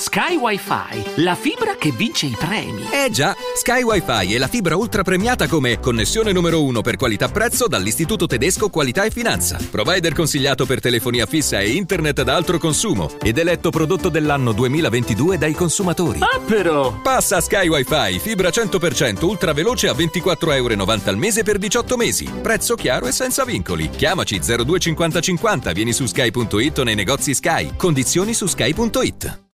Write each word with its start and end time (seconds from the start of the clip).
Sky 0.00 0.34
Wi-Fi, 0.34 1.22
la 1.22 1.34
fibra 1.34 1.76
che 1.78 1.90
vince 1.90 2.24
i 2.24 2.34
premi. 2.34 2.86
Eh 2.90 3.10
già, 3.10 3.36
Sky 3.54 3.82
Wi-Fi 3.82 4.32
è 4.34 4.38
la 4.38 4.48
fibra 4.48 4.74
ultra 4.74 5.02
premiata 5.02 5.46
come 5.46 5.78
connessione 5.78 6.32
numero 6.32 6.64
uno 6.64 6.80
per 6.80 6.96
qualità-prezzo 6.96 7.68
dall'Istituto 7.68 8.26
Tedesco 8.26 8.70
Qualità 8.70 9.04
e 9.04 9.10
Finanza. 9.10 9.58
Provider 9.70 10.14
consigliato 10.14 10.64
per 10.64 10.80
telefonia 10.80 11.26
fissa 11.26 11.60
e 11.60 11.72
internet 11.72 12.20
ad 12.20 12.30
altro 12.30 12.56
consumo 12.56 13.10
ed 13.22 13.36
eletto 13.36 13.68
prodotto 13.68 14.08
dell'anno 14.08 14.52
2022 14.52 15.36
dai 15.36 15.52
consumatori. 15.52 16.20
Ah 16.22 16.40
però! 16.46 16.98
Passa 17.02 17.36
a 17.36 17.40
Sky 17.42 17.68
Wi-Fi, 17.68 18.20
fibra 18.20 18.48
100% 18.48 19.22
ultra 19.26 19.52
veloce 19.52 19.88
a 19.88 19.92
24,90 19.92 20.54
euro 20.54 21.02
al 21.04 21.16
mese 21.18 21.42
per 21.42 21.58
18 21.58 21.96
mesi. 21.98 22.24
Prezzo 22.24 22.74
chiaro 22.74 23.06
e 23.06 23.12
senza 23.12 23.44
vincoli. 23.44 23.90
Chiamaci 23.90 24.40
025050, 24.40 25.72
vieni 25.72 25.92
su 25.92 26.06
sky.it 26.06 26.78
o 26.78 26.84
nei 26.84 26.94
negozi 26.94 27.34
Sky. 27.34 27.76
Condizioni 27.76 28.32
su 28.32 28.46
sky.it. 28.46 29.48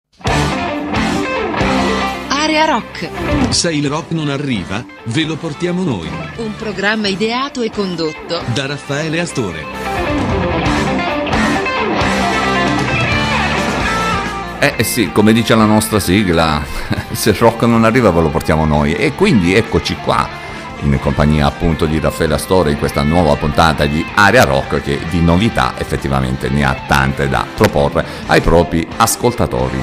Area 2.28 2.64
Rock, 2.64 3.08
Se 3.50 3.72
il 3.72 3.86
rock 3.88 4.12
non 4.12 4.28
arriva, 4.28 4.84
ve 5.04 5.24
lo 5.24 5.36
portiamo 5.36 5.82
noi. 5.82 6.08
un 6.36 6.54
programma 6.56 7.08
ideato 7.08 7.60
e 7.62 7.70
condotto 7.70 8.42
Da 8.54 8.66
Raffaele 8.66 9.20
Astore. 9.20 9.64
Eh, 14.58 14.74
eh 14.78 14.84
sì, 14.84 15.12
come 15.12 15.32
dice 15.32 15.54
la 15.54 15.66
nostra 15.66 16.00
sigla, 16.00 16.64
se 17.12 17.30
il 17.30 17.36
rock 17.36 17.62
non 17.62 17.84
arriva 17.84 18.10
ve 18.10 18.20
lo 18.22 18.30
portiamo 18.30 18.64
noi. 18.64 18.94
E 18.94 19.12
quindi 19.14 19.54
eccoci 19.54 19.96
qua, 19.96 20.26
in 20.94 21.00
compagnia 21.00 21.46
appunto 21.46 21.86
di 21.86 21.98
Raffaele 21.98 22.34
Astore, 22.34 22.70
in 22.70 22.78
questa 22.78 23.02
nuova 23.02 23.34
puntata 23.36 23.86
di 23.86 24.04
Area 24.14 24.44
Rock 24.44 24.82
che 24.82 25.00
di 25.10 25.20
novità 25.20 25.74
effettivamente 25.78 26.48
ne 26.48 26.64
ha 26.64 26.76
tante 26.86 27.28
da 27.28 27.44
proporre 27.54 28.04
ai 28.26 28.40
propri 28.40 28.86
ascoltatori. 28.96 29.82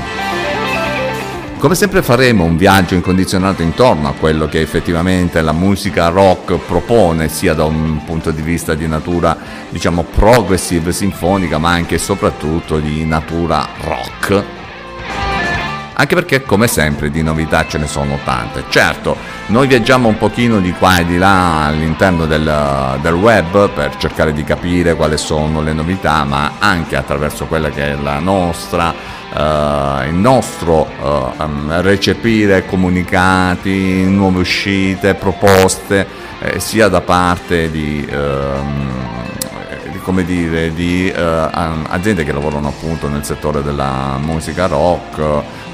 Come 1.63 1.75
sempre 1.75 2.02
faremo 2.02 2.44
un 2.44 2.58
viaggio 2.58 2.94
incondizionato 2.94 3.61
intorno 3.61 4.09
a 4.09 4.13
quello 4.19 4.47
che 4.47 4.59
effettivamente 4.59 5.41
la 5.41 5.53
musica 5.53 6.09
rock 6.09 6.58
propone, 6.58 7.30
sia 7.30 7.53
da 7.53 7.63
un 7.63 8.03
punto 8.03 8.31
di 8.31 8.41
vista 8.41 8.73
di 8.73 8.85
natura, 8.85 9.38
diciamo, 9.69 10.03
progressive, 10.03 10.91
sinfonica, 10.91 11.59
ma 11.59 11.72
anche 11.72 11.95
e 11.95 12.00
soprattutto 12.00 12.80
di 12.80 13.06
natura 13.06 13.66
rock. 13.80 14.62
Anche 15.95 16.16
perché, 16.16 16.44
come 16.44 16.67
sempre, 16.67 17.09
di 17.09 17.22
novità 17.22 17.66
ce 17.67 17.77
ne 17.77 17.88
sono 17.88 18.19
tante. 18.23 18.63
Certo, 18.69 19.16
noi 19.47 19.67
viaggiamo 19.67 20.08
un 20.08 20.17
pochino 20.17 20.59
di 20.59 20.72
qua 20.73 20.97
e 20.97 21.05
di 21.05 21.17
là 21.17 21.66
all'interno 21.66 22.25
del, 22.25 23.00
del 23.02 23.13
web 23.13 23.69
per 23.69 23.95
cercare 23.97 24.33
di 24.33 24.44
capire 24.44 24.95
quali 24.95 25.17
sono 25.17 25.61
le 25.61 25.73
novità, 25.73 26.23
ma 26.23 26.53
anche 26.59 26.95
attraverso 26.95 27.45
quella 27.45 27.69
che 27.69 27.91
è 27.91 27.95
la 27.95 28.19
nostra 28.19 29.22
eh, 29.35 30.08
il 30.09 30.16
nostro 30.16 30.88
um, 31.38 31.81
recepire 31.81 32.66
comunicati, 32.66 34.03
nuove 34.03 34.39
uscite, 34.39 35.16
proposte, 35.16 36.05
eh, 36.39 36.59
sia 36.59 36.88
da 36.88 37.02
parte 37.02 37.72
di, 37.72 38.05
di, 38.05 38.07
come 40.04 40.23
dire, 40.23 40.73
di 40.73 41.09
eh, 41.09 41.22
aziende 41.22 42.23
che 42.23 42.32
lavorano 42.32 42.68
appunto 42.68 43.08
nel 43.08 43.23
settore 43.26 43.64
della 43.64 44.20
musica 44.22 44.68
rock, 44.68 45.18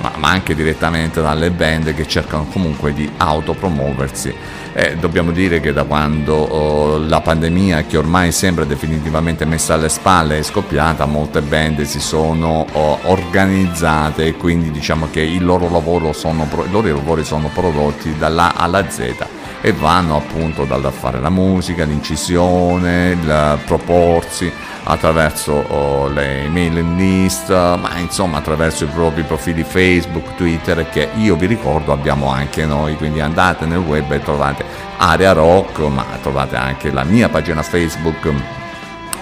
ma, 0.02 0.12
ma 0.16 0.30
anche 0.30 0.56
direttamente 0.56 1.22
dalle 1.22 1.52
band 1.52 1.94
che 1.94 2.08
cercano 2.08 2.46
comunque 2.46 2.94
di 2.94 3.10
autopromuoversi. 3.18 4.34
Eh, 4.72 4.96
dobbiamo 4.98 5.32
dire 5.32 5.60
che 5.60 5.74
da 5.74 5.84
quando 5.84 6.36
oh, 6.36 6.98
la 7.00 7.20
pandemia, 7.20 7.84
che 7.84 7.98
ormai 7.98 8.32
sembra 8.32 8.64
definitivamente 8.64 9.44
messa 9.44 9.74
alle 9.74 9.90
spalle, 9.90 10.38
è 10.38 10.44
scoppiata, 10.44 11.06
molte 11.06 11.42
band 11.42 11.82
si 11.82 12.00
sono 12.00 12.66
oh, 12.72 13.00
organizzate 13.04 14.28
e 14.28 14.34
quindi 14.36 14.72
diciamo 14.72 15.08
che 15.12 15.22
il 15.22 15.44
loro 15.44 15.70
lavoro 15.70 16.14
sono, 16.14 16.48
i 16.66 16.72
loro 16.72 16.88
lavori 16.88 17.26
sono 17.26 17.50
prodotti 17.54 18.16
dalla 18.18 18.56
A 18.56 18.64
alla 18.64 18.90
Z 18.90 19.38
e 19.62 19.74
vanno 19.74 20.16
appunto 20.18 20.66
dal 20.66 20.92
fare 20.92 21.20
la 21.20 21.30
musica, 21.30 21.84
l'incisione, 21.84 23.12
il 23.12 23.60
proporsi 23.66 24.52
attraverso 24.84 25.54
oh, 25.54 26.08
le 26.08 26.48
mailing 26.50 26.98
list, 26.98 27.50
ma 27.50 27.98
insomma 27.98 28.38
attraverso 28.38 28.86
i 28.86 28.88
propri 28.88 29.24
profili 29.24 29.64
Facebook, 29.64 30.36
Twitter 30.36 30.90
che 30.90 31.10
io 31.18 31.36
vi 31.36 31.46
ricordo 31.46 31.92
abbiamo 31.92 32.32
anche 32.32 32.66
noi, 32.66 32.96
quindi 32.96 33.20
andate 33.20 33.66
nel 33.66 33.80
web 33.80 34.12
e 34.12 34.22
trovate 34.22 34.64
Area 34.98 35.34
Rock, 35.34 35.80
ma 35.80 36.06
trovate 36.22 36.56
anche 36.56 36.92
la 36.92 37.04
mia 37.04 37.30
pagina 37.30 37.62
Facebook 37.62 38.32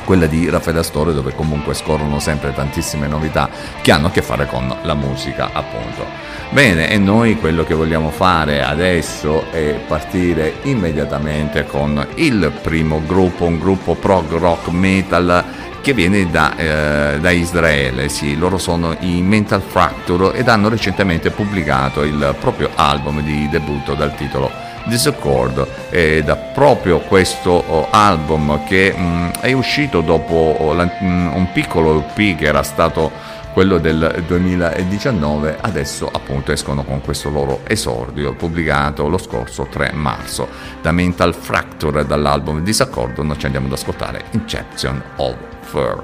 quella 0.06 0.26
di 0.26 0.50
Raffaele 0.50 0.80
Astore 0.80 1.12
dove 1.12 1.36
comunque 1.36 1.74
scorrono 1.74 2.20
sempre 2.20 2.54
tantissime 2.54 3.08
novità 3.08 3.50
che 3.82 3.92
hanno 3.92 4.08
a 4.08 4.10
che 4.10 4.22
fare 4.22 4.46
con 4.46 4.74
la 4.84 4.94
musica 4.94 5.50
appunto. 5.52 6.27
Bene, 6.50 6.90
e 6.90 6.98
noi 6.98 7.36
quello 7.38 7.64
che 7.66 7.74
vogliamo 7.74 8.10
fare 8.10 8.64
adesso 8.64 9.52
è 9.52 9.80
partire 9.86 10.56
immediatamente 10.64 11.66
con 11.66 12.08
il 12.16 12.52
primo 12.62 13.02
gruppo, 13.06 13.44
un 13.44 13.60
gruppo 13.60 13.96
prog 13.96 14.32
rock 14.32 14.70
metal 14.70 15.44
che 15.82 15.94
viene 15.94 16.30
da, 16.32 16.56
eh, 16.56 17.20
da 17.20 17.32
Israele, 17.32 18.10
sì, 18.10 18.38
loro 18.38 18.58
sono 18.58 18.96
i 19.02 19.22
Mental 19.22 19.62
Fracture 19.62 20.38
ed 20.38 20.48
hanno 20.48 20.70
recentemente 20.70 21.32
pubblicato 21.32 22.04
il 22.04 22.36
proprio 22.40 22.70
album 22.76 23.22
di 23.22 23.48
debutto 23.50 23.94
dal 23.94 24.16
titolo 24.16 24.50
Discord 24.86 25.68
ed 25.90 26.30
è 26.30 26.38
proprio 26.54 27.00
questo 27.00 27.52
oh, 27.52 27.88
album 27.92 28.64
che 28.66 28.94
mh, 28.94 29.40
è 29.42 29.52
uscito 29.52 30.02
dopo 30.02 30.74
la, 30.74 30.86
mh, 30.86 31.32
un 31.36 31.52
piccolo 31.52 32.06
EP 32.16 32.38
che 32.38 32.46
era 32.46 32.64
stato 32.64 33.12
quello 33.58 33.80
del 33.80 34.24
2019 34.28 35.58
adesso 35.60 36.08
appunto 36.14 36.52
escono 36.52 36.84
con 36.84 37.02
questo 37.02 37.32
loro 37.32 37.62
esordio 37.64 38.36
pubblicato 38.36 39.08
lo 39.08 39.18
scorso 39.18 39.66
3 39.68 39.94
marzo. 39.94 40.48
Da 40.80 40.92
Mental 40.92 41.34
Fracture 41.34 42.06
dall'album 42.06 42.62
Disaccordo 42.62 43.24
noi 43.24 43.40
ci 43.40 43.46
andiamo 43.46 43.66
ad 43.66 43.74
ascoltare 43.74 44.26
Inception 44.34 45.02
of 45.16 45.36
Fur 45.62 46.04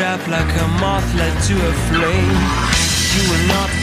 into 0.00 0.18
the 0.18 0.24
trap 0.24 0.28
like 0.28 0.60
a 0.60 0.68
moth 0.80 1.14
led 1.14 1.42
to 1.42 1.54
a 1.54 1.72
flame. 1.88 2.40
You 3.14 3.22
will 3.30 3.46
not 3.48 3.79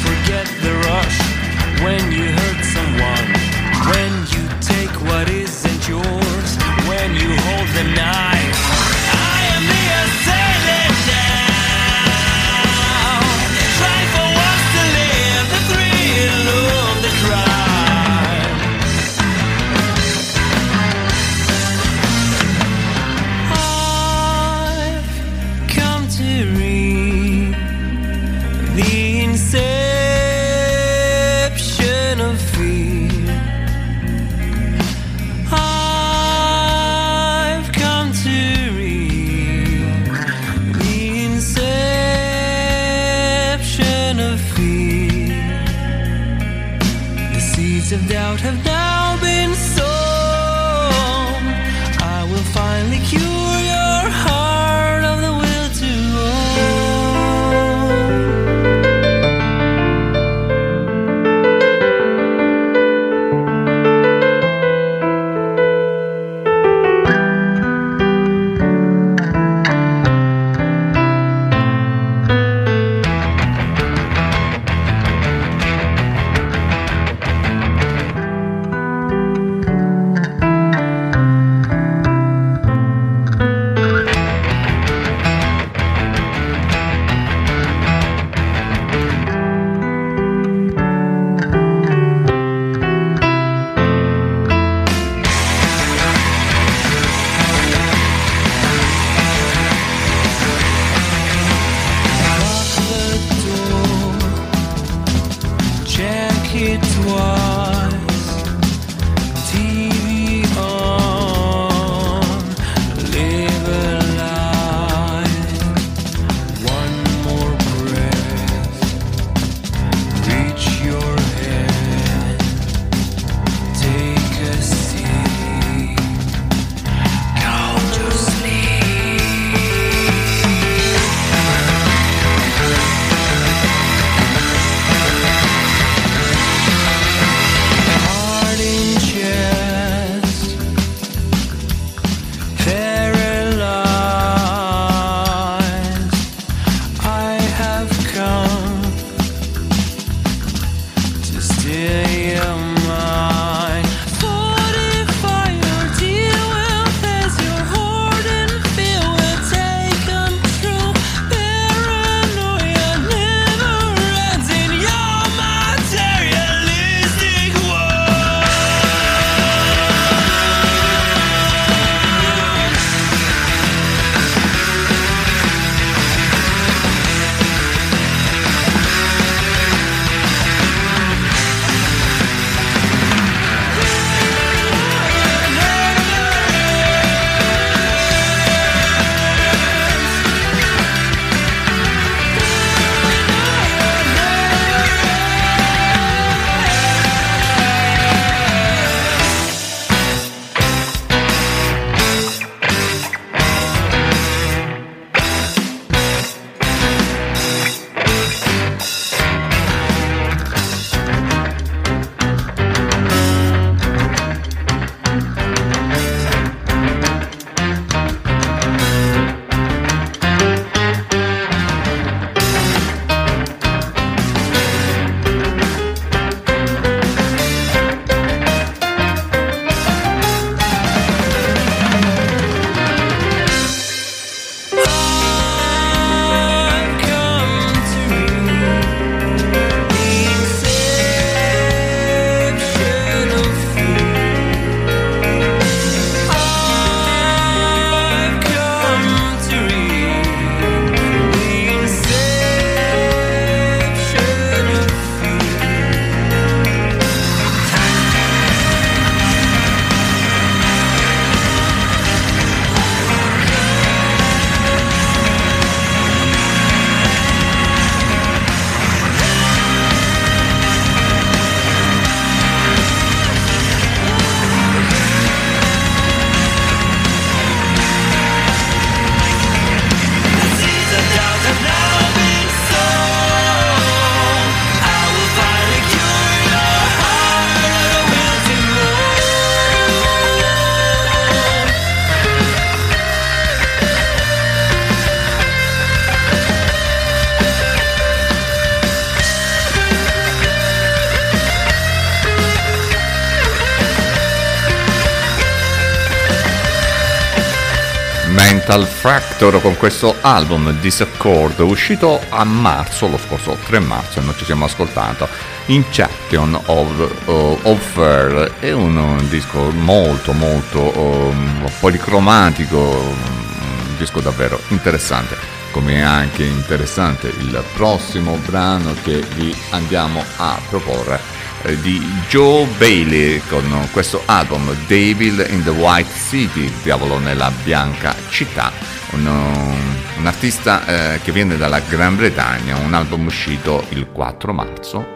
Fracture 309.37 309.61
con 309.61 309.77
questo 309.77 310.15
album 310.21 310.71
Disaccord 310.79 311.59
uscito 311.59 312.19
a 312.29 312.43
marzo, 312.43 313.07
lo 313.07 313.19
scorso 313.19 313.55
3 313.67 313.77
marzo, 313.77 314.19
non 314.19 314.33
ci 314.35 314.45
siamo 314.45 314.65
ascoltato 314.65 315.27
in 315.67 315.83
Champion 315.91 316.59
of, 316.65 317.25
uh, 317.25 317.59
of 317.61 317.79
Fair 317.79 318.53
è 318.59 318.71
un, 318.71 318.97
un 318.97 319.29
disco 319.29 319.69
molto 319.69 320.31
molto 320.33 320.79
um, 320.97 321.69
policromatico 321.79 322.79
un 322.79 323.95
disco 323.99 324.21
davvero 324.21 324.59
interessante 324.69 325.37
come 325.69 325.97
è 325.97 326.01
anche 326.01 326.43
interessante 326.43 327.27
il 327.27 327.63
prossimo 327.75 328.39
brano 328.43 328.95
che 329.03 329.23
vi 329.35 329.55
andiamo 329.69 330.23
a 330.37 330.59
proporre 330.67 331.19
eh, 331.61 331.79
di 331.81 331.99
Joe 332.27 332.65
Bailey 332.77 333.39
con 333.47 333.87
questo 333.91 334.23
album 334.25 334.75
Devil 334.87 335.45
in 335.49 335.63
the 335.63 335.69
White 335.69 336.11
City, 336.29 336.71
Diavolo 336.81 337.19
nella 337.19 337.51
Bianca 337.63 338.15
Città, 338.29 338.86
un, 339.25 339.75
un 340.19 340.25
artista 340.25 341.13
eh, 341.13 341.19
che 341.21 341.31
viene 341.31 341.57
dalla 341.57 341.79
Gran 341.79 342.15
Bretagna, 342.15 342.75
un 342.77 342.93
album 342.93 343.25
uscito 343.25 343.83
il 343.89 344.07
4 344.11 344.53
marzo 344.53 345.15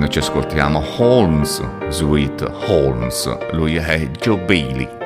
noi 0.00 0.08
ci 0.08 0.18
ascoltiamo 0.18 0.82
Holmes, 0.96 1.62
Sweet 1.90 2.50
Holmes. 2.68 3.50
Lui 3.52 3.76
è 3.76 4.08
Joe 4.18 4.38
Bailey. 4.38 4.99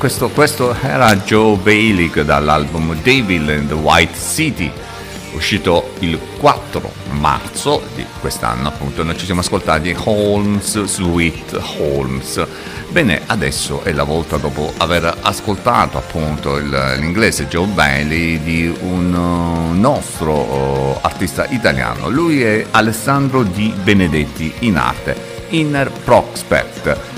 Questo, 0.00 0.30
questo 0.30 0.74
era 0.80 1.14
Joe 1.14 1.56
Bailey 1.58 2.10
dall'album 2.24 2.96
Devil 3.02 3.50
in 3.50 3.68
the 3.68 3.74
White 3.74 4.18
City, 4.18 4.72
uscito 5.34 5.92
il 5.98 6.18
4 6.38 6.90
marzo 7.10 7.82
di 7.94 8.06
quest'anno, 8.18 8.68
appunto. 8.68 9.02
Noi 9.02 9.18
ci 9.18 9.26
siamo 9.26 9.40
ascoltati 9.40 9.94
Holmes, 10.04 10.84
Sweet 10.84 11.60
Holmes. 11.76 12.42
Bene, 12.88 13.20
adesso 13.26 13.82
è 13.84 13.92
la 13.92 14.04
volta 14.04 14.38
dopo 14.38 14.72
aver 14.78 15.18
ascoltato 15.20 15.98
appunto 15.98 16.56
il- 16.56 16.94
l'inglese 16.98 17.46
Joe 17.46 17.66
Bailey 17.66 18.42
di 18.42 18.74
un 18.80 19.12
uh, 19.12 19.78
nostro 19.78 20.32
uh, 20.32 20.98
artista 21.02 21.44
italiano. 21.50 22.08
Lui 22.08 22.42
è 22.42 22.64
Alessandro 22.70 23.42
Di 23.42 23.70
Benedetti 23.82 24.50
in 24.60 24.78
arte. 24.78 25.28
Inner 25.50 25.90
Prospect, 25.90 27.09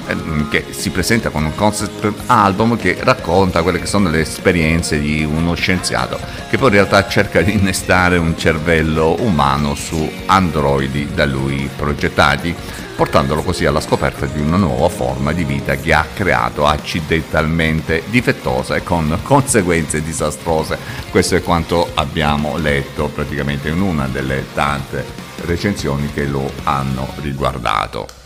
che 0.49 0.67
si 0.71 0.91
presenta 0.91 1.31
con 1.31 1.45
un 1.45 1.55
concept 1.55 2.13
album 2.27 2.77
che 2.77 2.97
racconta 3.01 3.63
quelle 3.63 3.79
che 3.79 3.87
sono 3.87 4.11
le 4.11 4.21
esperienze 4.21 4.99
di 4.99 5.25
uno 5.25 5.55
scienziato 5.55 6.19
che 6.53 6.59
poi 6.59 6.69
in 6.69 6.75
realtà 6.75 7.09
cerca 7.09 7.41
di 7.41 7.55
innestare 7.55 8.19
un 8.19 8.37
cervello 8.37 9.17
umano 9.23 9.75
su 9.75 10.11
androidi 10.27 11.09
da 11.15 11.25
lui 11.25 11.69
progettati, 11.75 12.55
portandolo 12.95 13.43
così 13.43 13.65
alla 13.65 13.81
scoperta 13.81 14.27
di 14.27 14.39
una 14.39 14.59
nuova 14.59 14.91
forma 14.91 15.33
di 15.33 15.45
vita 15.45 15.77
che 15.77 15.95
ha 15.95 16.07
creato 16.13 16.67
accidentalmente 16.67 18.03
difettosa 18.11 18.77
e 18.77 18.83
con 18.83 19.19
conseguenze 19.25 20.03
disastrose. 20.03 20.77
Questo 21.09 21.37
è 21.37 21.43
quanto 21.43 21.91
abbiamo 21.95 22.59
letto 22.59 23.09
praticamente 23.09 23.71
in 23.71 23.81
una 23.81 24.07
delle 24.07 24.45
tante 24.53 25.03
recensioni 25.47 26.13
che 26.13 26.27
lo 26.27 26.51
hanno 26.65 27.15
riguardato 27.23 28.22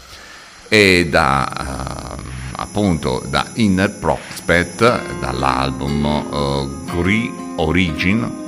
e 0.69 1.09
da 1.09 2.17
eh, 2.19 2.23
appunto 2.57 3.23
da 3.29 3.47
Inner 3.55 3.91
Prospect 3.91 5.19
dall'album 5.21 6.05
uh, 6.05 6.85
Gree 6.85 7.31
Origin. 7.57 8.45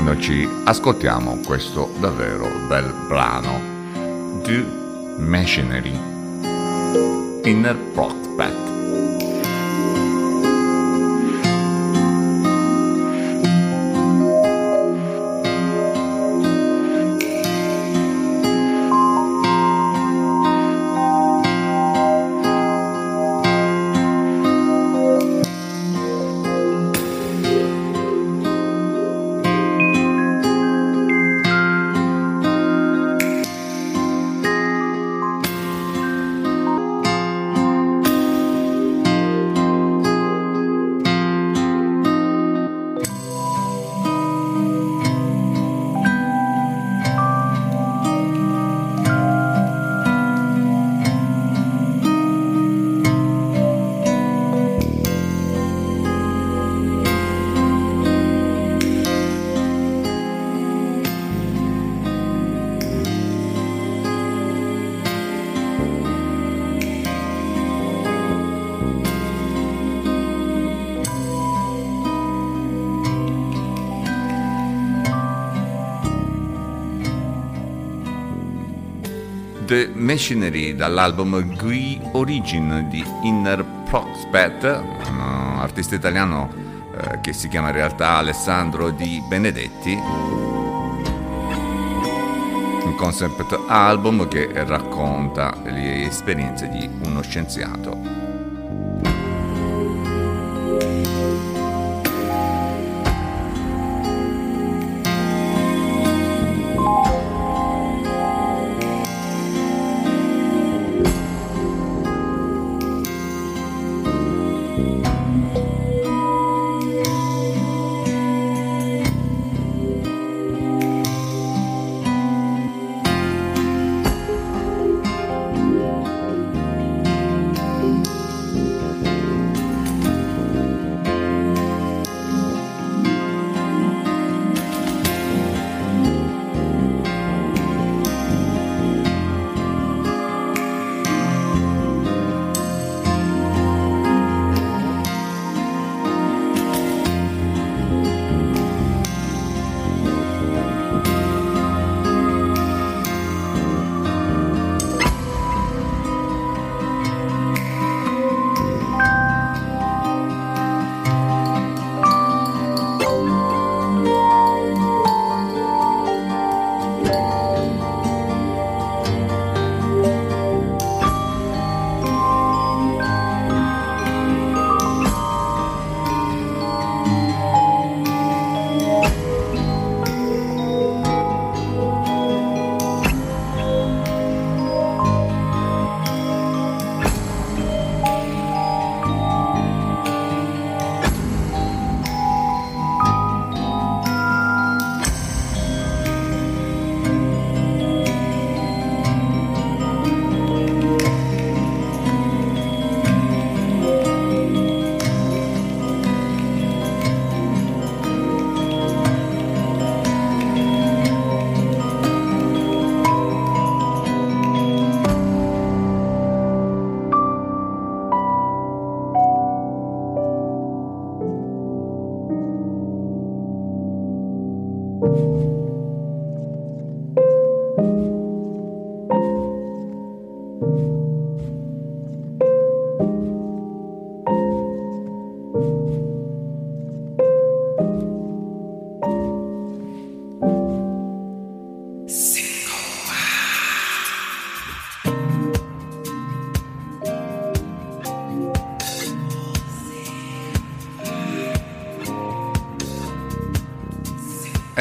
Noi 0.00 0.20
ci 0.20 0.48
ascoltiamo 0.64 1.38
questo 1.46 1.92
davvero 2.00 2.48
bel 2.66 2.92
brano 3.06 3.60
The 4.42 4.64
Machinery. 5.18 5.98
Inner 7.44 7.76
Prospect 7.94 8.71
Machinery 80.02 80.74
dall'album 80.74 81.56
Gui 81.56 82.00
Origin 82.12 82.86
di 82.88 83.04
Inner 83.22 83.64
Prospect, 83.88 84.64
un 84.64 85.58
artista 85.58 85.94
italiano 85.94 86.50
eh, 86.96 87.20
che 87.20 87.32
si 87.32 87.48
chiama 87.48 87.68
in 87.68 87.74
realtà 87.74 88.16
Alessandro 88.16 88.90
Di 88.90 89.22
Benedetti. 89.28 89.92
Un 92.84 92.94
concept 92.96 93.56
album 93.68 94.26
che 94.26 94.50
racconta 94.64 95.56
le 95.62 96.06
esperienze 96.06 96.68
di 96.68 96.90
uno 97.04 97.22
scienziato. 97.22 98.21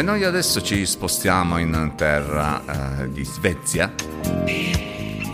E 0.01 0.03
noi 0.03 0.23
adesso 0.23 0.63
ci 0.63 0.83
spostiamo 0.83 1.59
in 1.59 1.93
terra 1.95 3.03
eh, 3.03 3.11
di 3.11 3.23
Svezia 3.23 3.93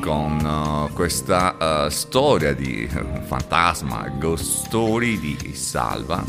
con 0.01 0.89
eh, 0.89 0.93
questa 0.93 1.85
eh, 1.85 1.89
storia 1.89 2.53
di 2.53 2.85
un 2.93 3.23
fantasma, 3.25 4.09
ghost 4.19 4.65
story 4.65 5.17
di 5.17 5.55
Salva, 5.55 6.21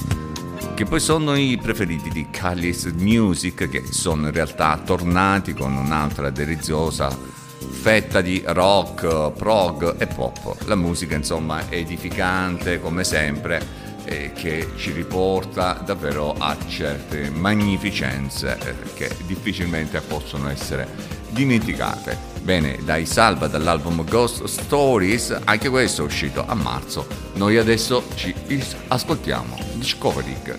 che 0.74 0.85
poi 0.85 1.01
sono 1.01 1.35
i 1.35 1.59
preferiti 1.61 2.11
di 2.11 2.29
Callis 2.31 2.85
Music, 2.96 3.68
che 3.68 3.83
sono 3.90 4.29
in 4.29 4.33
realtà 4.33 4.81
tornati 4.85 5.53
con 5.53 5.74
un'altra 5.74 6.31
deliziosa 6.31 7.09
fetta 7.09 8.20
di 8.20 8.40
rock, 8.46 9.33
prog 9.33 9.96
e 9.98 10.07
pop. 10.07 10.62
La 10.66 10.77
musica 10.77 11.16
insomma 11.16 11.68
è 11.68 11.74
edificante 11.74 12.81
come 12.81 13.03
sempre 13.03 13.88
e 14.09 14.33
che 14.33 14.71
ci 14.77 14.92
riporta 14.92 15.75
davvero 15.85 16.35
a 16.38 16.57
certe 16.66 17.29
magnificenze 17.29 18.59
eh, 18.64 18.92
che 18.94 19.14
difficilmente 19.27 20.01
possono 20.01 20.49
essere 20.49 20.88
dimenticate. 21.29 22.16
Bene, 22.40 22.79
dai 22.83 23.05
salva 23.05 23.49
dall'album 23.49 24.03
Ghost 24.05 24.44
Stories, 24.44 25.38
anche 25.44 25.68
questo 25.68 26.03
è 26.03 26.05
uscito 26.07 26.42
a 26.47 26.55
marzo. 26.55 27.07
Noi 27.35 27.59
adesso 27.59 28.03
ci 28.14 28.35
ascoltiamo 28.88 29.59
Discovering. 29.75 30.59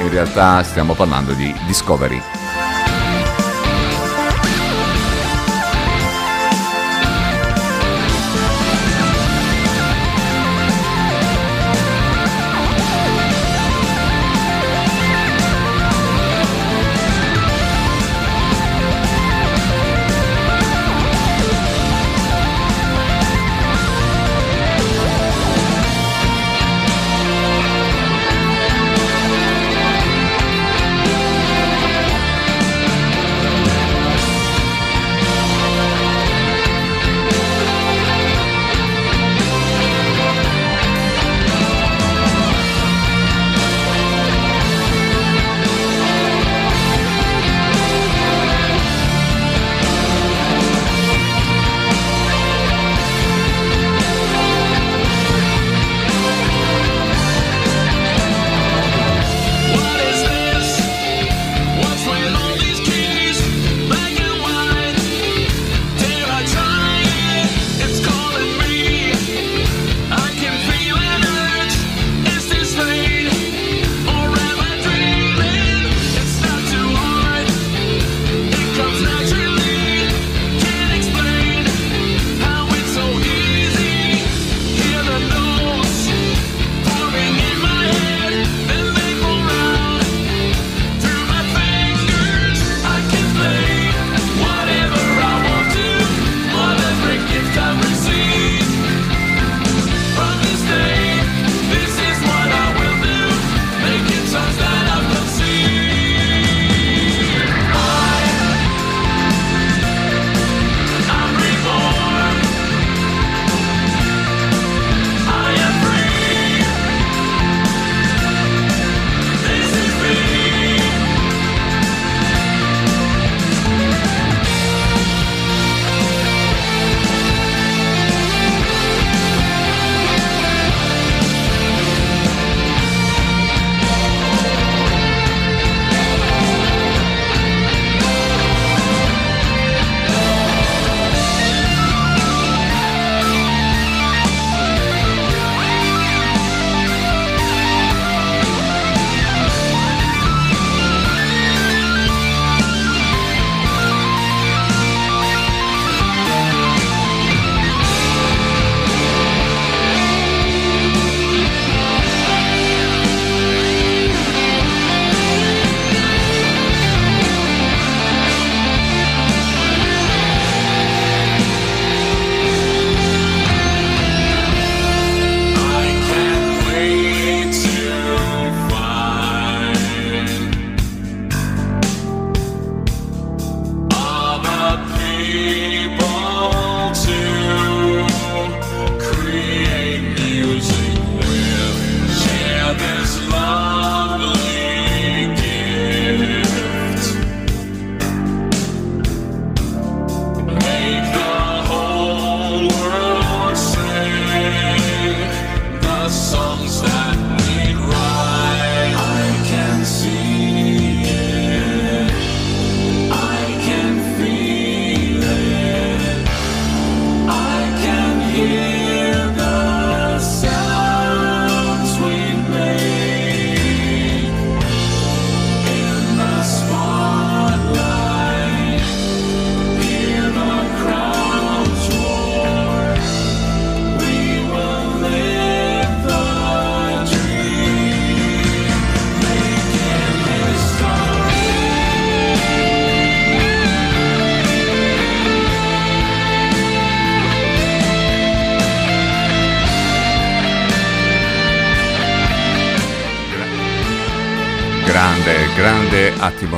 In 0.00 0.08
realtà 0.08 0.62
stiamo 0.64 0.94
parlando 0.94 1.34
di 1.34 1.54
Discovery. 1.66 2.39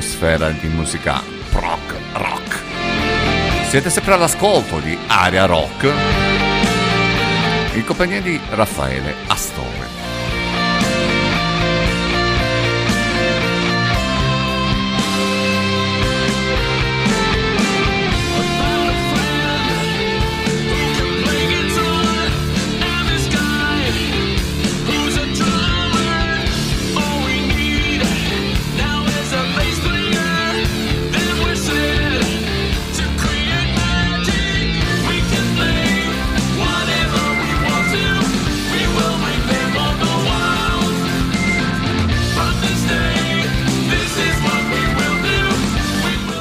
Grande 0.02 0.08
atmosfera 0.08 0.50
di 0.50 0.68
musica 0.68 1.22
rock 1.52 1.94
rock. 2.14 2.62
Siete 3.68 3.88
sempre 3.88 4.14
all'ascolto 4.14 4.80
di 4.80 4.98
Area 5.06 5.46
Rock 5.46 5.90
in 7.74 7.84
compagnia 7.84 8.20
di 8.20 8.38
Raffaele 8.50 9.14
Astore. 9.28 9.71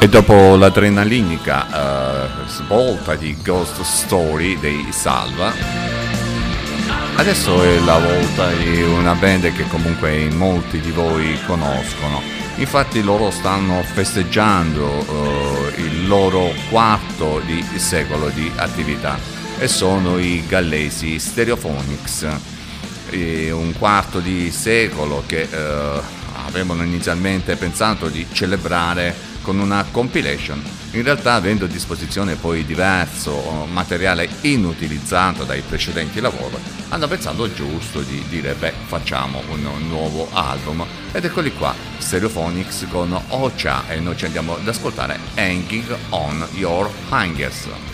E 0.04 0.10
dopo 0.10 0.56
l'adrenalinica 0.56 1.68
eh, 1.68 2.48
svolta 2.48 3.14
di 3.14 3.38
Ghost 3.44 3.84
Story 3.84 4.58
dei 4.60 4.88
Salva, 4.90 5.54
adesso 7.18 7.62
è 7.62 7.78
la 7.82 8.00
volta 8.00 8.52
di 8.52 8.82
una 8.82 9.14
band 9.14 9.54
che 9.54 9.68
comunque 9.68 10.28
molti 10.32 10.80
di 10.80 10.90
voi 10.90 11.38
conoscono. 11.46 12.20
Infatti 12.56 13.04
loro 13.04 13.30
stanno 13.30 13.84
festeggiando 13.84 15.06
eh, 15.78 15.82
il 15.82 16.08
loro 16.08 16.52
quarto 16.72 17.40
di 17.46 17.64
secolo 17.76 18.30
di 18.30 18.52
attività 18.56 19.20
e 19.60 19.68
sono 19.68 20.18
i 20.18 20.44
gallesi 20.48 21.20
Stereophonics. 21.20 22.28
E 23.12 23.52
un 23.52 23.72
quarto 23.78 24.18
di 24.20 24.50
secolo 24.50 25.22
che 25.28 25.48
eh, 25.48 26.02
avevano 26.48 26.82
inizialmente 26.82 27.56
pensato 27.56 28.08
di 28.08 28.26
celebrare 28.32 29.30
con 29.41 29.60
una 29.60 29.86
compilation. 29.91 30.62
In 30.91 31.04
realtà 31.04 31.36
avendo 31.36 31.65
a 31.65 31.67
disposizione 31.67 32.36
poi 32.36 32.65
diverso 32.65 33.65
materiale 33.71 34.30
inutilizzato 34.41 35.43
dai 35.43 35.62
precedenti 35.62 36.19
lavori, 36.19 36.58
hanno 36.89 37.08
pensato 37.08 37.51
giusto 37.54 38.01
di 38.01 38.23
dire 38.30 38.54
beh 38.54 38.73
facciamo 38.86 39.41
un 39.49 39.88
nuovo 39.88 40.27
album 40.34 40.86
ed 41.12 41.25
eccoli 41.25 41.54
qua, 41.54 41.73
Stereophonics 41.97 42.88
con 42.89 43.17
Ocha 43.30 43.88
e 43.88 43.99
noi 43.99 44.17
ci 44.17 44.25
andiamo 44.25 44.56
ad 44.56 44.67
ascoltare 44.67 45.19
Hanging 45.36 45.95
on 46.10 46.47
Your 46.54 46.89
Hangers. 47.10 47.90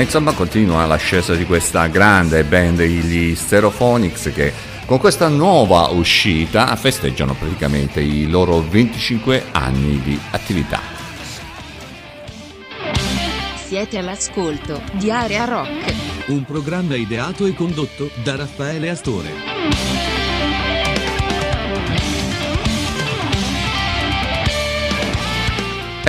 E 0.00 0.04
insomma 0.04 0.32
continua 0.32 0.86
l'ascesa 0.86 1.34
di 1.34 1.44
questa 1.44 1.86
grande 1.88 2.42
band, 2.44 2.80
gli 2.80 3.34
Stereophonics, 3.34 4.32
che 4.34 4.50
con 4.86 4.96
questa 4.96 5.28
nuova 5.28 5.88
uscita 5.88 6.74
festeggiano 6.74 7.34
praticamente 7.34 8.00
i 8.00 8.26
loro 8.26 8.66
25 8.66 9.48
anni 9.52 10.00
di 10.00 10.18
attività. 10.30 10.80
Siete 13.56 13.98
all'ascolto 13.98 14.80
di 14.92 15.10
Area 15.10 15.44
Rock. 15.44 15.94
Un 16.28 16.44
programma 16.46 16.96
ideato 16.96 17.44
e 17.44 17.52
condotto 17.52 18.08
da 18.24 18.36
Raffaele 18.36 18.88
Astore. 18.88 20.19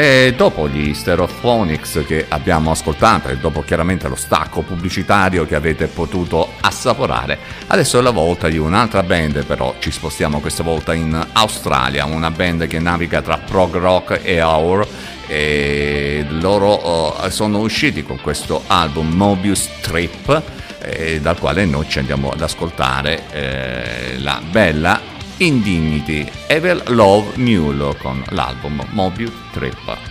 E 0.01 0.33
dopo 0.35 0.67
gli 0.67 0.95
Stereophonics 0.95 2.03
che 2.07 2.25
abbiamo 2.27 2.71
ascoltato 2.71 3.27
e 3.27 3.37
dopo 3.37 3.61
chiaramente 3.61 4.07
lo 4.07 4.15
stacco 4.15 4.63
pubblicitario 4.63 5.45
che 5.45 5.53
avete 5.53 5.85
potuto 5.85 6.53
assaporare, 6.59 7.37
adesso 7.67 7.99
è 7.99 8.01
la 8.01 8.09
volta 8.09 8.49
di 8.49 8.57
un'altra 8.57 9.03
band, 9.03 9.45
però 9.45 9.75
ci 9.77 9.91
spostiamo 9.91 10.39
questa 10.39 10.63
volta 10.63 10.95
in 10.95 11.27
Australia, 11.33 12.05
una 12.05 12.31
band 12.31 12.65
che 12.65 12.79
naviga 12.79 13.21
tra 13.21 13.37
prog 13.37 13.75
rock 13.75 14.21
e 14.23 14.41
hour 14.41 14.87
e 15.27 16.25
loro 16.29 17.19
uh, 17.23 17.29
sono 17.29 17.59
usciti 17.59 18.01
con 18.01 18.19
questo 18.21 18.63
album 18.65 19.13
Mobius 19.13 19.69
Trip 19.81 20.41
eh, 20.81 21.21
dal 21.21 21.37
quale 21.37 21.63
noi 21.65 21.87
ci 21.87 21.99
andiamo 21.99 22.31
ad 22.31 22.41
ascoltare 22.41 23.21
eh, 23.31 24.17
la 24.17 24.41
bella 24.49 25.10
Indignity 25.41 26.29
Evil 26.45 26.83
Love 26.89 27.35
Mule 27.37 27.95
con 27.97 28.23
l'album 28.29 28.85
Mobius 28.91 29.33
Trip. 29.51 30.10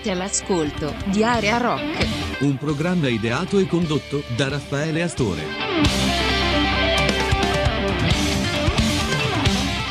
Siete 0.00 0.12
all'ascolto 0.16 0.94
di 1.06 1.24
Area 1.24 1.56
Rock. 1.56 2.06
Un 2.42 2.56
programma 2.56 3.08
ideato 3.08 3.58
e 3.58 3.66
condotto 3.66 4.22
da 4.36 4.48
Raffaele 4.48 5.02
Astore. 5.02 5.42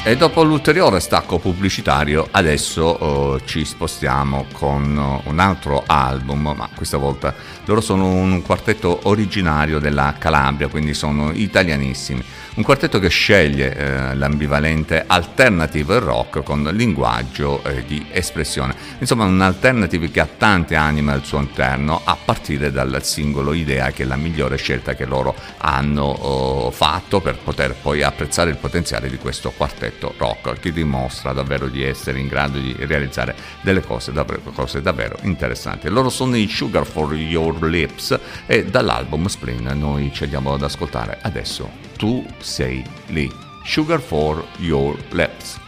E 0.05 0.15
dopo 0.15 0.43
l'ulteriore 0.43 1.01
stacco 1.01 1.39
pubblicitario, 1.39 2.25
adesso 2.31 3.35
eh, 3.35 3.41
ci 3.43 3.65
spostiamo 3.65 4.45
con 4.53 5.21
eh, 5.25 5.29
un 5.29 5.39
altro 5.39 5.76
album, 5.87 6.53
ma 6.55 6.69
questa 6.75 6.97
volta 6.97 7.33
loro 7.65 7.81
sono 7.81 8.05
un 8.07 8.41
quartetto 8.43 8.99
originario 9.03 9.79
della 9.79 10.15
Calabria, 10.17 10.67
quindi 10.67 10.93
sono 10.93 11.31
italianissimi. 11.33 12.23
Un 12.57 12.63
quartetto 12.63 12.97
che 12.97 13.09
sceglie 13.09 13.75
eh, 13.75 14.15
l'ambivalente 14.15 15.03
alternative 15.05 15.99
rock 15.99 16.41
con 16.41 16.63
linguaggio 16.73 17.63
eh, 17.63 17.85
di 17.85 18.07
espressione. 18.11 18.73
Insomma, 18.97 19.25
un 19.25 19.39
alternative 19.41 20.09
che 20.09 20.21
ha 20.21 20.27
tante 20.37 20.75
anime 20.75 21.11
al 21.11 21.23
suo 21.23 21.39
interno, 21.39 22.01
a 22.03 22.17
partire 22.23 22.71
dal 22.71 23.03
singolo 23.03 23.53
Idea, 23.53 23.91
che 23.91 24.03
è 24.03 24.05
la 24.07 24.15
migliore 24.15 24.57
scelta 24.57 24.95
che 24.95 25.05
loro 25.05 25.35
hanno 25.57 26.05
oh, 26.05 26.71
fatto 26.71 27.21
per 27.21 27.37
poter 27.37 27.75
poi 27.79 28.01
apprezzare 28.01 28.49
il 28.49 28.57
potenziale 28.57 29.07
di 29.07 29.17
questo 29.17 29.51
quartetto 29.55 30.15
rock, 30.17 30.59
che 30.59 30.71
dimostra 30.71 31.33
davvero 31.33 31.67
di 31.67 31.83
essere 31.83 32.17
in 32.17 32.27
grado 32.27 32.57
di 32.57 32.75
realizzare 32.79 33.35
delle 33.61 33.81
cose 33.81 34.11
davvero, 34.11 34.41
cose 34.51 34.81
davvero 34.81 35.15
interessanti. 35.21 35.76
Loro 35.83 36.09
sono 36.09 36.35
i 36.35 36.47
Sugar 36.47 36.85
for 36.85 37.13
Your 37.15 37.63
Lips 37.63 38.19
e 38.45 38.65
dall'album 38.65 39.27
Spleen 39.27 39.71
noi 39.75 40.11
ci 40.13 40.23
andiamo 40.23 40.53
ad 40.53 40.63
ascoltare 40.63 41.19
adesso 41.21 41.69
tu 41.97 42.25
sei 42.39 42.83
lì. 43.07 43.29
Sugar 43.63 43.99
for 43.99 44.45
Your 44.59 44.97
Lips. 45.11 45.66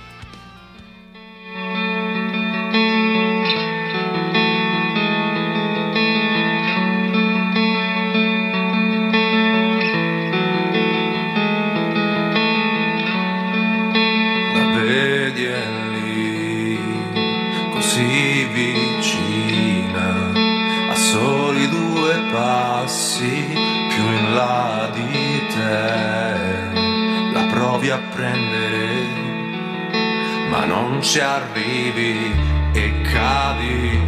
Ci 31.09 31.19
arrivi 31.19 32.35
e 32.71 33.01
cadi, 33.01 33.99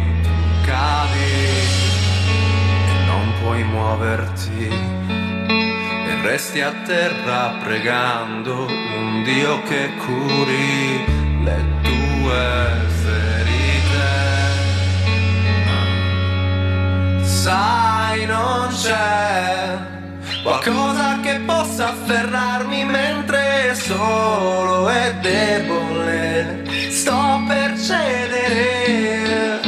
cadi. 0.64 1.34
E 2.90 3.04
non 3.06 3.32
puoi 3.40 3.64
muoverti. 3.64 4.68
E 4.68 6.22
resti 6.22 6.60
a 6.60 6.72
terra 6.84 7.56
pregando 7.60 8.66
un 8.66 9.24
Dio 9.24 9.60
che 9.64 9.90
curi 9.96 11.04
le 11.42 11.64
tue 11.82 12.70
ferite. 13.02 14.10
Sai, 17.24 18.26
non 18.26 18.68
c'è 18.68 19.76
qualcosa 20.44 21.18
che 21.20 21.40
possa 21.44 21.88
afferrarmi 21.88 22.84
mentre 22.84 23.74
solo 23.74 24.88
e 24.88 25.14
debole 25.20 26.61
sto 27.02 27.42
per 27.48 27.76
cedere. 27.78 29.60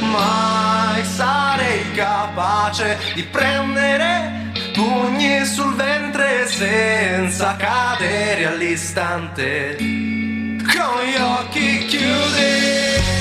Mai 0.00 1.02
sarei 1.04 1.90
capace 1.94 2.98
di 3.14 3.22
prendere 3.22 4.50
pugni 4.74 5.44
sul 5.46 5.74
ventre 5.74 6.46
senza 6.46 7.56
cadere 7.56 8.46
all'istante 8.46 9.76
con 9.78 10.96
gli 11.06 11.16
occhi 11.16 11.86
chiusi. 11.86 13.11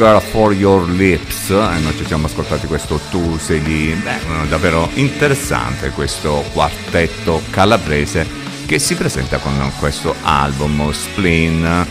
Sugar 0.00 0.22
for 0.22 0.54
Your 0.54 0.88
Lips, 0.88 1.50
e 1.50 1.78
noi 1.78 1.94
ci 1.94 2.06
siamo 2.06 2.24
ascoltati 2.24 2.66
questo 2.66 2.98
Tu 3.10 3.36
sei 3.36 3.62
lì, 3.62 3.92
beh, 3.92 4.44
eh, 4.44 4.48
davvero 4.48 4.88
interessante 4.94 5.90
questo 5.90 6.42
quartetto 6.54 7.42
calabrese 7.50 8.26
che 8.64 8.78
si 8.78 8.94
presenta 8.94 9.36
con 9.36 9.52
questo 9.78 10.14
album 10.22 10.90
Spleen, 10.90 11.86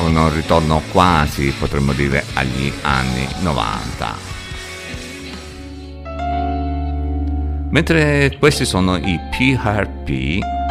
un 0.00 0.34
ritorno 0.34 0.82
quasi, 0.92 1.54
potremmo 1.58 1.94
dire, 1.94 2.22
agli 2.34 2.70
anni 2.82 3.26
90. 3.40 4.16
Mentre 7.70 8.36
questi 8.38 8.66
sono 8.66 8.96
i 8.98 9.18
PRP 9.30 10.63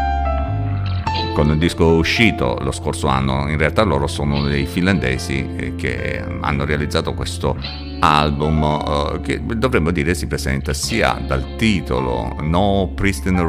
con 1.34 1.49
il 1.49 1.57
disco 1.57 1.95
uscito 1.95 2.57
lo 2.61 2.71
scorso 2.71 3.07
anno. 3.07 3.49
In 3.49 3.57
realtà 3.57 3.84
loro 3.84 4.07
sono 4.07 4.43
dei 4.43 4.65
finlandesi 4.65 5.45
eh, 5.55 5.75
che 5.75 6.23
hanno 6.41 6.63
realizzato 6.63 7.13
questo 7.13 7.57
album 7.99 8.63
eh, 8.63 9.21
che 9.21 9.41
dovremmo 9.43 9.91
dire 9.91 10.13
si 10.13 10.27
presenta 10.27 10.73
sia 10.73 11.13
dal 11.25 11.55
titolo 11.55 12.36
No 12.41 12.91
Pristine 12.93 13.41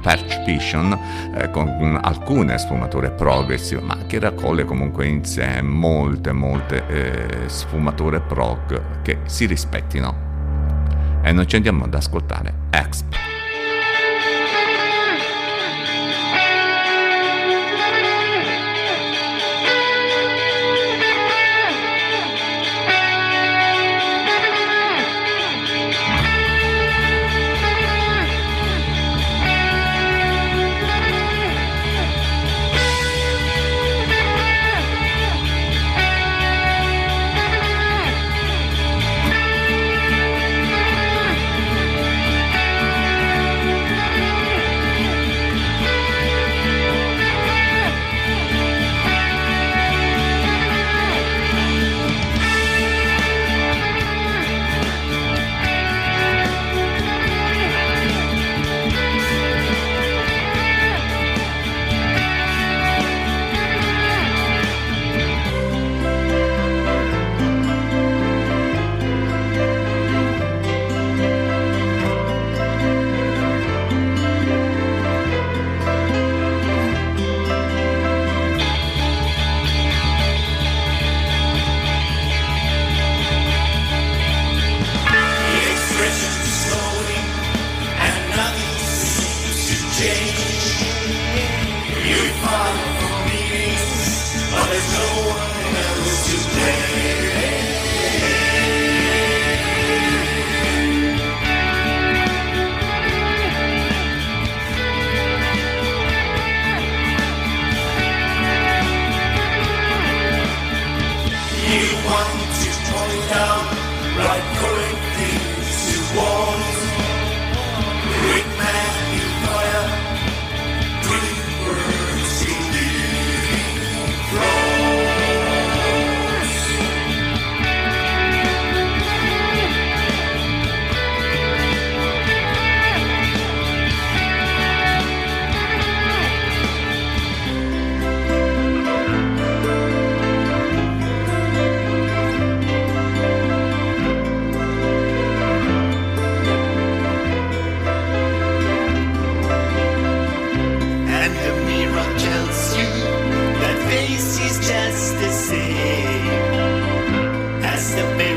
Patch 0.00 0.44
Vision 0.44 0.98
eh, 1.34 1.50
con 1.50 1.98
alcune 2.00 2.56
sfumature 2.58 3.10
progressive 3.10 3.80
ma 3.80 3.96
che 4.06 4.18
raccoglie 4.20 4.64
comunque 4.64 5.06
in 5.06 5.24
sé 5.24 5.60
molte 5.60 6.32
molte 6.32 6.86
eh, 6.86 7.48
sfumature 7.48 8.20
prog 8.20 9.02
che 9.02 9.18
si 9.24 9.46
rispettino 9.46 10.28
e 11.22 11.32
noi 11.32 11.46
ci 11.48 11.56
andiamo 11.56 11.84
ad 11.84 11.94
ascoltare 11.94 12.54
Exp 12.70 13.29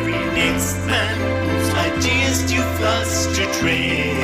very 0.03 0.25
next 0.35 0.75
man 0.85 1.47
moves 1.47 1.73
like 1.73 1.93
tears 2.01 2.41
to 3.35 3.59
dream. 3.59 4.22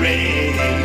train. 0.00 0.79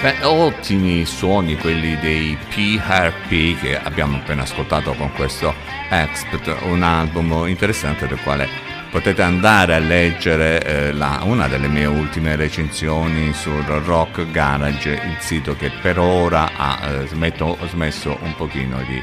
Beh, 0.00 0.24
ottimi 0.24 1.04
suoni 1.04 1.56
quelli 1.56 1.98
dei 1.98 2.36
PRP 2.48 3.60
che 3.60 3.78
abbiamo 3.78 4.16
appena 4.16 4.42
ascoltato 4.42 4.94
con 4.94 5.12
questo 5.12 5.52
Expert, 5.90 6.56
un 6.62 6.82
album 6.82 7.46
interessante 7.48 8.06
del 8.06 8.18
quale 8.22 8.48
potete 8.90 9.20
andare 9.22 9.74
a 9.74 9.78
leggere 9.78 10.62
eh, 10.64 10.92
la- 10.92 11.20
una 11.24 11.48
delle 11.48 11.68
mie 11.68 11.84
ultime 11.84 12.34
recensioni 12.36 13.32
sul 13.34 13.62
Rock 13.62 14.30
Garage, 14.30 14.90
il 14.90 15.16
sito 15.18 15.54
che 15.54 15.70
per 15.82 15.98
ora 15.98 16.50
ha 16.56 16.78
eh, 16.88 17.06
smetto- 17.06 17.58
smesso 17.68 18.16
un 18.22 18.34
pochino 18.36 18.78
di 18.88 18.96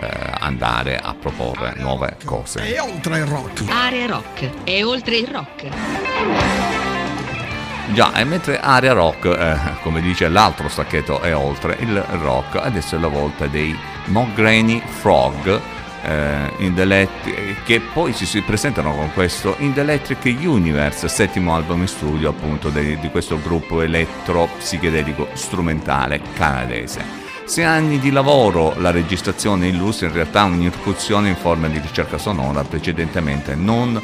eh, 0.00 0.08
andare 0.40 0.98
a 0.98 1.14
proporre 1.18 1.74
nuove 1.78 2.16
cose. 2.26 2.74
E 2.74 2.78
oltre 2.78 3.18
il 3.20 3.24
rock. 3.26 3.62
Area 3.70 4.06
rock. 4.06 4.50
E 4.64 4.82
oltre 4.84 5.16
il 5.16 5.28
rock. 5.28 5.68
Già, 7.90 8.14
e 8.14 8.24
mentre 8.24 8.58
area 8.58 8.92
rock, 8.92 9.26
eh, 9.26 9.80
come 9.82 10.00
dice 10.00 10.28
l'altro 10.28 10.68
stacchetto, 10.68 11.20
è 11.20 11.36
oltre 11.36 11.76
il 11.80 12.00
rock, 12.20 12.56
adesso 12.56 12.96
è 12.96 12.98
la 12.98 13.08
volta 13.08 13.46
dei 13.46 13.76
Mogranny 14.06 14.80
Frog, 14.84 15.60
eh, 16.04 16.50
Electric- 16.58 17.62
che 17.64 17.80
poi 17.80 18.12
si, 18.12 18.24
si 18.24 18.40
presentano 18.40 18.94
con 18.94 19.12
questo 19.12 19.56
In 19.58 19.74
the 19.74 19.80
Electric 19.80 20.24
Universe, 20.24 21.06
settimo 21.08 21.54
album 21.54 21.82
in 21.82 21.88
studio 21.88 22.30
appunto 22.30 22.70
de- 22.70 22.98
di 22.98 23.10
questo 23.10 23.38
gruppo 23.40 23.82
elettro 23.82 24.48
psichedelico 24.58 25.28
strumentale 25.34 26.20
canadese. 26.34 27.20
Sei 27.44 27.64
anni 27.64 27.98
di 27.98 28.10
lavoro, 28.10 28.74
la 28.78 28.90
registrazione 28.90 29.66
illustra 29.66 30.06
in 30.06 30.14
realtà 30.14 30.44
un'ircuzione 30.44 31.28
in 31.28 31.36
forma 31.36 31.68
di 31.68 31.78
ricerca 31.78 32.16
sonora 32.16 32.62
precedentemente 32.64 33.54
non 33.54 34.00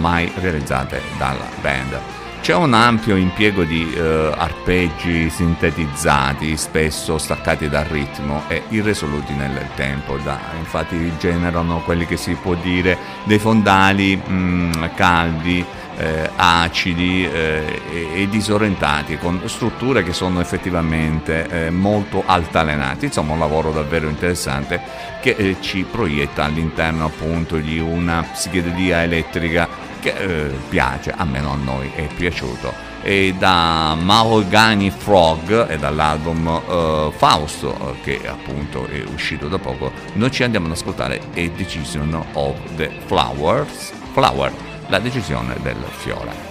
mai 0.00 0.32
realizzate 0.34 1.02
dalla 1.18 1.46
band. 1.60 2.00
C'è 2.40 2.54
un 2.54 2.72
ampio 2.72 3.16
impiego 3.16 3.64
di 3.64 3.92
eh, 3.92 4.32
arpeggi 4.34 5.28
sintetizzati, 5.28 6.56
spesso 6.56 7.18
staccati 7.18 7.68
dal 7.68 7.84
ritmo 7.84 8.44
e 8.48 8.62
irresoluti 8.70 9.34
nel 9.34 9.68
tempo. 9.74 10.16
Da, 10.16 10.38
infatti 10.58 11.12
generano 11.18 11.82
quelli 11.84 12.06
che 12.06 12.16
si 12.16 12.32
può 12.40 12.54
dire 12.54 12.96
dei 13.24 13.38
fondali 13.38 14.16
mm, 14.16 14.72
caldi, 14.94 15.62
eh, 15.98 16.30
acidi 16.36 17.26
eh, 17.26 17.82
e, 17.90 18.22
e 18.22 18.28
disorientati, 18.28 19.18
con 19.18 19.42
strutture 19.46 20.02
che 20.02 20.12
sono 20.12 20.40
effettivamente 20.40 21.48
eh, 21.48 21.70
molto 21.70 22.22
altalenate. 22.24 23.06
Insomma, 23.06 23.34
un 23.34 23.40
lavoro 23.40 23.72
davvero 23.72 24.08
interessante 24.08 24.80
che 25.20 25.34
eh, 25.36 25.56
ci 25.60 25.84
proietta 25.90 26.44
all'interno 26.44 27.04
appunto 27.04 27.56
di 27.56 27.78
una 27.78 28.22
psichedelia 28.22 29.02
elettrica 29.02 29.87
che 30.00 30.10
eh, 30.10 30.48
piace, 30.68 31.12
almeno 31.16 31.52
a 31.52 31.56
noi 31.56 31.90
è 31.94 32.06
piaciuto. 32.06 32.86
E 33.02 33.34
da 33.38 33.96
Mahogany 33.98 34.90
Frog 34.90 35.70
e 35.70 35.78
dall'album 35.78 36.46
eh, 36.46 37.12
Fausto, 37.16 37.74
eh, 37.74 38.00
che 38.02 38.28
appunto 38.28 38.86
è 38.86 39.02
uscito 39.12 39.48
da 39.48 39.58
poco, 39.58 39.92
noi 40.14 40.30
ci 40.30 40.42
andiamo 40.42 40.66
ad 40.66 40.72
ascoltare 40.72 41.20
A 41.34 41.48
Decision 41.56 42.24
of 42.32 42.56
the 42.76 42.90
Flowers, 43.06 43.92
Flower, 44.12 44.52
la 44.88 44.98
decisione 44.98 45.54
del 45.62 45.76
fiore. 45.90 46.47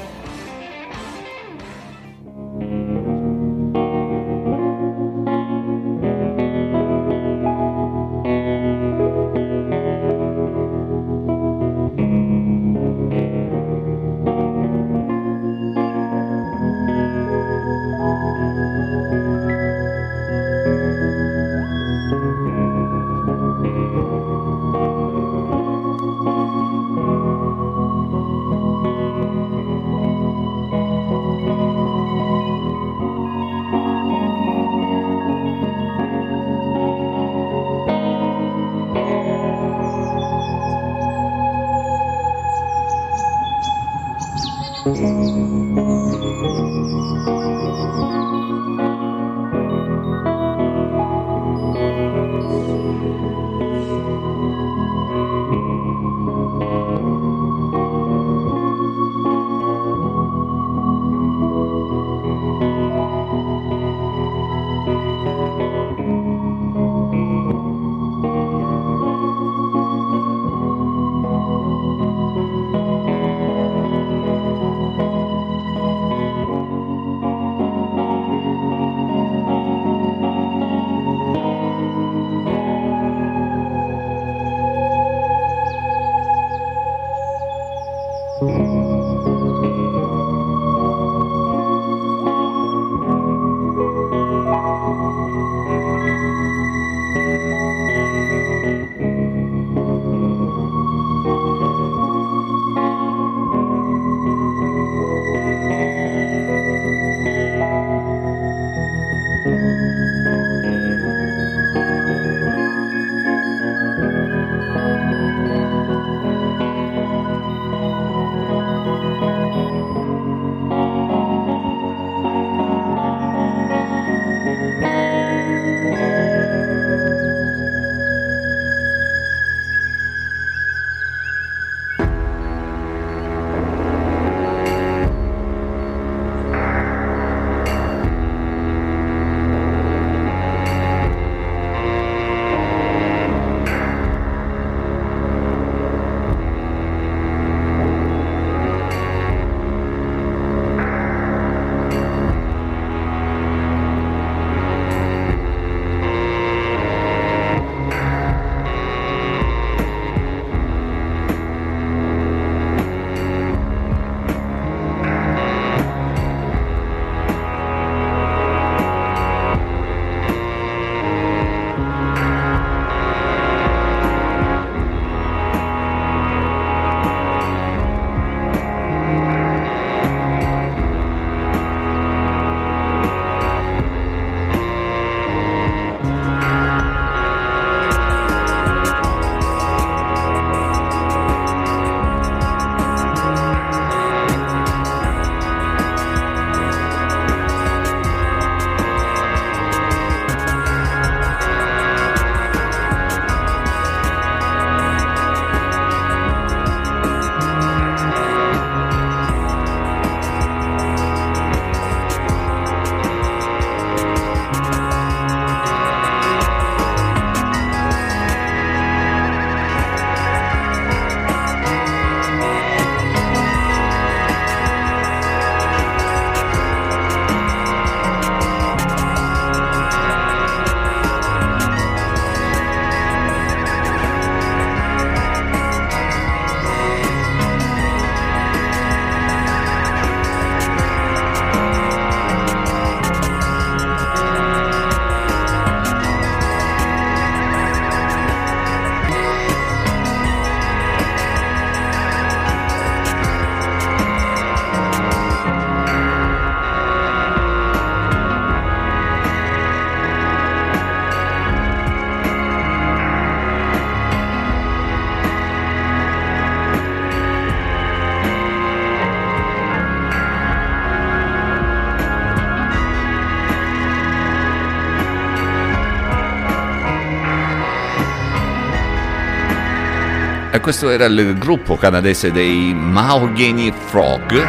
Questo 280.68 280.90
era 280.90 281.06
il 281.06 281.38
gruppo 281.38 281.78
canadese 281.78 282.30
dei 282.30 282.74
Mahogany 282.74 283.72
Frog 283.72 284.46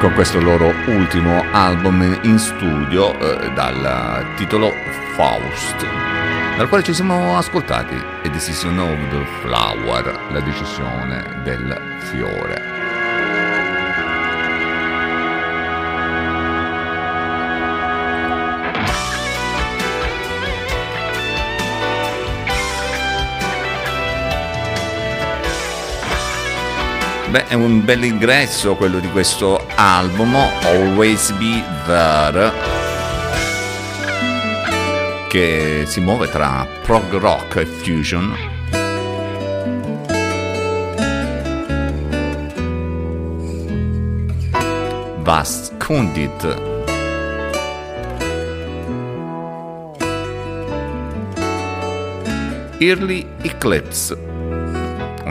con 0.00 0.12
questo 0.12 0.38
loro 0.38 0.70
ultimo 0.88 1.42
album 1.50 2.18
in 2.24 2.38
studio 2.38 3.18
eh, 3.18 3.50
dal 3.54 4.34
titolo 4.36 4.70
Faust, 5.14 5.86
dal 6.58 6.68
quale 6.68 6.82
ci 6.82 6.92
siamo 6.92 7.38
ascoltati 7.38 7.94
A 7.94 8.28
Decision 8.28 8.78
of 8.78 8.98
the 9.08 9.24
Flower, 9.40 10.14
la 10.30 10.40
decisione 10.40 11.40
del 11.42 11.80
fiore. 12.00 12.81
Beh, 27.32 27.46
è 27.46 27.54
un 27.54 27.82
bel 27.82 28.04
ingresso 28.04 28.74
quello 28.74 28.98
di 28.98 29.08
questo 29.08 29.66
album, 29.76 30.34
Always 30.34 31.30
Be 31.30 31.64
There, 31.86 32.52
che 35.30 35.84
si 35.86 36.00
muove 36.00 36.28
tra 36.28 36.66
prog 36.82 37.10
rock 37.16 37.56
e 37.56 37.64
fusion. 37.64 38.36
Vast 45.20 45.78
Kundit. 45.78 46.60
Early 52.78 53.26
Eclipse 53.40 54.31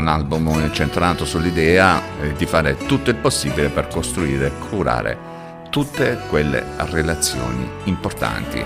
un 0.02 0.08
album 0.08 0.72
centrato 0.72 1.26
sull'idea 1.26 2.02
eh, 2.22 2.34
di 2.34 2.48
fare 2.48 2.76
tutto 2.76 3.12
il 3.12 3.18
possibile 3.18 3.70
per 3.70 3.88
costruire 3.88 4.48
e 4.48 4.52
curare 4.58 5.30
tutte 5.70 6.20
quelle 6.28 6.66
relazioni 6.90 7.70
importanti. 7.86 8.64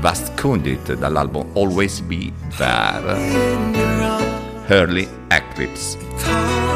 Vast 0.00 0.40
Kundit 0.40 0.94
dall'album 0.94 1.50
Always 1.54 2.00
Be 2.00 2.32
There, 2.56 3.16
Early 4.66 5.08
Eclipse. 5.28 6.69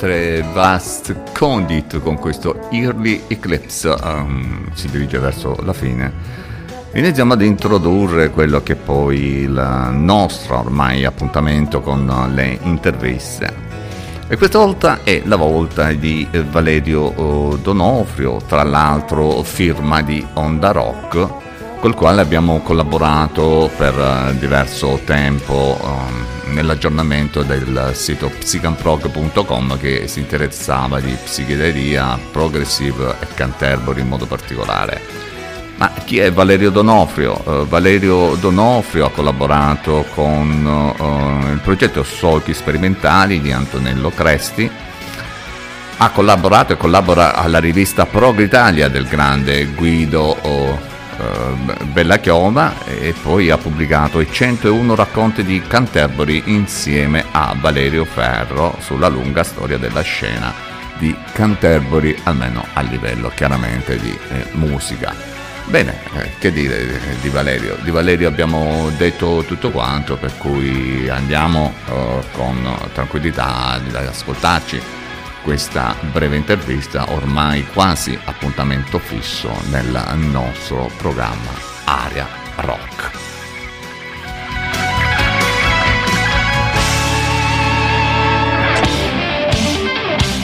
Mentre 0.00 0.42
Vast 0.54 1.14
Condit 1.36 2.00
con 2.00 2.18
questo 2.18 2.68
Early 2.70 3.24
Eclipse 3.26 3.94
ehm, 4.02 4.72
si 4.72 4.88
dirige 4.88 5.18
verso 5.18 5.58
la 5.62 5.74
fine, 5.74 6.10
iniziamo 6.94 7.34
ad 7.34 7.42
introdurre 7.42 8.30
quello 8.30 8.62
che 8.62 8.72
è 8.72 8.76
poi 8.76 9.18
il 9.18 9.90
nostro 9.92 10.58
ormai 10.60 11.04
appuntamento 11.04 11.82
con 11.82 12.30
le 12.34 12.58
interviste. 12.62 13.68
E 14.26 14.36
questa 14.38 14.58
volta 14.58 15.00
è 15.02 15.20
la 15.26 15.36
volta 15.36 15.92
di 15.92 16.26
Valerio 16.50 17.52
eh, 17.52 17.58
Donofrio, 17.58 18.40
tra 18.46 18.62
l'altro 18.62 19.42
firma 19.42 20.00
di 20.00 20.24
Onda 20.34 20.70
Rock, 20.70 21.28
col 21.78 21.94
quale 21.94 22.22
abbiamo 22.22 22.60
collaborato 22.60 23.68
per 23.76 23.98
eh, 23.98 24.38
diverso 24.38 24.98
tempo 25.04 25.78
ehm, 25.82 26.39
nell'aggiornamento 26.50 27.42
del 27.42 27.92
sito 27.94 28.28
psicanprog.com 28.28 29.78
che 29.78 30.06
si 30.08 30.20
interessava 30.20 31.00
di 31.00 31.16
psichedelia, 31.24 32.18
progressive 32.30 33.16
e 33.20 33.26
Canterbury 33.34 34.00
in 34.00 34.08
modo 34.08 34.26
particolare. 34.26 35.20
Ma 35.76 35.90
chi 36.04 36.18
è 36.18 36.30
Valerio 36.30 36.70
Donofrio? 36.70 37.62
Eh, 37.62 37.64
Valerio 37.66 38.34
Donofrio 38.34 39.06
ha 39.06 39.10
collaborato 39.10 40.04
con 40.14 40.94
eh, 40.98 41.52
il 41.52 41.60
progetto 41.60 42.02
Solchi 42.02 42.52
Sperimentali 42.52 43.40
di 43.40 43.50
Antonello 43.50 44.10
Cresti, 44.10 44.70
ha 45.96 46.10
collaborato 46.10 46.74
e 46.74 46.76
collabora 46.76 47.34
alla 47.34 47.60
rivista 47.60 48.04
Prog 48.04 48.40
Italia 48.40 48.88
del 48.88 49.06
grande 49.06 49.64
Guido 49.68 50.36
eh, 50.42 50.89
Bella 51.92 52.18
Chioma 52.18 52.84
e 52.86 53.14
poi 53.20 53.50
ha 53.50 53.58
pubblicato 53.58 54.20
i 54.20 54.28
101 54.30 54.94
racconti 54.94 55.44
di 55.44 55.60
Canterbury 55.60 56.42
insieme 56.46 57.24
a 57.30 57.54
Valerio 57.58 58.04
Ferro 58.04 58.76
sulla 58.80 59.08
lunga 59.08 59.42
storia 59.44 59.78
della 59.78 60.02
scena 60.02 60.52
di 60.98 61.16
Canterbury, 61.32 62.14
almeno 62.24 62.64
a 62.74 62.80
livello 62.82 63.30
chiaramente 63.34 63.98
di 63.98 64.16
eh, 64.30 64.46
musica. 64.52 65.14
Bene, 65.64 65.98
eh, 66.16 66.30
che 66.38 66.52
dire 66.52 67.00
di 67.20 67.28
Valerio? 67.28 67.76
Di 67.80 67.90
Valerio 67.90 68.28
abbiamo 68.28 68.90
detto 68.96 69.44
tutto 69.46 69.70
quanto, 69.70 70.16
per 70.16 70.36
cui 70.36 71.08
andiamo 71.08 71.72
eh, 71.86 72.20
con 72.32 72.76
tranquillità 72.92 73.72
ad 73.72 73.94
ascoltarci 73.94 74.98
questa 75.42 75.94
breve 76.12 76.36
intervista, 76.36 77.12
ormai 77.12 77.64
quasi 77.66 78.18
appuntamento 78.24 78.98
fisso 78.98 79.50
nel 79.70 80.02
nostro 80.16 80.90
programma 80.96 81.52
Aria 81.84 82.26
Rock. 82.56 83.18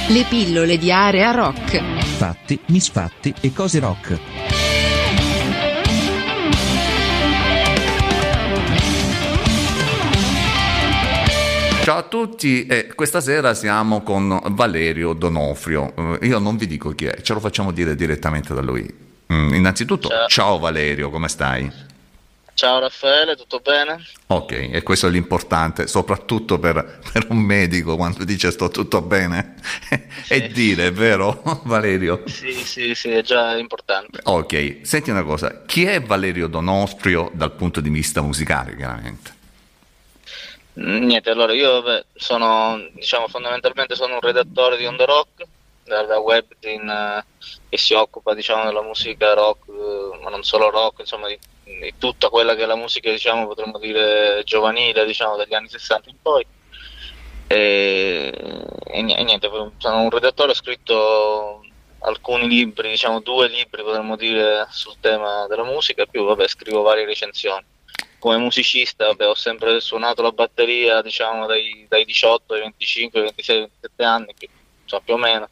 Le 0.08 0.24
pillole 0.28 0.78
di 0.78 0.92
area 0.92 1.32
rock. 1.32 1.82
Fatti, 2.16 2.58
misfatti 2.66 3.34
e 3.40 3.52
cose 3.52 3.80
rock. 3.80 4.35
Ciao 11.86 11.98
a 11.98 12.02
tutti, 12.02 12.66
e 12.66 12.88
questa 12.96 13.20
sera 13.20 13.54
siamo 13.54 14.02
con 14.02 14.40
Valerio 14.46 15.12
Donofrio. 15.12 16.18
Eh, 16.20 16.26
io 16.26 16.40
non 16.40 16.56
vi 16.56 16.66
dico 16.66 16.90
chi 16.90 17.04
è, 17.04 17.20
ce 17.22 17.32
lo 17.32 17.38
facciamo 17.38 17.70
dire 17.70 17.94
direttamente 17.94 18.52
da 18.54 18.60
lui. 18.60 18.92
Mm, 19.32 19.54
innanzitutto, 19.54 20.08
ciao. 20.08 20.26
Ciao. 20.26 20.58
Valerio, 20.58 21.10
come 21.10 21.28
stai? 21.28 21.70
Ciao 22.54 22.80
Raffaele, 22.80 23.36
tutto 23.36 23.60
bene? 23.60 24.04
Ok, 24.26 24.70
e 24.72 24.82
questo 24.82 25.06
è 25.06 25.10
l'importante, 25.10 25.86
soprattutto 25.86 26.58
per, 26.58 26.98
per 27.12 27.26
un 27.28 27.38
medico 27.38 27.94
quando 27.94 28.24
dice 28.24 28.50
sto 28.50 28.68
tutto 28.68 29.00
bene. 29.00 29.54
e 30.26 30.48
dire, 30.48 30.90
vero 30.90 31.40
Valerio? 31.66 32.24
Sì, 32.26 32.50
sì, 32.64 32.96
sì, 32.96 33.10
è 33.10 33.22
già 33.22 33.56
importante. 33.56 34.18
Ok, 34.24 34.80
senti 34.82 35.10
una 35.10 35.22
cosa, 35.22 35.62
chi 35.64 35.84
è 35.84 36.02
Valerio 36.02 36.48
Donofrio 36.48 37.30
dal 37.32 37.52
punto 37.52 37.80
di 37.80 37.90
vista 37.90 38.22
musicale, 38.22 38.74
chiaramente? 38.74 39.35
Niente, 40.78 41.30
allora 41.30 41.54
io 41.54 42.04
sono, 42.14 42.78
diciamo, 42.92 43.28
fondamentalmente 43.28 43.94
sono 43.94 44.14
un 44.14 44.20
redattore 44.20 44.76
di 44.76 44.84
On 44.84 44.94
The 44.96 45.06
Rock, 45.06 45.44
della 45.84 46.18
webzine 46.18 47.18
eh, 47.18 47.24
che 47.70 47.78
si 47.78 47.94
occupa, 47.94 48.34
diciamo, 48.34 48.64
della 48.64 48.82
musica 48.82 49.32
rock, 49.32 49.68
eh, 49.68 50.18
ma 50.22 50.28
non 50.28 50.42
solo 50.42 50.68
rock, 50.68 51.00
insomma, 51.00 51.28
di, 51.28 51.38
di 51.64 51.94
tutta 51.98 52.28
quella 52.28 52.54
che 52.54 52.64
è 52.64 52.66
la 52.66 52.76
musica, 52.76 53.10
diciamo, 53.10 53.46
potremmo 53.46 53.78
dire 53.78 54.42
giovanile, 54.44 55.06
diciamo, 55.06 55.36
dagli 55.36 55.54
anni 55.54 55.68
60 55.68 56.10
in 56.10 56.16
poi. 56.20 56.46
E, 57.46 58.32
e 58.84 59.02
niente, 59.02 59.48
sono 59.78 60.02
un 60.02 60.10
redattore, 60.10 60.50
ho 60.50 60.54
scritto 60.54 61.64
alcuni 62.00 62.48
libri, 62.48 62.90
diciamo 62.90 63.20
due 63.20 63.48
libri 63.48 63.82
potremmo 63.82 64.16
dire 64.16 64.66
sul 64.70 64.96
tema 65.00 65.46
della 65.48 65.64
musica, 65.64 66.04
più 66.06 66.24
vabbè 66.24 66.46
scrivo 66.48 66.82
varie 66.82 67.04
recensioni 67.06 67.64
come 68.26 68.38
musicista 68.38 69.06
vabbè, 69.06 69.28
ho 69.28 69.36
sempre 69.36 69.78
suonato 69.78 70.20
la 70.20 70.32
batteria 70.32 71.00
diciamo 71.00 71.46
dai, 71.46 71.86
dai 71.88 72.04
18 72.04 72.54
ai 72.54 72.60
25, 72.62 73.20
26, 73.20 73.58
27 73.60 74.02
anni 74.02 74.34
più, 74.36 74.48
insomma, 74.82 75.02
più 75.04 75.14
o 75.14 75.16
meno 75.16 75.48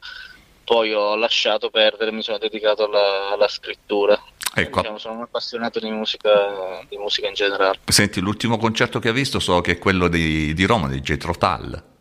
poi 0.64 0.92
ho 0.92 1.14
lasciato 1.14 1.70
perdere 1.70 2.10
mi 2.10 2.22
sono 2.22 2.38
dedicato 2.38 2.86
alla, 2.86 3.30
alla 3.32 3.48
scrittura 3.48 4.20
Ecco. 4.56 4.82
Diciamo, 4.82 4.98
sono 4.98 5.14
un 5.16 5.22
appassionato 5.22 5.80
di 5.80 5.90
musica, 5.90 6.80
di 6.88 6.96
musica 6.96 7.26
in 7.26 7.34
generale 7.34 7.80
Senti, 7.86 8.20
l'ultimo 8.20 8.56
concerto 8.56 9.00
che 9.00 9.08
hai 9.08 9.14
visto 9.14 9.40
so 9.40 9.60
che 9.60 9.72
è 9.72 9.78
quello 9.78 10.06
di, 10.06 10.54
di 10.54 10.64
Roma, 10.64 10.86
di 10.86 11.00
Jethro 11.00 11.34
Tull. 11.34 11.93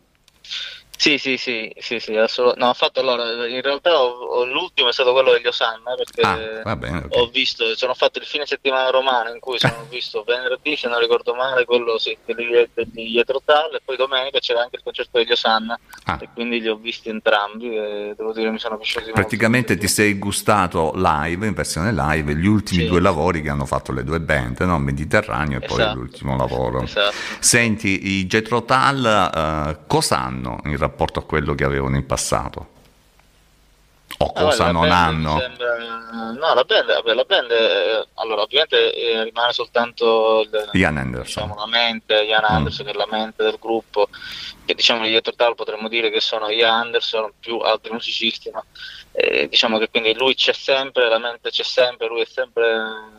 Sì 0.96 1.18
sì 1.18 1.36
sì 1.36 1.70
sì, 1.76 1.98
sì 1.98 2.16
assolut- 2.16 2.56
no, 2.56 2.72
fatto 2.72 3.00
allora 3.00 3.24
in 3.46 3.60
realtà 3.62 4.00
ho- 4.00 4.14
ho- 4.26 4.44
l'ultimo 4.44 4.88
è 4.88 4.92
stato 4.92 5.12
quello 5.12 5.32
degli 5.32 5.46
Osanna 5.46 5.94
perché 5.96 6.60
Ah, 6.64 6.76
bene, 6.76 6.98
ok. 6.98 7.06
ho 7.16 7.26
visto 7.28 7.74
sono 7.76 7.94
fatto 7.94 8.18
il 8.20 8.24
fine 8.24 8.46
settimana 8.46 8.88
romano 8.90 9.30
in 9.30 9.40
cui 9.40 9.58
sono 9.58 9.84
visto 9.90 10.22
venerdì 10.24 10.76
se 10.76 10.88
non 10.88 11.00
ricordo 11.00 11.34
male 11.34 11.64
quello 11.64 11.98
sì, 11.98 12.16
di 12.24 13.10
Jethro 13.10 13.42
Tull 13.44 13.74
e 13.74 13.80
poi 13.84 13.96
domenica 13.96 14.38
c'era 14.38 14.60
anche 14.62 14.76
il 14.76 14.82
concerto 14.82 15.18
degli 15.18 15.32
Osanna 15.32 15.78
Ah. 16.06 16.18
e 16.20 16.28
quindi 16.34 16.60
li 16.60 16.68
ho 16.68 16.76
visti 16.76 17.08
entrambi 17.08 17.74
e 17.74 18.12
devo 18.14 18.34
dire 18.34 18.50
mi 18.50 18.58
sono 18.58 18.76
piaciuti 18.76 19.06
molto. 19.06 19.20
Praticamente 19.22 19.78
ti 19.78 19.88
sei 19.88 20.18
gustato 20.18 20.92
live, 20.94 21.46
in 21.46 21.54
versione 21.54 21.92
live, 21.94 22.34
gli 22.34 22.44
ultimi 22.46 22.82
Sì. 22.82 22.88
due 22.88 23.00
lavori 23.00 23.40
che 23.40 23.48
hanno 23.48 23.64
fatto 23.64 23.90
le 23.90 24.04
due 24.04 24.20
band, 24.20 24.60
no? 24.60 24.78
Mediterraneo 24.78 25.60
e 25.60 25.66
poi 25.66 25.78
Esatto. 25.80 25.98
l'ultimo 25.98 26.36
lavoro. 26.36 26.82
Esatto. 26.82 27.14
Senti, 27.40 28.18
i 28.18 28.26
Jethro 28.26 28.64
Tull 28.64 29.06
eh, 29.06 29.78
cosa 29.86 30.20
hanno 30.20 30.60
in 30.64 30.76
rapporto 30.86 31.18
a 31.20 31.24
quello 31.24 31.54
che 31.54 31.64
avevano 31.64 31.96
in 31.96 32.06
passato? 32.06 32.72
O 34.18 34.26
Ah, 34.26 34.42
cosa 34.44 34.64
la 34.66 34.70
non 34.72 34.90
hanno? 34.92 35.38
sembra- 35.40 35.76
no, 36.38 36.54
la 36.54 36.62
band, 36.64 36.86
vabbè, 36.86 37.14
la 37.14 37.24
band 37.24 37.50
eh, 37.50 38.06
allora 38.14 38.42
ovviamente 38.42 38.94
eh, 38.94 39.24
rimane 39.24 39.52
soltanto 39.52 40.42
il, 40.42 40.68
Ian 40.72 40.96
Anderson. 40.98 41.42
diciamo, 41.44 41.54
la 41.60 41.66
mente, 41.66 42.14
Ian 42.22 42.42
Mm. 42.42 42.54
Anderson 42.54 42.86
che 42.86 42.92
è 42.92 42.94
la 42.94 43.08
mente 43.10 43.42
del 43.42 43.56
gruppo, 43.58 44.08
che 44.64 44.74
diciamo 44.74 45.04
di 45.04 45.20
Tal 45.34 45.54
potremmo 45.56 45.88
dire 45.88 46.10
che 46.10 46.20
sono 46.20 46.48
Ian 46.48 46.72
Anderson 46.82 47.32
più 47.40 47.58
altri 47.58 47.90
musicisti, 47.92 48.50
ma 48.50 48.62
eh, 49.16 49.48
diciamo 49.48 49.78
che 49.78 49.88
quindi 49.90 50.12
lui 50.14 50.34
c'è 50.34 50.52
sempre, 50.52 51.08
la 51.08 51.18
mente 51.18 51.50
c'è 51.50 51.62
sempre, 51.62 52.08
lui 52.08 52.22
è 52.22 52.26
sempre, 52.26 52.66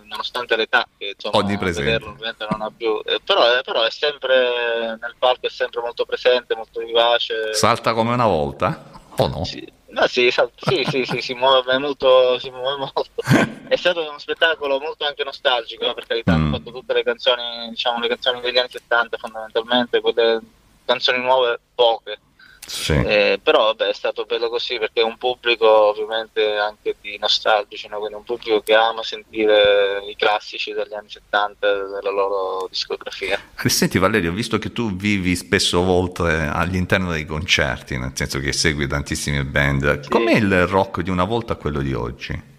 nonostante 0.03 0.55
l'età 0.57 0.85
che 0.97 1.13
insomma 1.15 1.41
vederlo 1.45 2.09
ovviamente 2.09 2.45
non 2.49 2.61
ha 2.61 2.71
più, 2.75 2.99
eh, 3.05 3.19
però, 3.23 3.49
è- 3.57 3.63
però 3.63 3.81
è 3.83 3.89
sempre 3.89 4.97
nel 4.99 5.15
palco, 5.17 5.47
è 5.47 5.49
sempre 5.49 5.79
molto 5.81 6.05
presente, 6.05 6.53
molto 6.55 6.81
vivace. 6.81 7.53
Salta 7.53 7.93
come 7.93 8.13
una 8.13 8.27
volta? 8.27 8.91
O 9.17 9.27
no? 9.27 9.45
Sì, 9.45 9.65
no, 9.87 10.05
sì, 10.07 10.29
sa- 10.31 10.49
sì, 10.57 10.83
sì, 10.89 11.05
sì, 11.05 11.21
si 11.21 11.33
muove 11.33 11.77
molto, 11.77 12.37
si 12.39 12.49
muove 12.49 12.77
molto. 12.77 13.05
È 13.67 13.77
stato 13.77 14.01
uno 14.01 14.19
spettacolo 14.19 14.79
molto 14.79 15.05
anche 15.05 15.23
nostalgico, 15.23 15.85
no? 15.85 15.93
per 15.93 16.05
carità, 16.05 16.33
Mm. 16.33 16.35
hanno 16.47 16.57
fatto 16.57 16.71
tutte 16.71 16.93
le 16.93 17.03
canzoni, 17.03 17.69
diciamo, 17.69 17.99
le 17.99 18.07
canzoni 18.09 18.41
degli 18.41 18.57
anni 18.57 18.69
70 18.69 19.17
fondamentalmente, 19.17 20.01
quelle 20.01 20.39
canzoni 20.85 21.19
nuove 21.19 21.59
poche. 21.73 22.19
Sì. 22.65 22.93
Eh, 22.93 23.39
però 23.41 23.65
vabbè, 23.65 23.89
è 23.89 23.93
stato 23.93 24.25
bello 24.25 24.49
così 24.49 24.77
perché 24.79 25.01
è 25.01 25.03
un 25.03 25.17
pubblico 25.17 25.67
ovviamente 25.67 26.55
anche 26.57 26.95
di 26.99 27.17
nostalgici, 27.19 27.87
no? 27.87 27.99
quindi 27.99 28.15
un 28.15 28.23
pubblico 28.23 28.61
che 28.61 28.73
ama 28.73 29.03
sentire 29.03 30.03
i 30.09 30.15
classici 30.15 30.73
degli 30.73 30.93
anni 30.93 31.09
70 31.09 31.73
della 31.73 32.11
loro 32.11 32.67
discografia. 32.69 33.39
E 33.61 33.69
Senti 33.69 33.99
Valerio, 33.99 34.31
visto 34.31 34.57
che 34.57 34.71
tu 34.71 34.95
vivi 34.95 35.35
spesso 35.35 35.83
volte 35.83 36.49
all'interno 36.51 37.11
dei 37.11 37.25
concerti, 37.25 37.97
nel 37.97 38.11
senso 38.13 38.39
che 38.39 38.51
segui 38.51 38.87
tantissime 38.87 39.43
band, 39.43 40.07
com'è 40.09 40.35
il 40.35 40.65
rock 40.65 41.01
di 41.01 41.09
una 41.09 41.23
volta 41.23 41.53
a 41.53 41.55
quello 41.57 41.81
di 41.81 41.93
oggi? 41.93 42.53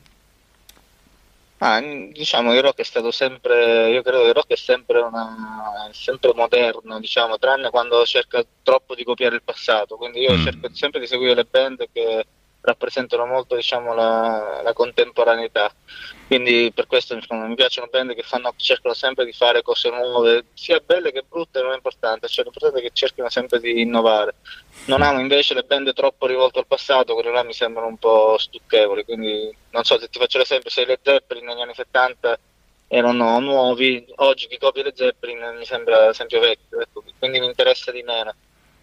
Ah, 1.59 1.81
diciamo 1.81 2.53
il 2.55 2.61
rock 2.61 2.81
è 2.81 2.83
stato 2.85 3.11
sempre, 3.11 3.89
io 3.91 4.03
credo 4.03 4.21
che 4.23 4.29
il 4.29 4.35
rock 4.35 4.49
è 4.53 4.57
sempre, 4.57 5.01
una, 5.01 5.89
sempre 5.91 6.35
moderno, 6.35 7.01
diciamo, 7.01 7.39
tranne 7.39 7.71
quando 7.71 8.05
cerca 8.05 8.45
troppo 8.63 8.95
di 8.95 9.05
copiare 9.05 9.37
il 9.37 9.43
passato, 9.43 9.97
quindi 9.97 10.21
io 10.21 10.37
Mm. 10.37 10.37
cerco 10.37 10.69
sempre 10.73 11.01
di 11.01 11.07
seguire 11.07 11.35
le 11.35 11.45
band 11.47 11.87
che 11.91 12.27
rappresentano 12.67 13.25
molto 13.27 13.55
diciamo, 13.55 13.95
la, 13.95 14.61
la 14.63 14.73
contemporaneità. 14.73 15.73
Quindi 16.27 16.73
per 16.75 16.87
questo 16.87 17.15
insomma, 17.15 17.47
mi 17.47 17.55
piacciono 17.55 17.87
band 17.89 18.15
che 18.15 18.23
fanno, 18.23 18.53
cercano 18.57 18.95
sempre 18.95 19.25
di 19.25 19.33
fare 19.33 19.63
cose 19.63 19.89
nuove, 19.91 20.47
sia 20.55 20.83
belle 20.85 21.13
che 21.13 21.25
brutte 21.27 21.63
non 21.63 21.73
è 21.73 21.77
importante, 21.77 22.27
cioè 22.27 22.45
l'importante 22.45 22.81
è 22.81 22.83
che 22.83 22.91
cerchino 22.93 23.29
sempre 23.31 23.61
di 23.61 23.81
innovare. 23.81 24.35
Non 24.87 25.03
amo 25.03 25.21
invece 25.21 25.55
le 25.55 25.63
band 25.63 25.93
troppo 25.93 26.27
rivolte 26.27 26.59
al 26.59 26.67
passato, 26.67 27.15
quelle 27.15 27.31
là 27.31 27.45
mi 27.45 27.53
sembrano 27.53 27.87
un 27.87 27.99
po' 27.99 28.37
stucchevoli, 28.39 29.05
quindi 29.05 29.57
non 29.71 29.85
so 29.85 29.99
se 29.99 30.09
ti 30.09 30.19
faccio 30.19 30.39
l'esempio, 30.39 30.71
se 30.71 30.83
i 30.83 30.87
Led 30.87 30.99
Zeppelin 31.03 31.45
negli 31.45 31.61
anni 31.61 31.75
70 31.75 32.39
erano 32.89 33.39
nuovi, 33.41 34.05
oggi 34.17 34.49
chi 34.49 34.59
copia 34.59 34.83
le 34.83 34.93
Zeppelin 34.95 35.57
mi 35.59 35.65
sembra 35.65 36.11
esempio 36.11 36.41
vecchio, 36.41 36.81
ecco, 36.81 37.03
quindi 37.19 37.39
mi 37.39 37.47
interessa 37.47 37.93
di 37.93 38.03
meno. 38.03 38.35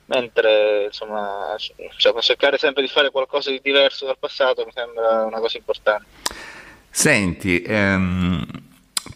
Mentre 0.06 0.86
insomma, 0.86 1.56
cioè, 1.98 2.14
cercare 2.20 2.58
sempre 2.58 2.82
di 2.82 2.90
fare 2.90 3.10
qualcosa 3.10 3.50
di 3.50 3.62
diverso 3.64 4.06
dal 4.06 4.18
passato 4.20 4.66
mi 4.66 4.72
sembra 4.74 5.26
una 5.26 5.40
cosa 5.40 5.58
importante. 5.58 6.06
Senti, 6.90 7.62
ehm, 7.62 8.46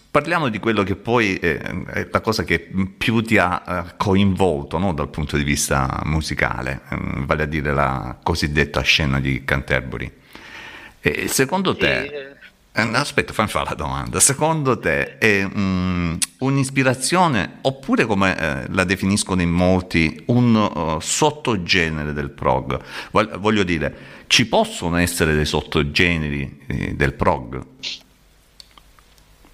parliamo 0.09 0.49
di 0.49 0.57
quello 0.57 0.81
che 0.83 0.95
poi 0.95 1.37
eh, 1.37 1.59
è 1.59 2.07
la 2.09 2.21
cosa 2.21 2.43
che 2.43 2.67
più 2.97 3.21
ti 3.21 3.37
ha 3.37 3.63
eh, 3.67 3.93
coinvolto 3.97 4.77
no, 4.79 4.93
dal 4.93 5.09
punto 5.09 5.37
di 5.37 5.43
vista 5.43 6.01
musicale, 6.05 6.81
ehm, 6.89 7.25
vale 7.25 7.43
a 7.43 7.45
dire 7.45 7.73
la 7.73 8.17
cosiddetta 8.23 8.81
scena 8.81 9.19
di 9.19 9.43
Canterbury. 9.43 10.11
E 10.99 11.27
secondo 11.27 11.75
te, 11.75 12.03
eh, 12.03 12.15
eh, 12.15 12.36
aspetta, 12.77 13.33
fammi 13.33 13.49
fare 13.49 13.69
la 13.69 13.75
domanda, 13.75 14.19
secondo 14.19 14.77
te 14.77 15.17
è 15.17 15.43
mm, 15.45 16.15
un'ispirazione 16.39 17.57
oppure 17.61 18.05
come 18.05 18.37
eh, 18.37 18.65
la 18.69 18.83
definiscono 18.83 19.41
in 19.41 19.49
molti 19.49 20.23
un 20.27 20.53
uh, 20.55 20.99
sottogenere 20.99 22.13
del 22.13 22.29
prog? 22.29 22.79
Voglio 23.11 23.63
dire, 23.63 23.95
ci 24.27 24.47
possono 24.47 24.97
essere 24.97 25.33
dei 25.33 25.45
sottogeneri 25.45 26.65
eh, 26.67 26.93
del 26.93 27.13
prog? 27.13 27.65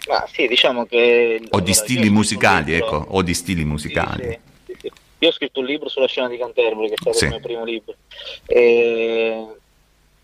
Ma 0.07 0.27
sì, 0.29 0.47
diciamo 0.47 0.85
che... 0.85 1.37
O 1.43 1.45
allora, 1.51 1.65
di 1.65 1.73
stili 1.73 2.09
musicali, 2.09 2.73
libro- 2.73 2.85
ecco, 2.85 3.05
o 3.11 3.21
di 3.21 3.33
stili 3.33 3.63
musicali. 3.63 4.39
sì, 4.65 4.73
sì, 4.73 4.77
sì. 4.81 4.91
Io 5.19 5.29
ho 5.29 5.31
scritto 5.31 5.61
un 5.61 5.65
libro 5.67 5.87
sulla 5.87 6.07
scena 6.07 6.27
di 6.27 6.37
Canterbury, 6.37 6.89
che 6.89 6.95
è 6.95 6.97
stato 6.99 7.23
il 7.23 7.29
mio 7.29 7.39
primo 7.39 7.63
libro. 7.63 7.95
E, 8.45 9.47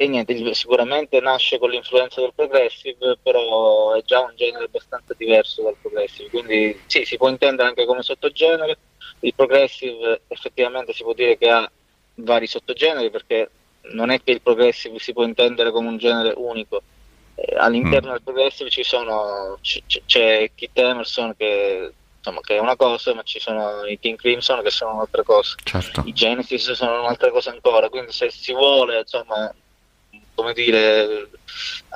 e 0.01 0.07
niente, 0.07 0.53
sicuramente 0.53 1.19
nasce 1.19 1.59
con 1.59 1.71
l'influenza 1.71 2.21
del 2.21 2.31
progressive, 2.33 3.17
però 3.21 3.93
è 3.95 4.01
già 4.03 4.21
un 4.21 4.33
genere 4.37 4.63
abbastanza 4.63 5.13
diverso 5.17 5.61
dal 5.61 5.75
progressive. 5.81 6.29
Quindi 6.29 6.81
sì, 6.87 7.03
si 7.03 7.17
può 7.17 7.27
intendere 7.27 7.67
anche 7.67 7.85
come 7.85 8.01
sottogenere. 8.01 8.79
Il 9.19 9.35
progressive 9.35 10.21
effettivamente 10.29 10.93
si 10.93 11.03
può 11.03 11.11
dire 11.11 11.37
che 11.37 11.49
ha 11.49 11.69
vari 12.15 12.47
sottogeneri, 12.47 13.09
perché 13.09 13.51
non 13.91 14.09
è 14.09 14.21
che 14.23 14.31
il 14.31 14.41
progressive 14.41 14.97
si 14.99 15.11
può 15.11 15.23
intendere 15.25 15.69
come 15.71 15.89
un 15.89 15.97
genere 15.97 16.33
unico. 16.37 16.81
Eh, 17.35 17.55
all'interno 17.57 18.07
Mm. 18.09 18.11
del 18.13 18.23
progressive 18.23 18.69
ci 18.69 18.83
sono 18.83 19.57
c- 19.61 19.83
c'è 20.05 20.49
Kit 20.55 20.77
Emerson 20.77 21.33
che, 21.35 21.93
insomma, 22.15 22.39
che 22.39 22.55
è 22.55 22.59
una 22.59 22.77
cosa, 22.77 23.13
ma 23.13 23.23
ci 23.23 23.41
sono 23.41 23.85
i 23.85 23.99
King 23.99 24.17
Crimson 24.17 24.63
che 24.63 24.71
sono 24.71 24.93
un'altra 24.93 25.23
cosa. 25.23 25.55
Certo. 25.61 26.03
I 26.05 26.13
Genesis 26.13 26.71
sono 26.71 27.01
un'altra 27.01 27.31
cosa 27.31 27.51
ancora, 27.51 27.89
quindi 27.89 28.13
se 28.13 28.29
si 28.29 28.53
vuole, 28.53 28.99
insomma, 28.99 29.53
come 30.39 30.53
dire, 30.53 31.29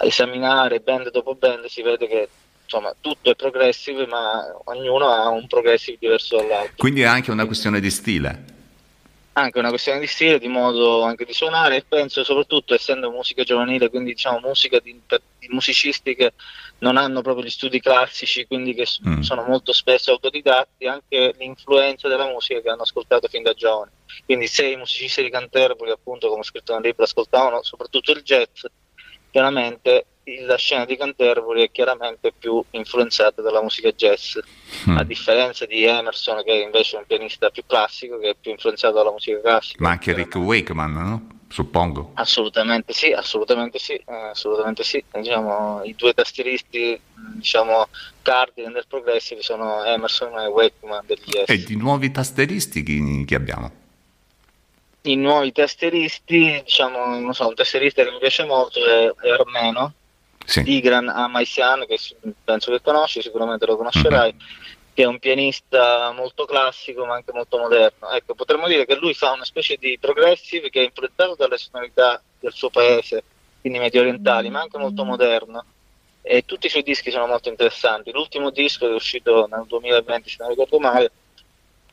esaminare 0.02 0.82
band 0.82 1.12
dopo 1.12 1.36
band 1.36 1.66
si 1.68 1.82
vede 1.82 2.08
che 2.08 2.30
insomma 2.64 2.94
tutto 3.00 3.32
è 3.32 3.36
progressive, 3.36 4.06
ma 4.06 4.54
ognuno 4.66 5.08
ha 5.08 5.30
un 5.30 5.48
progressive 5.48 5.98
diverso 5.98 6.38
dall'altro. 6.38 6.74
Quindi 6.78 7.02
è 7.02 7.06
anche 7.06 7.32
una 7.32 7.46
questione 7.46 7.80
di 7.80 7.90
stile. 7.90 8.52
Anche 9.34 9.60
una 9.60 9.70
questione 9.70 10.00
di 10.00 10.08
stile, 10.08 10.40
di 10.40 10.50
modo 10.50 11.04
anche 11.04 11.24
di 11.26 11.34
suonare 11.34 11.78
e 11.78 11.86
penso 11.88 12.24
soprattutto 12.24 12.74
essendo 12.74 13.10
musica 13.10 13.44
giovanile, 13.44 13.90
quindi 13.90 14.12
diciamo 14.12 14.40
musica 14.44 14.80
di, 14.80 15.00
di 15.40 15.48
musicisti 15.50 16.14
che 16.14 16.34
non 16.84 16.98
hanno 16.98 17.22
proprio 17.22 17.46
gli 17.46 17.50
studi 17.50 17.80
classici, 17.80 18.46
quindi 18.46 18.74
che 18.74 18.86
Mm. 19.08 19.22
sono 19.22 19.44
molto 19.44 19.72
spesso 19.72 20.12
autodidatti, 20.12 20.86
anche 20.86 21.34
l'influenza 21.40 22.10
della 22.10 22.28
musica 22.28 22.60
che 22.60 22.70
hanno 22.70 22.82
ascoltato 22.82 23.28
fin 23.30 23.42
da 23.42 23.54
giovani. 23.54 23.92
Quindi 24.26 24.48
se 24.48 24.68
i 24.68 24.76
musicisti 24.76 25.24
di 25.24 25.30
Canterbury, 25.30 25.92
appunto 25.92 26.28
come 26.28 26.42
ho 26.42 26.44
scritto 26.44 26.74
nel 26.74 26.84
libro, 26.84 27.06
ascoltavano 27.06 27.64
soprattutto 27.64 28.12
il 28.12 28.22
jazz, 28.22 28.66
chiaramente 29.32 30.06
la 30.46 30.56
scena 30.58 30.86
di 30.86 30.96
Canterbury 30.96 31.64
è 31.64 31.72
chiaramente 31.72 32.32
più 32.38 32.64
influenzata 32.72 33.42
dalla 33.42 33.62
musica 33.62 33.92
jazz, 33.92 34.38
Mm. 34.88 34.98
a 34.98 35.04
differenza 35.04 35.66
di 35.66 35.84
Emerson 35.86 36.44
che 36.44 36.52
invece 36.54 36.96
è 36.98 37.00
un 37.00 37.06
pianista 37.06 37.50
più 37.50 37.64
classico, 37.66 38.20
che 38.20 38.30
è 38.32 38.36
più 38.40 38.52
influenzato 38.52 38.96
dalla 38.96 39.12
musica 39.12 39.40
classica. 39.40 39.82
Ma 39.82 39.92
anche 39.92 40.14
Rick 40.14 40.36
Wakeman, 40.36 40.92
no? 40.94 41.28
Suppongo. 41.54 42.14
Assolutamente 42.16 42.94
sì, 42.94 43.12
assolutamente 43.12 43.78
sì, 43.78 43.94
eh, 43.94 44.30
assolutamente 44.32 44.84
sì. 44.84 45.04
Diciamo, 45.12 45.84
I 45.84 45.94
due 45.94 46.12
tastieristi, 46.12 47.00
diciamo, 47.36 47.90
cardine 48.24 48.72
del 48.72 48.86
progressive 48.88 49.44
sono 49.44 49.84
Emerson 49.84 50.36
e 50.40 50.48
Wakeman 50.48 51.06
degli 51.06 51.22
jazz. 51.26 51.50
E 51.50 51.64
di 51.64 51.76
nuovi 51.76 52.10
tasteristi 52.10 52.82
chi, 52.82 53.24
chi 53.24 53.36
abbiamo? 53.36 53.72
I 55.02 55.16
nuovi 55.16 55.52
tastieristi, 55.52 56.60
diciamo, 56.64 57.20
non 57.20 57.36
so, 57.36 57.50
un 57.50 57.54
tastierista 57.54 58.04
che 58.04 58.10
mi 58.10 58.18
piace 58.18 58.46
molto 58.46 58.84
è, 58.84 59.14
è 59.22 59.30
Armeno, 59.30 59.94
Sì. 60.44 60.64
Tigran 60.64 61.08
Amaisian, 61.08 61.86
che 61.88 62.00
penso 62.44 62.72
che 62.72 62.82
conosci, 62.82 63.22
sicuramente 63.22 63.68
lo 63.68 63.78
conoscerai, 63.78 64.36
che 64.94 65.04
è 65.04 65.06
un 65.06 65.20
pianista 65.20 66.12
molto 66.12 66.46
classico 66.46 67.06
ma 67.06 67.16
anche 67.16 67.32
molto 67.32 67.58
moderno. 67.58 68.10
Ecco, 68.12 68.36
potremmo 68.36 68.68
dire 68.68 68.86
che 68.86 68.96
lui 68.96 69.14
fa 69.14 69.32
una 69.32 69.46
specie 69.46 69.78
di 69.78 69.98
progressive 70.00 70.70
che 70.70 70.82
è 70.82 70.86
influenzato 70.86 71.36
dalle 71.36 71.58
sonorità 71.58 72.22
del 72.40 72.54
suo 72.54 72.70
paese, 72.70 73.24
quindi 73.62 73.80
medio 73.80 74.02
orientali, 74.02 74.50
ma 74.50 74.62
anche 74.62 74.78
molto 74.78 75.04
moderno. 75.04 75.66
E 76.22 76.46
tutti 76.46 76.68
i 76.68 76.70
suoi 76.70 76.84
dischi 76.84 77.12
sono 77.12 77.28
molto 77.28 77.50
interessanti. 77.50 78.12
L'ultimo 78.12 78.50
disco 78.50 78.86
che 78.86 78.92
è 78.92 78.96
uscito 78.96 79.48
nel 79.52 79.66
2020, 79.68 80.30
se 80.30 80.38
non 80.40 80.50
ricordo 80.50 80.80
male, 80.80 81.12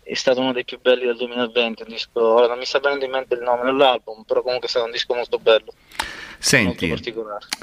è 0.02 0.14
stato 0.14 0.40
uno 0.40 0.52
dei 0.52 0.64
più 0.64 0.78
belli 0.80 1.04
del 1.04 1.16
2020. 1.16 1.82
Un 1.82 1.88
disco, 1.88 2.34
ora 2.34 2.46
non 2.46 2.58
mi 2.58 2.64
sta 2.64 2.78
venendo 2.78 3.04
in 3.04 3.10
mente 3.10 3.34
il 3.34 3.40
nome 3.40 3.64
dell'album, 3.64 4.22
però 4.24 4.42
comunque 4.42 4.66
è 4.66 4.70
stato 4.70 4.84
un 4.84 4.92
disco 4.92 5.14
molto 5.14 5.38
bello, 5.38 5.72
Senti, 6.42 6.94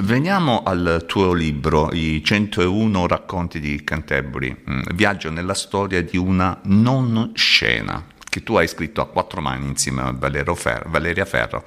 veniamo 0.03 0.61
al 0.61 1.03
tuo 1.07 1.34
libro, 1.34 1.89
I 1.91 2.23
101 2.23 3.07
racconti 3.07 3.59
di 3.59 3.84
Canterbury, 3.84 4.55
Mm, 4.69 4.82
viaggio 4.93 5.32
nella 5.32 5.55
storia 5.55 6.03
di 6.03 6.15
una 6.15 6.59
non 6.65 7.32
scena, 7.34 8.05
che 8.30 8.43
tu 8.43 8.55
hai 8.55 8.67
scritto 8.67 9.01
a 9.01 9.07
quattro 9.07 9.41
mani 9.41 9.65
insieme 9.65 10.01
a 10.03 10.13
Fer- 10.53 10.88
Valeria 10.89 11.25
Ferro, 11.25 11.65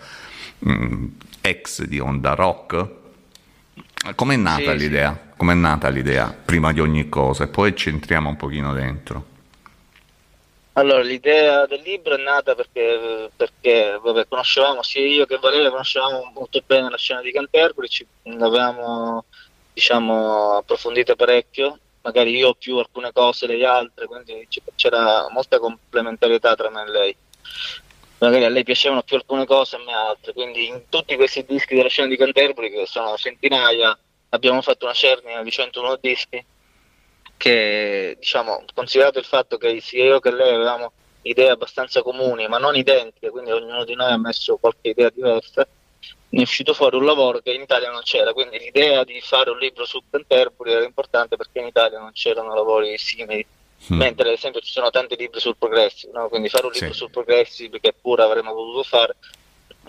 mm, 0.68 1.06
ex 1.40 1.82
di 1.82 1.98
Onda 1.98 2.34
Rock. 2.34 2.88
Com'è 4.14 4.36
nata 4.36 4.58
Sì, 4.60 4.66
sì. 4.68 4.76
l'idea? 4.76 5.18
Com'è 5.36 5.54
nata 5.54 5.88
l'idea, 5.88 6.32
prima 6.44 6.72
di 6.72 6.80
ogni 6.80 7.08
cosa, 7.08 7.42
e 7.42 7.48
poi 7.48 7.74
ci 7.74 7.88
entriamo 7.88 8.28
un 8.28 8.36
pochino 8.36 8.72
dentro. 8.72 9.29
Allora, 10.74 11.02
l'idea 11.02 11.66
del 11.66 11.80
libro 11.82 12.14
è 12.14 12.22
nata 12.22 12.54
perché, 12.54 13.30
perché 13.34 13.98
vabbè, 14.00 14.28
conoscevamo 14.28 14.82
sia 14.82 15.04
io 15.04 15.26
che 15.26 15.38
Valeria 15.38 15.68
conoscevamo 15.68 16.30
molto 16.32 16.62
bene 16.64 16.88
la 16.88 16.96
scena 16.96 17.20
di 17.20 17.32
Canterbury, 17.32 17.88
ci 17.88 18.06
l'avevamo 18.22 19.24
diciamo, 19.72 20.58
approfondita 20.58 21.16
parecchio, 21.16 21.78
magari 22.02 22.36
io 22.36 22.54
più 22.54 22.76
alcune 22.76 23.10
cose, 23.12 23.46
lei 23.46 23.64
altre, 23.64 24.06
quindi 24.06 24.46
c'era 24.76 25.28
molta 25.30 25.58
complementarietà 25.58 26.54
tra 26.54 26.70
me 26.70 26.82
e 26.82 26.90
lei. 26.90 27.16
Magari 28.18 28.44
a 28.44 28.48
lei 28.48 28.64
piacevano 28.64 29.02
più 29.02 29.16
alcune 29.16 29.46
cose, 29.46 29.76
a 29.76 29.82
me 29.84 29.92
altre, 29.92 30.32
quindi 30.34 30.66
in 30.66 30.82
tutti 30.88 31.16
questi 31.16 31.44
dischi 31.44 31.74
della 31.74 31.88
scena 31.88 32.08
di 32.08 32.16
Canterbury, 32.16 32.70
che 32.70 32.86
sono 32.86 33.16
centinaia, 33.16 33.98
abbiamo 34.28 34.60
fatto 34.62 34.84
una 34.84 34.94
cernita 34.94 35.42
di 35.42 35.50
101 35.50 35.96
dischi 36.00 36.44
che 37.40 38.16
diciamo, 38.18 38.64
considerato 38.74 39.18
il 39.18 39.24
fatto 39.24 39.56
che 39.56 39.80
sia 39.80 40.04
io 40.04 40.20
che 40.20 40.30
lei 40.30 40.52
avevamo 40.54 40.92
idee 41.22 41.48
abbastanza 41.48 42.02
comuni, 42.02 42.46
ma 42.48 42.58
non 42.58 42.76
identiche, 42.76 43.30
quindi 43.30 43.50
ognuno 43.50 43.84
di 43.84 43.94
noi 43.94 44.12
ha 44.12 44.18
messo 44.18 44.58
qualche 44.58 44.90
idea 44.90 45.08
diversa, 45.08 45.66
ne 46.28 46.38
è 46.38 46.42
uscito 46.42 46.74
fuori 46.74 46.96
un 46.96 47.06
lavoro 47.06 47.38
che 47.38 47.52
in 47.52 47.62
Italia 47.62 47.90
non 47.90 48.02
c'era, 48.02 48.34
quindi 48.34 48.58
l'idea 48.58 49.04
di 49.04 49.18
fare 49.22 49.48
un 49.48 49.56
libro 49.58 49.86
su 49.86 50.02
Canterbury 50.10 50.72
era 50.72 50.84
importante 50.84 51.36
perché 51.36 51.60
in 51.60 51.66
Italia 51.68 51.98
non 51.98 52.12
c'erano 52.12 52.54
lavori 52.54 52.96
simili, 52.98 53.46
Mm. 53.90 53.96
mentre 53.96 54.28
ad 54.28 54.34
esempio 54.34 54.60
ci 54.60 54.70
sono 54.70 54.90
tanti 54.90 55.16
libri 55.16 55.40
sul 55.40 55.56
progressive, 55.56 56.12
no? 56.12 56.28
quindi 56.28 56.50
fare 56.50 56.66
un 56.66 56.72
libro 56.72 56.92
Sì. 56.92 56.98
sul 56.98 57.10
progressive 57.10 57.80
che 57.80 57.94
pure 57.98 58.22
avremmo 58.22 58.52
potuto 58.52 58.82
fare 58.82 59.16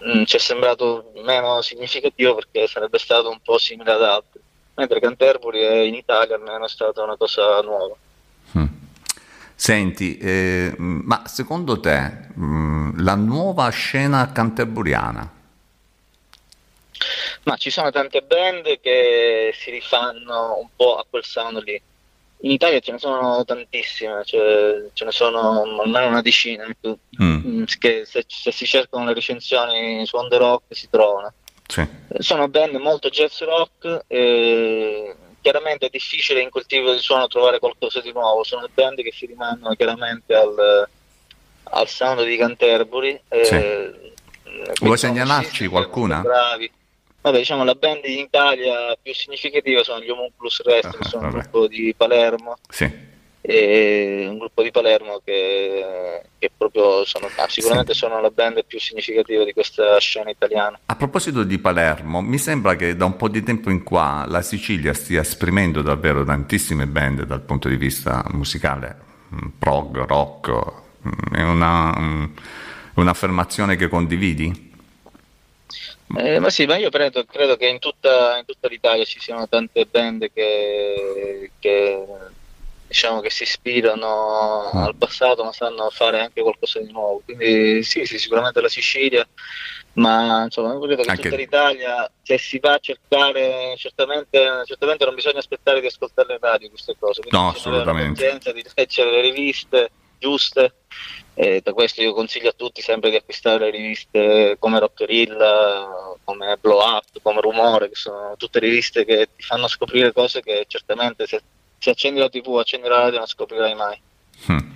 mm, 0.02 0.23
ci 0.23 0.38
è 0.38 0.40
sembrato 0.40 1.11
meno 1.15 1.61
significativo 1.61 2.36
perché 2.36 2.68
sarebbe 2.68 2.98
stato 2.98 3.30
un 3.30 3.41
po' 3.41 3.57
simile 3.57 3.91
ad 3.91 4.02
altri, 4.02 4.40
mentre 4.82 4.99
Canterbury 4.99 5.60
è 5.62 5.80
in 5.82 5.94
Italia 5.94 6.36
almeno 6.36 6.66
è 6.66 6.70
stata 6.70 7.03
una 7.03 7.16
cosa 7.16 7.62
nuova. 7.62 7.95
Mm. 8.58 8.66
Senti, 9.56 10.18
eh, 10.18 10.74
ma 10.78 11.22
secondo 11.28 11.80
te 11.80 12.30
mm, 12.38 12.99
la 13.03 13.16
nuova 13.16 13.70
scena 13.70 14.32
canterburiana, 14.32 15.40
Ma 17.44 17.56
ci 17.58 17.70
sono 17.72 17.90
tante 17.91 18.22
band 18.22 18.80
che 18.80 19.52
si 19.56 19.72
rifanno 19.72 20.58
un 20.60 20.68
po' 20.76 20.98
a 20.98 21.06
quel 21.10 21.24
sound 21.24 21.62
lì. 21.64 21.80
In 22.44 22.52
Italia 22.52 22.80
ce 22.80 22.91
ne 22.94 22.98
sono 22.98 23.44
tantissime, 23.45 24.24
cioè, 24.26 24.90
ce 24.94 25.06
ne 25.06 25.12
sono 25.12 25.62
almeno 25.80 26.08
una 26.08 26.22
decina 26.24 26.66
ecco, 26.66 26.98
Mm. 27.22 27.41
mm, 27.45 27.64
che 27.80 28.03
se, 28.06 28.26
se 28.28 28.52
si 28.52 28.66
cercano 28.66 29.06
le 29.06 29.14
recensioni 29.14 30.03
su 30.08 30.16
On 30.18 30.28
The 30.28 30.38
Rock 30.38 30.64
si 30.70 30.90
trovano. 30.90 31.34
Sì. 31.72 31.80
Eh, 31.80 32.22
Sono 32.22 32.49
band 32.49 32.76
molto 32.76 33.07
jazz 33.10 33.39
rock, 33.41 34.03
e 34.07 35.15
chiaramente 35.41 35.85
è 35.85 35.89
difficile 35.89 36.41
in 36.41 36.49
quel 36.49 36.65
tipo 36.65 36.91
di 36.91 36.99
suono 36.99 37.27
trovare 37.27 37.60
qualcosa 37.60 38.02
di 38.02 38.11
nuovo, 38.11 38.43
sono 38.43 38.68
band 38.73 39.02
che 39.02 39.14
si 39.14 39.26
rimandano 39.26 39.73
chiaramente 39.76 40.35
al, 40.35 40.88
al 41.64 41.88
sound 41.88 42.26
di 42.26 42.35
Canterbury. 42.35 43.19
eh, 43.30 43.45
Sì. 43.45 44.10
Vuoi 44.84 44.98
segnalarci 44.98 45.68
qualcuna? 45.68 46.19
Bravi. 46.19 46.69
Vabbè, 47.22 47.38
diciamo 47.38 47.64
la 47.64 47.76
band 47.76 48.03
in 48.06 48.18
Italia 48.19 48.98
più 49.02 49.14
significativa 49.14 49.81
sono 49.84 50.02
gli 50.02 50.10
Homunculus 50.10 50.61
Rest, 50.64 50.98
che 50.98 51.07
sono 51.07 51.27
un 51.27 51.31
vabbè. 51.31 51.41
gruppo 51.43 51.68
di 51.68 51.93
Palermo, 51.95 52.57
Sì. 52.68 52.89
E 53.42 54.28
un 54.30 54.38
gruppo 54.38 54.62
di 54.62 54.70
Palermo 54.70 55.20
che, 55.24 56.22
che 56.38 56.52
proprio 56.56 57.04
sono, 57.06 57.28
ah, 57.38 57.50
sicuramente 57.50 57.94
sono 57.94 58.22
la 58.22 58.30
band 58.30 58.64
più 58.66 58.80
significativa 58.80 59.44
di 59.44 59.52
questa 59.52 59.98
scena 60.00 60.30
italiana. 60.30 60.80
A 60.86 60.96
proposito 60.96 61.44
di 61.44 61.58
Palermo, 61.58 62.22
mi 62.22 62.38
sembra 62.38 62.76
che 62.76 62.96
da 62.96 63.06
un 63.06 63.16
po' 63.16 63.30
di 63.30 63.42
tempo 63.42 63.72
in 63.72 63.84
qua 63.84 64.26
la 64.28 64.42
Sicilia 64.44 64.94
stia 64.94 65.22
esprimendo 65.22 65.82
davvero 65.82 66.24
tantissime 66.24 66.86
band 66.86 67.24
dal 67.24 67.42
punto 67.42 67.68
di 67.68 67.78
vista 67.78 68.24
musicale, 68.32 68.96
mm, 69.34 69.48
prog, 69.58 70.06
rock. 70.06 70.50
mm, 71.08 71.36
È 71.36 71.42
una, 71.42 72.00
mm, 72.00 72.26
un'affermazione 72.96 73.76
che 73.76 73.88
condividi? 73.88 74.70
Eh, 76.18 76.40
ma 76.40 76.50
sì, 76.50 76.66
ma 76.66 76.76
io 76.76 76.90
credo, 76.90 77.24
credo 77.24 77.56
che 77.56 77.68
in 77.68 77.80
tutta, 77.80 78.38
in 78.38 78.46
tutta 78.46 78.68
l'Italia 78.68 79.06
ci 79.06 79.20
siano 79.20 79.48
tante 79.48 79.88
band 79.90 80.30
che, 80.34 81.52
che, 81.58 82.06
diciamo 82.92 83.22
che 83.22 83.30
si 83.30 83.44
ispirano 83.44 84.70
Mm. 84.74 84.78
al 84.78 84.96
passato 84.98 85.44
ma 85.46 85.54
sanno 85.54 85.90
fare 85.90 86.20
anche 86.20 86.42
qualcosa 86.42 86.80
di 86.80 86.92
nuovo. 86.92 87.22
Quindi 87.24 87.82
sì, 87.84 88.06
sì, 88.06 88.18
sicuramente 88.20 88.60
la 88.60 88.68
Sicilia, 88.68 89.26
ma 89.94 90.44
insomma 90.44 90.74
io 90.74 90.80
credo 90.82 91.02
che 91.04 91.10
Anche- 91.10 91.24
tutta 91.24 91.36
l'Italia 91.38 92.12
se 92.22 92.38
si 92.38 92.60
va 92.60 92.74
a 92.74 92.80
cercare, 92.80 93.76
certamente, 93.78 94.64
certamente 94.66 95.06
non 95.06 95.16
bisogna 95.16 95.40
aspettare 95.40 95.80
di 95.80 95.88
ascoltare 95.88 96.28
le 96.34 96.38
radio 96.42 96.70
queste 96.70 96.96
cose. 97.00 97.22
quindi 97.22 97.38
No, 97.38 97.50
assolutamente. 97.50 98.40
di 98.54 98.64
leggere 98.76 99.12
le 99.12 99.22
riviste 99.22 99.92
giuste. 100.20 100.74
E 101.34 101.62
da 101.64 101.72
questo 101.72 102.02
io 102.02 102.14
consiglio 102.14 102.50
a 102.50 102.54
tutti 102.56 102.82
sempre 102.82 103.10
di 103.10 103.16
acquistare 103.16 103.58
le 103.66 103.70
riviste 103.72 104.58
come 104.60 104.80
Rockerilla, 104.80 106.16
come 106.26 106.58
Blow 106.60 106.78
Up, 106.80 107.06
come 107.24 107.40
Rumore, 107.42 107.88
che 107.88 107.96
sono 107.96 108.36
tutte 108.38 108.60
riviste 108.60 109.06
che 109.06 109.30
ti 109.36 109.42
fanno 109.44 109.68
scoprire 109.70 110.12
cose 110.12 110.42
che 110.42 110.66
certamente 110.68 111.26
se, 111.26 111.42
se 111.82 111.90
accendi 111.90 112.20
la 112.20 112.30
tv, 112.30 112.58
accendi 112.58 112.88
la 112.88 112.98
radio 112.98 113.18
non 113.18 113.28
scoprirai 113.28 113.74
mai. 113.74 113.99
Mm. 114.52 114.70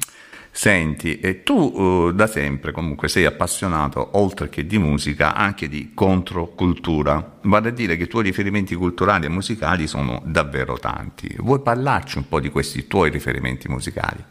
Senti, 0.49 1.19
e 1.19 1.43
tu 1.43 2.07
eh, 2.09 2.13
da 2.13 2.25
sempre 2.25 2.71
comunque 2.71 3.09
sei 3.09 3.25
appassionato, 3.25 4.09
oltre 4.13 4.49
che 4.49 4.65
di 4.65 4.79
musica, 4.79 5.35
anche 5.35 5.67
di 5.67 5.91
controcultura. 5.93 7.37
Vale 7.41 7.69
a 7.69 7.71
dire 7.71 7.95
che 7.95 8.03
i 8.03 8.07
tuoi 8.07 8.23
riferimenti 8.23 8.73
culturali 8.73 9.27
e 9.27 9.29
musicali 9.29 9.85
sono 9.85 10.19
davvero 10.25 10.79
tanti. 10.79 11.35
Vuoi 11.37 11.59
parlarci 11.59 12.17
un 12.17 12.27
po' 12.27 12.39
di 12.39 12.49
questi 12.49 12.87
tuoi 12.87 13.11
riferimenti 13.11 13.67
musicali? 13.67 14.23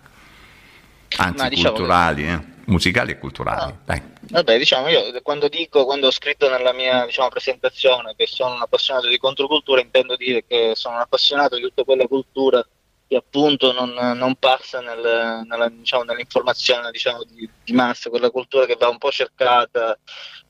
Anzi, 1.17 1.49
diciamo 1.49 1.75
culturali, 1.75 2.27
eh? 2.27 2.53
musicali 2.67 3.13
e 3.13 3.19
culturali. 3.19 3.75
Ah. 3.87 4.03
Vabbè, 4.21 4.59
diciamo, 4.59 4.89
io 4.89 5.21
quando 5.23 5.49
dico, 5.49 5.85
quando 5.85 6.07
ho 6.07 6.11
scritto 6.11 6.49
nella 6.49 6.73
mia 6.73 7.05
diciamo, 7.05 7.29
presentazione 7.29 8.15
che 8.17 8.27
sono 8.27 8.55
un 8.55 8.63
appassionato 8.63 9.09
di 9.09 9.19
controcultura, 9.19 9.81
intendo 9.81 10.17
dire 10.17 10.45
che 10.47 10.73
sono 10.75 10.97
un 10.97 11.03
appassionato 11.03 11.57
di 11.57 11.63
tutta 11.63 11.85
quella 11.85 12.07
cultura 12.07 12.67
che 13.07 13.17
appunto 13.17 13.73
non, 13.73 13.93
non 14.17 14.35
passa 14.37 14.81
nel- 14.81 15.43
nella, 15.47 15.69
diciamo, 15.69 16.05
nell'informazione 16.05 16.91
diciamo, 16.91 17.23
di, 17.25 17.49
di 17.63 17.73
massa, 17.73 18.09
quella 18.09 18.31
cultura 18.31 18.65
che 18.67 18.77
va 18.79 18.89
un 18.89 18.99
po' 18.99 19.11
cercata 19.11 19.99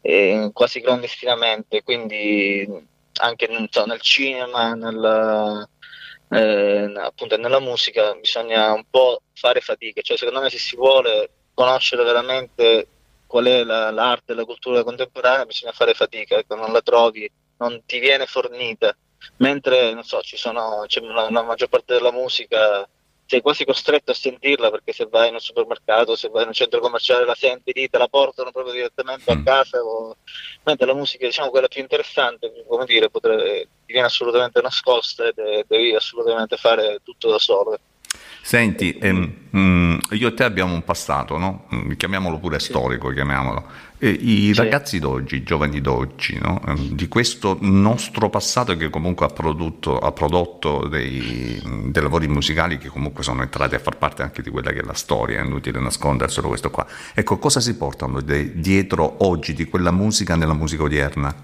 eh, 0.01 0.51
quasi 0.53 0.81
clandestinamente, 0.81 1.83
quindi 1.83 2.93
anche 3.17 3.49
so, 3.71 3.85
nel 3.87 4.01
cinema, 4.01 4.75
nella, 4.75 5.69
eh, 6.35 6.93
appunto 6.97 7.37
nella 7.37 7.61
musica 7.61 8.15
bisogna 8.15 8.73
un 8.73 8.85
po' 8.91 9.23
fare 9.35 9.61
fatica, 9.61 10.01
cioè 10.03 10.17
secondo 10.17 10.41
me 10.41 10.51
se 10.51 10.59
si 10.59 10.77
vuole 10.77 11.31
conoscere 11.55 12.03
veramente 12.05 12.89
qual 13.27 13.47
è 13.47 13.65
la- 13.65 13.91
l'arte 13.91 14.33
e 14.33 14.35
la 14.35 14.45
cultura 14.45 14.83
contemporanea 14.85 15.47
bisogna 15.47 15.73
fare 15.73 15.95
fatica, 15.95 16.37
ecco, 16.37 16.55
non 16.57 16.73
la 16.73 16.83
trovi, 16.83 17.31
non 17.59 17.83
ti 17.87 17.99
viene 17.99 18.27
fornita, 18.27 18.97
mentre 19.39 19.93
non 19.95 20.03
so, 20.03 20.21
sono, 20.23 20.85
c'è 20.87 21.01
la, 21.01 21.31
la 21.31 21.43
maggior 21.43 21.69
parte 21.69 21.95
della 21.95 22.13
musica 22.13 22.89
sei 23.35 23.41
quasi 23.43 23.65
costretto 23.65 24.13
a 24.13 24.15
sentirla 24.15 24.71
perché 24.71 24.93
se 24.93 25.09
vai 25.11 25.29
in 25.29 25.35
un 25.35 25.41
supermercato, 25.41 26.15
se 26.15 26.29
vai 26.29 26.43
in 26.43 26.49
un 26.49 26.55
centro 26.55 26.79
commerciale 26.79 27.25
la 27.25 27.35
senti 27.35 27.73
lì, 27.75 27.89
te 27.89 27.99
la 27.99 28.07
portano 28.07 28.53
proprio 28.53 28.73
direttamente 28.73 29.31
a 29.33 29.37
Mm. 29.37 29.45
casa, 29.45 29.79
o... 29.81 30.15
mentre 30.65 30.87
la 30.87 30.95
musica 30.95 31.27
diciamo 31.27 31.51
quella 31.51 31.67
più 31.67 31.81
interessante, 31.83 32.53
come 32.69 32.85
dire, 32.85 33.11
potrebbe, 33.11 33.69
ti 33.85 33.93
viene 33.93 34.07
assolutamente 34.07 34.61
nascosta 34.61 35.27
e 35.27 35.33
de- 35.35 35.65
devi 35.67 35.95
assolutamente 35.95 36.57
fare 36.57 37.01
tutto 37.03 37.29
da 37.31 37.39
solo. 37.39 37.77
Senti, 38.41 38.97
ehm, 39.01 39.49
mm, 39.57 39.99
io 40.13 40.29
e 40.29 40.35
te 40.35 40.45
abbiamo 40.45 40.75
un 40.75 40.85
passato, 40.85 41.37
no? 41.39 41.67
Mm, 41.75 41.93
Chiamiamolo 41.93 42.39
pure 42.39 42.59
storico, 42.61 43.09
chiamiamolo. 43.09 43.65
E 44.05 44.11
I 44.11 44.53
Sì. 44.53 44.61
ragazzi 44.61 44.99
d'oggi, 44.99 45.37
i 45.37 45.43
giovani 45.43 45.81
d'oggi, 45.81 46.39
no? 46.39 46.61
Ehm, 46.67 46.91
di 46.91 47.09
questo 47.09 47.57
nostro 47.63 48.29
passato 48.29 48.77
che 48.77 48.91
comunque 48.91 49.25
ha 49.25 49.31
prodotto, 49.31 49.99
ha 49.99 50.13
prodotto 50.13 50.87
dei, 50.89 51.59
dei 51.87 52.03
lavori 52.03 52.29
musicali 52.29 52.77
che 52.77 52.89
comunque 52.89 53.23
sono 53.23 53.41
entrati 53.41 53.77
a 53.77 53.79
far 53.79 53.97
parte 53.97 54.21
anche 54.21 54.43
di 54.43 54.51
quella 54.51 54.73
che 54.73 54.81
è 54.81 54.85
la 54.85 54.93
storia, 54.93 55.41
è 55.41 55.43
inutile 55.43 55.81
nasconderselo 55.81 56.49
questo 56.49 56.69
qua. 56.71 56.87
Ecco, 57.15 57.39
cosa 57.39 57.61
si 57.61 57.79
portano 57.79 58.21
de- 58.21 58.61
dietro 58.61 59.25
oggi 59.25 59.55
di 59.55 59.65
quella 59.65 59.91
musica 59.91 60.37
nella 60.37 60.53
musica 60.53 60.83
odierna? 60.83 61.35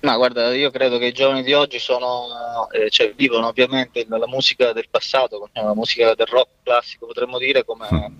Ma 0.00 0.16
guarda, 0.16 0.52
io 0.52 0.72
credo 0.72 0.98
che 0.98 1.06
i 1.06 1.12
giovani 1.12 1.44
di 1.44 1.52
oggi 1.52 1.78
sono, 1.78 2.68
eh, 2.72 2.90
cioè, 2.90 3.14
vivono 3.16 3.46
ovviamente 3.46 4.04
la 4.08 4.26
musica 4.26 4.72
del 4.72 4.88
passato, 4.90 5.48
la 5.52 5.74
musica 5.74 6.12
del 6.16 6.26
rock 6.26 6.48
classico, 6.64 7.06
potremmo 7.06 7.38
dire, 7.38 7.64
come 7.64 8.12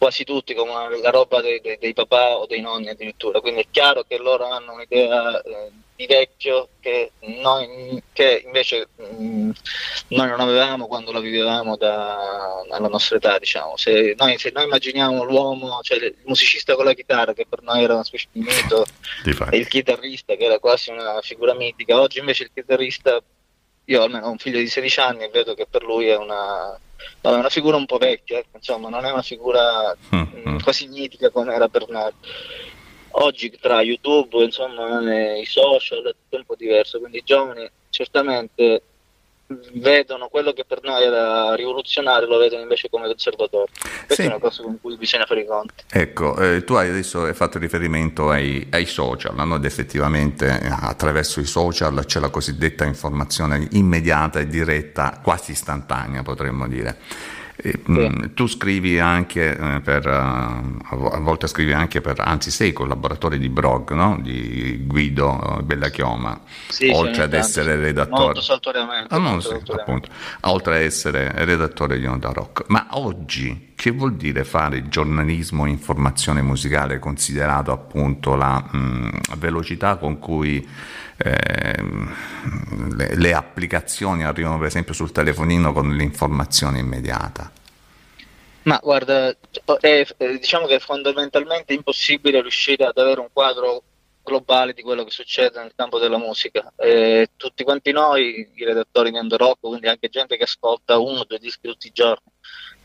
quasi 0.00 0.24
tutti, 0.24 0.54
come 0.54 0.98
la 0.98 1.10
roba 1.10 1.42
dei, 1.42 1.60
dei- 1.60 1.76
dei 1.76 1.92
papà 1.92 2.38
o 2.38 2.46
dei 2.46 2.62
nonni 2.62 2.88
addirittura. 2.88 3.38
Quindi 3.42 3.60
è 3.60 3.66
chiaro 3.70 4.02
che 4.08 4.16
loro 4.16 4.46
hanno 4.46 4.72
un'idea 4.72 5.42
eh, 5.42 5.70
di 5.94 6.06
vecchio 6.06 6.70
che 6.80 7.12
noi 7.20 8.02
che 8.10 8.42
invece 8.46 8.88
mh, 8.96 9.50
noi 10.08 10.28
non 10.30 10.40
avevamo 10.40 10.86
quando 10.86 11.12
la 11.12 11.20
vivevamo 11.20 11.76
da, 11.76 12.62
alla 12.70 12.88
nostra 12.88 13.18
età, 13.18 13.38
diciamo. 13.38 13.76
Se 13.76 14.14
noi, 14.16 14.38
se 14.38 14.50
noi 14.54 14.64
immaginiamo 14.64 15.22
l'uomo, 15.22 15.80
cioè 15.82 15.98
il 15.98 16.16
musicista 16.24 16.76
con 16.76 16.86
la 16.86 16.94
chitarra, 16.94 17.34
che 17.34 17.44
per 17.46 17.60
noi 17.60 17.84
era 17.84 17.92
una 17.92 18.04
specie 18.04 18.28
di 18.32 18.40
mito, 18.40 18.86
e 19.50 19.56
il 19.58 19.68
chitarrista 19.68 20.34
che 20.34 20.44
era 20.44 20.58
quasi 20.58 20.90
una 20.90 21.20
figura 21.20 21.52
mitica. 21.52 22.00
Oggi 22.00 22.20
invece 22.20 22.44
il 22.44 22.50
chitarrista, 22.54 23.20
io 23.84 24.02
almeno 24.02 24.28
ho 24.28 24.30
un 24.30 24.38
figlio 24.38 24.60
di 24.60 24.66
16 24.66 25.00
anni 25.00 25.24
e 25.24 25.28
vedo 25.28 25.52
che 25.52 25.66
per 25.66 25.82
lui 25.82 26.06
è 26.06 26.16
una, 26.16 26.80
è 27.20 27.28
una 27.28 27.48
figura 27.48 27.76
un 27.76 27.86
po' 27.86 27.98
vecchia, 27.98 28.38
ecco, 28.38 28.56
insomma, 28.56 28.88
non 28.88 29.04
è 29.04 29.10
una 29.10 29.22
figura 29.22 29.96
Mm, 30.14 30.18
mm, 30.18 30.48
mm. 30.48 30.58
quasi 30.60 30.88
mitica 30.88 31.30
come 31.30 31.54
era 31.54 31.68
noi. 31.88 32.12
Oggi 33.12 33.50
tra 33.60 33.82
YouTube, 33.82 34.42
insomma, 34.42 35.00
e 35.00 35.40
i 35.40 35.44
social 35.44 36.04
è 36.04 36.12
tutto 36.12 36.36
un 36.36 36.44
po' 36.44 36.54
diverso, 36.56 36.98
quindi 36.98 37.18
i 37.18 37.22
giovani 37.24 37.68
certamente 37.90 38.82
vedono 39.74 40.28
quello 40.28 40.52
che 40.52 40.64
per 40.64 40.80
noi 40.82 41.02
era 41.02 41.54
rivoluzionario, 41.54 42.28
lo 42.28 42.38
vedono 42.38 42.62
invece 42.62 42.88
come 42.88 43.06
conservatore. 43.06 43.66
Questa 44.06 44.14
Sì. 44.14 44.22
è 44.22 44.26
una 44.26 44.38
cosa 44.38 44.62
con 44.62 44.80
cui 44.80 44.96
bisogna 44.96 45.26
fare 45.26 45.40
i 45.40 45.46
conti. 45.46 45.74
Ecco, 45.90 46.36
eh, 46.36 46.64
tu 46.64 46.74
hai 46.74 46.88
adesso 46.88 47.24
hai 47.24 47.34
fatto 47.34 47.58
riferimento 47.58 48.30
ai, 48.30 48.66
ai 48.70 48.86
social, 48.86 49.34
no? 49.34 49.56
Ed 49.56 49.64
effettivamente 49.64 50.46
eh, 50.46 50.68
attraverso 50.68 51.40
i 51.40 51.46
social 51.46 52.04
c'è 52.04 52.20
la 52.20 52.30
cosiddetta 52.30 52.84
informazione 52.84 53.66
immediata 53.72 54.38
e 54.38 54.46
diretta, 54.46 55.20
quasi 55.22 55.52
istantanea 55.52 56.22
potremmo 56.22 56.68
dire. 56.68 56.98
E, 57.62 57.82
mh, 57.84 58.32
tu 58.34 58.46
scrivi 58.46 58.98
anche 58.98 59.50
eh, 59.56 59.80
per, 59.82 60.06
eh, 60.06 60.10
a 60.12 60.96
vo- 60.96 61.10
a 61.10 61.18
volte 61.18 61.46
scrivi 61.46 61.72
anche 61.74 62.00
per, 62.00 62.18
anzi 62.20 62.50
sei 62.50 62.72
collaboratore 62.72 63.38
di 63.38 63.48
blog, 63.50 63.90
no? 63.92 64.18
Di 64.20 64.84
Guido 64.86 65.58
eh, 65.58 65.62
Bellachioma, 65.62 66.40
Sì, 66.66 66.86
sì, 66.86 66.92
oltre 66.94 67.24
ad 67.24 67.30
tanto, 67.30 67.36
essere 67.36 67.74
sì. 67.74 67.80
redattore. 67.82 68.24
Molto 68.24 68.40
saltuariamente, 68.40 69.14
Ah, 69.14 69.18
molto 69.18 69.40
sì, 69.42 69.48
saltuariamente. 69.48 70.08
appunto, 70.08 70.48
oltre 70.54 70.76
ad 70.76 70.82
essere 70.82 71.30
redattore 71.44 71.98
di 71.98 72.06
Onda 72.06 72.30
Rock. 72.32 72.64
Ma 72.68 72.86
oggi 72.92 73.69
che 73.80 73.92
vuol 73.92 74.14
dire 74.14 74.44
fare 74.44 74.90
giornalismo 74.90 75.64
e 75.64 75.70
informazione 75.70 76.42
musicale 76.42 76.98
considerato 76.98 77.72
appunto 77.72 78.34
la 78.34 78.58
mh, 78.60 79.38
velocità 79.38 79.96
con 79.96 80.18
cui 80.18 80.68
ehm, 81.16 82.14
le, 82.94 83.14
le 83.16 83.32
applicazioni 83.32 84.22
arrivano 84.22 84.58
per 84.58 84.66
esempio 84.66 84.92
sul 84.92 85.12
telefonino 85.12 85.72
con 85.72 85.96
l'informazione 85.96 86.78
immediata? 86.78 87.50
Ma 88.64 88.78
guarda, 88.82 89.34
è, 89.80 90.06
eh, 90.14 90.38
diciamo 90.38 90.66
che 90.66 90.74
è 90.74 90.78
fondamentalmente 90.78 91.72
impossibile 91.72 92.42
riuscire 92.42 92.84
ad 92.84 92.98
avere 92.98 93.20
un 93.20 93.28
quadro 93.32 93.82
globale 94.22 94.74
di 94.74 94.82
quello 94.82 95.04
che 95.04 95.10
succede 95.10 95.58
nel 95.58 95.72
campo 95.74 95.98
della 95.98 96.18
musica. 96.18 96.70
Eh, 96.76 97.30
tutti 97.34 97.64
quanti 97.64 97.92
noi, 97.92 98.46
i 98.54 98.62
redattori 98.62 99.10
di 99.10 99.36
Rock, 99.38 99.60
quindi 99.60 99.88
anche 99.88 100.10
gente 100.10 100.36
che 100.36 100.42
ascolta 100.42 100.98
uno 100.98 101.20
o 101.20 101.24
due 101.24 101.38
dischi 101.38 101.66
tutti 101.66 101.86
i 101.86 101.92
giorni, 101.94 102.29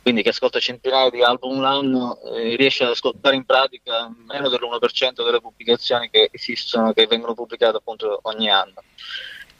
quindi 0.06 0.22
che 0.22 0.30
ascolta 0.30 0.60
centinaia 0.60 1.10
di 1.10 1.24
album 1.24 1.60
l'anno, 1.62 2.22
eh, 2.22 2.56
riesce 2.56 2.84
ad 2.84 2.92
ascoltare 2.92 3.36
in 3.36 3.44
pratica 3.44 4.08
meno 4.28 4.50
dell'1% 4.50 5.26
delle 5.26 5.42
pubblicazioni 5.42 6.12
che 6.12 6.30
esistono, 6.32 6.94
che 6.94 7.08
vengono 7.08 7.34
pubblicate 7.34 7.78
appunto 7.78 8.20
ogni 8.22 8.48
anno. 8.48 8.84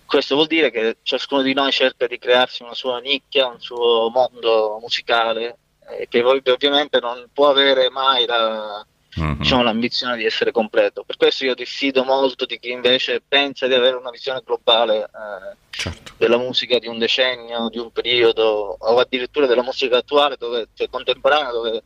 Questo 0.06 0.36
vuol 0.36 0.46
dire 0.46 0.70
che 0.70 0.98
ciascuno 1.02 1.42
di 1.42 1.56
noi 1.56 1.72
cerca 1.72 2.06
di 2.06 2.20
crearsi 2.20 2.62
una 2.62 2.76
sua 2.76 3.00
nicchia, 3.00 3.48
un 3.48 3.60
suo 3.60 4.12
mondo 4.12 4.78
musicale, 4.80 5.58
eh, 5.90 6.08
che 6.08 6.22
ov- 6.22 6.48
ovviamente 6.48 7.00
non 7.00 7.28
può 7.34 7.50
avere 7.50 7.90
mai 7.90 8.28
la, 8.28 8.86
Mhm. 9.16 9.38
diciamo, 9.38 9.64
l'ambizione 9.64 10.18
di 10.18 10.26
essere 10.26 10.52
completo. 10.52 11.04
Per 11.04 11.16
questo 11.18 11.46
io 11.46 11.54
diffido 11.56 12.04
molto 12.04 12.46
di 12.46 12.60
chi 12.60 12.72
invece 12.72 13.22
pensa 13.26 13.66
di 13.68 13.74
avere 13.74 13.96
una 13.96 14.10
visione 14.10 14.42
globale 14.44 15.04
eh, 15.04 15.56
Certo. 15.70 16.14
della 16.18 16.38
musica 16.38 16.80
di 16.80 16.88
un 16.88 16.98
decennio, 16.98 17.70
di 17.70 17.80
un 17.80 17.92
periodo, 17.92 18.76
o 18.80 18.98
addirittura 19.00 19.46
della 19.46 19.64
musica 19.64 19.98
attuale, 19.98 20.36
dove, 20.38 20.70
cioè 20.74 20.90
contemporanea, 20.90 21.52
dove 21.52 21.84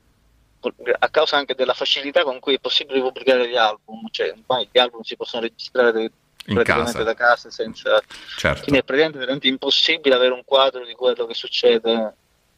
a 1.00 1.10
causa 1.10 1.38
anche 1.38 1.56
della 1.56 1.74
facilità 1.74 2.24
con 2.24 2.40
cui 2.40 2.56
è 2.56 2.60
possibile 2.60 3.00
pubblicare 3.00 3.48
gli 3.48 3.56
album, 3.56 4.08
cioè 4.12 4.34
ormai 4.36 4.68
gli 4.72 4.78
album 4.78 5.02
si 5.02 5.16
possono 5.16 5.44
registrare 5.44 6.02
In 6.02 6.54
praticamente 6.54 6.92
casa. 6.92 7.04
da 7.04 7.14
casa 7.14 7.50
senza... 7.50 8.02
Certo. 8.38 8.64
Quindi 8.64 8.82
è 8.82 8.84
praticamente 8.84 9.20
veramente 9.20 9.48
impossibile 9.48 10.16
avere 10.16 10.34
un 10.34 10.44
quadro 10.44 10.86
di 10.86 10.94
quello 10.94 11.26
che 11.26 11.34
succede 11.34 12.14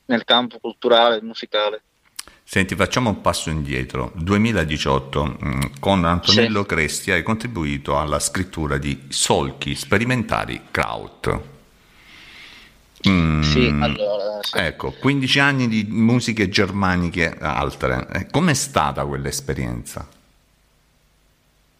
nel 0.05 0.23
campo 0.23 0.57
culturale 0.59 1.17
e 1.17 1.21
musicale. 1.21 1.83
Senti, 2.53 2.75
facciamo 2.75 3.11
un 3.11 3.21
passo 3.21 3.49
indietro. 3.49 4.11
2018, 4.13 5.37
mm, 5.41 5.61
con 5.79 6.03
Antonello 6.03 6.65
Cresti 6.65 7.09
hai 7.09 7.23
contribuito 7.23 7.97
alla 7.97 8.19
scrittura 8.19 8.77
di 8.77 9.05
Solchi 9.07 9.73
sperimentali 9.73 10.63
Kraut. 10.69 11.39
Mm, 13.07 13.41
Sì, 13.41 13.73
allora, 13.79 14.39
sì. 14.41 14.57
Ecco, 14.57 14.91
15 14.99 15.39
anni 15.39 15.69
di 15.69 15.85
musiche 15.87 16.49
germaniche 16.49 17.37
altre. 17.39 18.05
Eh, 18.11 18.27
Com'è 18.29 18.53
stata 18.53 19.05
quell'esperienza? 19.05 20.05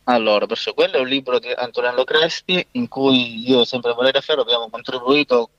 Allora, 0.06 0.46
perciò 0.46 0.74
quello 0.74 0.94
è 0.96 1.00
un 1.02 1.08
libro 1.08 1.38
di 1.40 1.52
Antonello 1.52 2.06
Cresti 2.06 2.66
in 2.72 2.88
cui 2.88 3.46
io 3.46 3.66
sempre 3.66 3.94
Valeria 3.94 4.22
Ferro 4.22 4.40
abbiamo 4.44 4.70
contribuito, 4.70 5.50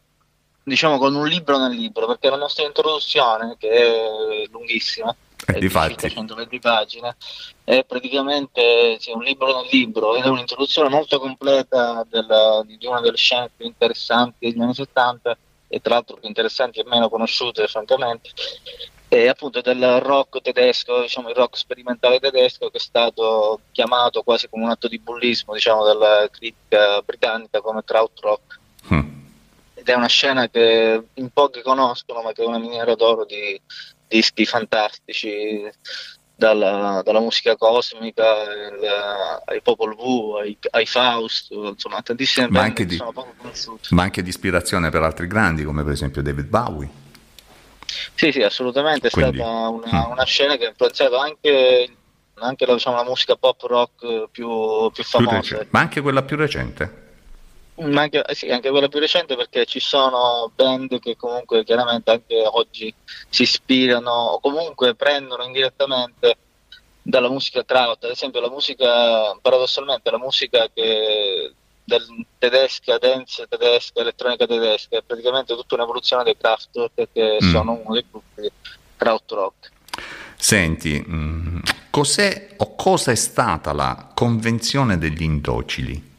diciamo, 0.62 0.98
con 0.98 1.14
un 1.14 1.26
libro 1.26 1.58
nel 1.58 1.72
libro, 1.72 2.06
perché 2.06 2.30
la 2.30 2.36
nostra 2.36 2.64
introduzione, 2.64 3.56
che 3.58 3.68
è 3.70 4.48
lunghissima, 4.50 5.14
Eh, 5.46 5.54
è 5.54 5.58
di 5.58 5.68
circa 5.68 6.08
120 6.08 6.58
pagine, 6.60 7.16
è 7.64 7.84
praticamente 7.84 8.96
sì, 9.00 9.10
un 9.10 9.22
libro 9.22 9.56
nel 9.56 9.68
libro 9.70 10.14
ed 10.14 10.24
è 10.24 10.28
un'introduzione 10.28 10.88
molto 10.88 11.18
completa 11.18 12.06
della- 12.08 12.62
di 12.64 12.86
una 12.86 13.00
delle 13.00 13.16
scene 13.16 13.50
più 13.56 13.66
interessanti 13.66 14.48
degli 14.48 14.60
anni 14.60 14.74
70 14.74 15.36
e 15.66 15.80
tra 15.80 15.94
l'altro 15.94 16.16
più 16.16 16.28
interessanti 16.28 16.78
e 16.78 16.84
meno 16.86 17.08
conosciute 17.08 17.66
francamente 17.66 18.30
e 19.08 19.28
appunto 19.28 19.60
del 19.60 20.00
rock 20.00 20.40
tedesco, 20.40 21.00
diciamo 21.02 21.28
il 21.28 21.34
rock 21.34 21.56
sperimentale 21.58 22.18
tedesco 22.20 22.70
che 22.70 22.76
è 22.78 22.80
stato 22.80 23.60
chiamato 23.72 24.22
quasi 24.22 24.48
come 24.48 24.64
un 24.64 24.70
atto 24.70 24.86
di 24.88 24.98
bullismo 24.98 25.54
diciamo 25.54 25.84
dalla 25.84 26.28
critica 26.30 27.02
britannica 27.02 27.60
come 27.60 27.82
krautrock 27.84 28.60
Mm. 28.92 29.21
Ed 29.82 29.88
è 29.88 29.94
una 29.94 30.06
scena 30.06 30.48
che 30.48 31.02
in 31.14 31.30
pochi 31.30 31.60
conoscono 31.60 32.22
ma 32.22 32.30
che 32.32 32.44
è 32.44 32.46
una 32.46 32.58
miniera 32.58 32.94
d'oro 32.94 33.24
di 33.24 33.60
dischi 34.06 34.44
fantastici 34.46 35.68
dalla, 36.36 37.02
dalla 37.04 37.18
musica 37.20 37.56
cosmica 37.56 38.24
il- 38.44 39.42
ai 39.44 39.60
Popol 39.60 39.94
Vuh, 39.96 40.36
ai, 40.36 40.56
ai 40.70 40.86
Faust, 40.86 41.50
insomma 41.50 42.00
tantissime 42.00 42.46
Ma 42.48 42.60
anche 42.62 42.84
che 42.86 42.96
di-. 42.96 43.02
Ma 43.90 44.02
anche 44.04 44.22
di 44.22 44.28
ispirazione 44.28 44.90
per 44.90 45.02
altri 45.02 45.26
grandi, 45.26 45.64
come 45.64 45.82
per 45.82 45.92
esempio 45.92 46.22
David 46.22 46.46
Bowie. 46.46 46.88
Sì, 48.14 48.30
sì, 48.32 48.42
assolutamente, 48.42 49.08
è 49.08 49.10
Quindi- 49.10 49.38
stata 49.38 49.68
una, 49.68 50.06
Mm. 50.06 50.10
una 50.12 50.24
scena 50.24 50.56
che 50.56 50.66
ha 50.66 50.68
influenzato 50.68 51.16
anche, 51.18 51.96
anche 52.34 52.66
la, 52.66 52.72
diciamo, 52.74 52.96
la 52.96 53.04
musica 53.04 53.34
pop 53.36 53.60
rock 53.62 54.28
più, 54.30 54.30
più 54.30 54.90
Più 54.92 55.04
famosa. 55.04 55.36
recente. 55.36 55.66
Ma 55.70 55.80
anche 55.80 56.00
quella 56.00 56.22
più 56.22 56.36
recente. 56.36 57.01
Ma 57.74 58.02
anche, 58.02 58.22
sì, 58.32 58.50
anche 58.50 58.70
quella 58.70 58.88
più 58.88 59.00
recente 59.00 59.34
perché 59.34 59.64
ci 59.64 59.80
sono 59.80 60.50
band 60.54 60.98
che 60.98 61.16
comunque 61.16 61.64
chiaramente 61.64 62.10
anche 62.10 62.44
oggi 62.44 62.94
si 63.30 63.42
ispirano 63.42 64.10
o 64.10 64.40
comunque 64.40 64.94
prendono 64.94 65.42
indirettamente 65.42 66.36
dalla 67.02 67.30
musica 67.30 67.64
kraut, 67.64 68.04
ad 68.04 68.10
esempio 68.10 68.40
la 68.40 68.50
musica, 68.50 69.36
paradossalmente 69.40 70.10
la 70.10 70.18
musica 70.18 70.68
che 70.72 71.54
del 71.84 72.06
tedesca, 72.38 72.98
dance 72.98 73.46
tedesca, 73.48 74.00
elettronica 74.00 74.46
tedesca, 74.46 74.98
è 74.98 75.02
praticamente 75.04 75.54
tutta 75.54 75.74
un'evoluzione 75.74 76.22
dei 76.22 76.36
Kraftwerk 76.36 77.08
che 77.12 77.38
Mm. 77.42 77.50
sono 77.50 77.72
uno 77.72 77.94
dei 77.94 78.04
gruppi 78.08 78.50
krautrock. 78.96 79.70
Senti, 80.36 81.04
mm, 81.08 81.58
cos'è 81.90 82.54
o 82.58 82.74
cosa 82.76 83.10
è 83.10 83.16
stata 83.16 83.72
la 83.72 84.10
convenzione 84.14 84.98
degli 84.98 85.22
indocili? 85.22 86.10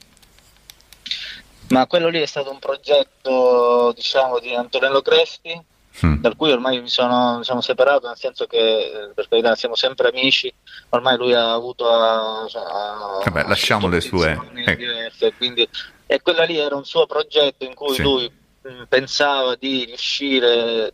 Ma 1.73 1.87
quello 1.87 2.07
lì 2.09 2.21
è 2.21 2.25
stato 2.25 2.51
un 2.51 2.59
progetto, 2.59 3.91
diciamo, 3.95 4.39
di 4.39 4.53
Antonello 4.53 5.01
Cresti, 5.01 5.71
Mm. 6.03 6.21
dal 6.21 6.35
cui 6.35 6.51
ormai 6.51 6.81
mi 6.81 6.89
sono, 6.89 7.37
mi 7.37 7.43
sono 7.43 7.61
separato, 7.61 8.07
nel 8.07 8.17
senso 8.17 8.47
che, 8.47 8.57
eh, 8.57 9.11
per 9.13 9.27
carità, 9.29 9.53
siamo 9.53 9.75
sempre 9.75 10.07
amici, 10.09 10.51
ormai 10.89 11.17
lui 11.17 11.35
ha 11.35 11.53
avuto... 11.53 11.87
A, 11.87 12.47
cioè, 12.49 12.63
a- 12.65 13.21
Vabbè, 13.23 13.47
lasciamo 13.47 13.87
le 13.87 14.01
sue- 14.01 14.31
eh. 14.65 14.75
diverse, 14.75 15.33
quindi, 15.35 15.69
e 16.07 16.19
quella 16.23 16.45
lì 16.45 16.57
era 16.57 16.75
un 16.75 16.83
suo 16.83 17.05
progetto 17.05 17.63
in 17.63 17.75
cui 17.75 17.93
Sì. 17.93 18.01
lui 18.01 18.31
mh, 18.63 18.83
pensava 18.89 19.53
di 19.53 19.85
riuscire 19.85 20.93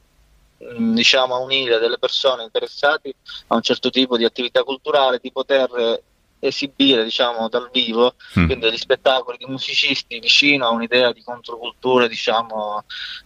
mh, 0.57 0.93
diciamo, 0.95 1.34
a 1.34 1.39
unire 1.39 1.80
delle 1.80 1.97
persone 1.97 2.43
interessate 2.43 3.14
a 3.47 3.56
un 3.56 3.61
certo 3.61 3.89
tipo 3.89 4.18
di 4.18 4.26
attività 4.26 4.64
culturale, 4.64 5.19
di 5.22 5.31
poter 5.31 6.01
esibire 6.39 7.03
diciamo, 7.03 7.49
dal 7.49 7.69
vivo 7.71 8.15
Mm. 8.37 8.45
quindi 8.45 8.59
degli 8.59 8.77
spettacoli 8.77 9.37
di 9.37 9.45
musicisti 9.45 10.19
vicino 10.19 10.67
a 10.67 10.69
un'idea 10.71 11.11
di 11.11 11.21
controcultura 11.23 12.07
diciamo, 12.07 12.83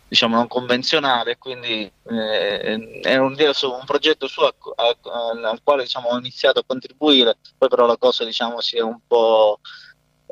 diciamo 0.08 0.36
non 0.36 0.48
convenzionale 0.48 1.38
quindi 1.38 1.92
eh, 2.10 3.02
è 3.02 3.18
un, 3.18 3.36
un 3.38 3.82
progetto 3.86 4.28
suo 4.28 4.46
a- 4.48 4.54
a- 4.76 5.50
al 5.50 5.60
quale 5.64 5.84
diciamo, 5.84 6.10
ho 6.10 6.18
iniziato 6.18 6.60
a 6.60 6.64
contribuire 6.66 7.38
poi 7.58 7.70
però 7.70 7.86
la 7.86 7.98
cosa 7.98 8.24
diciamo 8.26 8.62
si 8.62 8.78
è 8.78 8.82
un 8.82 9.00
po' 9.06 9.60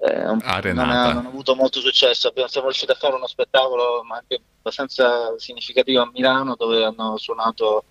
eh, 0.04 0.28
un- 0.30 0.40
non, 0.74 0.90
ha, 0.90 1.14
non 1.14 1.26
ha 1.26 1.30
avuto 1.30 1.54
molto 1.56 1.80
successo 1.80 2.30
Abbiamo- 2.30 2.50
siamo 2.50 2.68
riusciti 2.68 2.92
a 2.92 2.96
fare 2.96 3.14
uno 3.14 3.28
spettacolo 3.28 4.04
ma 4.04 4.16
anche 4.18 4.42
abbastanza 4.60 5.38
significativo 5.38 6.02
a 6.02 6.10
Milano 6.12 6.56
dove 6.58 6.84
hanno 6.84 7.18
suonato 7.18 7.84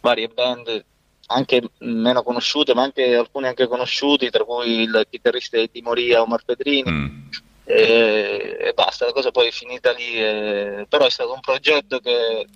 varie 0.00 0.28
band 0.28 0.84
anche 1.26 1.62
meno 1.78 2.22
conosciute 2.22 2.74
ma 2.74 2.82
anche 2.82 3.14
alcuni 3.14 3.46
anche 3.46 3.66
conosciuti 3.66 4.30
tra 4.30 4.44
cui 4.44 4.82
il 4.82 5.06
chitarrista 5.08 5.58
di 5.70 5.82
Moria 5.82 6.22
Omar 6.22 6.44
Pedrini 6.44 6.90
Mm. 6.90 7.28
e, 7.64 8.56
e 8.60 8.72
basta, 8.74 9.06
la 9.06 9.12
cosa 9.12 9.30
poi 9.30 9.48
è 9.48 9.50
finita 9.50 9.92
lì, 9.92 10.16
e- 10.18 10.86
però 10.88 11.06
è 11.06 11.10
stato 11.10 11.32
un 11.32 11.40
progetto 11.40 11.98
che 11.98 12.46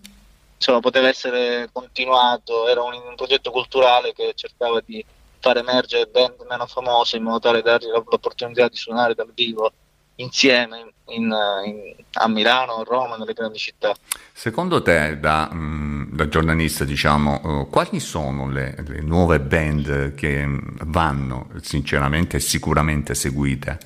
insomma, 0.57 0.81
poteva 0.81 1.09
essere 1.09 1.70
continuato, 1.73 2.69
era 2.69 2.82
un, 2.82 2.93
un 2.93 3.15
progetto 3.15 3.51
culturale 3.51 4.12
che 4.12 4.32
cercava 4.35 4.82
di 4.85 5.03
far 5.40 5.57
emergere 5.57 6.07
band 6.07 6.45
meno 6.49 6.66
famose 6.66 7.16
in 7.16 7.23
modo 7.23 7.39
tale 7.39 7.62
da 7.62 7.78
dargli 7.78 7.86
l'opportunità 7.90 8.69
di 8.69 8.77
suonare 8.77 9.15
dal 9.15 9.32
vivo 9.32 9.73
insieme 10.20 10.93
in- 11.07 11.32
in- 11.65 11.95
a 12.12 12.28
Milano, 12.28 12.77
a 12.77 12.82
Roma, 12.85 13.16
nelle 13.16 13.32
grandi 13.32 13.59
città. 13.59 13.95
Secondo 14.32 14.82
te, 14.82 15.19
da, 15.20 15.49
mm, 15.53 16.12
da 16.15 16.28
giornalista, 16.28 16.85
diciamo, 16.85 17.62
eh, 17.62 17.70
quali 17.70 18.01
sono 18.01 18.49
le, 18.51 18.74
le 18.86 19.01
nuove 19.01 19.40
band 19.40 20.15
che 20.15 20.45
mm, 20.47 20.59
vanno 20.85 21.49
sinceramente 21.62 22.36
e 22.36 22.40
sicuramente 22.40 23.15
seguite? 23.15 23.78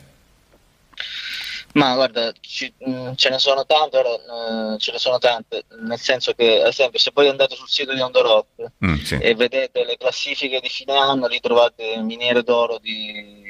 Ma 1.74 1.94
guarda, 1.94 2.30
ci- 2.40 2.70
mh, 2.78 3.14
ce 3.14 3.30
ne 3.30 3.38
sono 3.38 3.64
tante, 3.64 3.96
ora, 3.96 4.74
eh, 4.74 4.78
ce 4.78 4.92
ne 4.92 4.98
sono 4.98 5.16
tante, 5.18 5.64
nel 5.80 5.98
senso 5.98 6.34
che, 6.34 6.60
ad 6.60 6.66
esempio, 6.68 6.98
se 6.98 7.12
voi 7.14 7.28
andate 7.28 7.54
sul 7.54 7.66
sito 7.68 7.94
di 7.94 8.00
Onda 8.00 8.20
Rock 8.20 8.72
Mm, 8.84 8.94
sì. 8.96 9.14
e 9.18 9.34
vedete 9.34 9.82
le 9.86 9.96
classifiche 9.96 10.60
di 10.60 10.68
fine 10.68 10.94
anno, 10.94 11.26
lì 11.28 11.40
trovate 11.40 11.96
miniere 12.02 12.42
d'oro 12.42 12.76
di, 12.78 13.41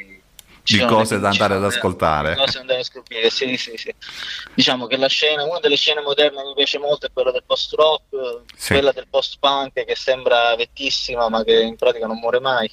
ci 0.64 0.78
Di 0.78 0.84
cose 0.84 1.18
da 1.18 1.28
andare 1.30 1.54
ad 1.54 1.60
le- 1.60 1.66
ascoltare. 1.66 2.36
Cose 2.36 2.52
da 2.54 2.60
andare 2.60 2.80
a 2.80 2.84
scoprire, 2.84 3.30
sì, 3.30 3.56
sì, 3.56 3.76
sì. 3.76 3.92
Diciamo 4.54 4.86
che 4.86 4.96
la 4.96 5.08
scena, 5.08 5.44
una 5.44 5.58
delle 5.60 5.76
scene 5.76 6.00
moderne 6.00 6.40
che 6.42 6.48
mi 6.48 6.54
piace 6.54 6.78
molto 6.78 7.06
è 7.06 7.10
quella 7.12 7.32
del 7.32 7.42
post-rock, 7.44 8.42
Sì. 8.56 8.72
quella 8.72 8.92
del 8.92 9.06
post-punk 9.10 9.84
che 9.84 9.96
sembra 9.96 10.54
vecchissima 10.54 11.28
ma 11.28 11.42
che 11.42 11.60
in 11.62 11.76
pratica 11.76 12.06
non 12.06 12.18
muore 12.18 12.38
mai. 12.40 12.70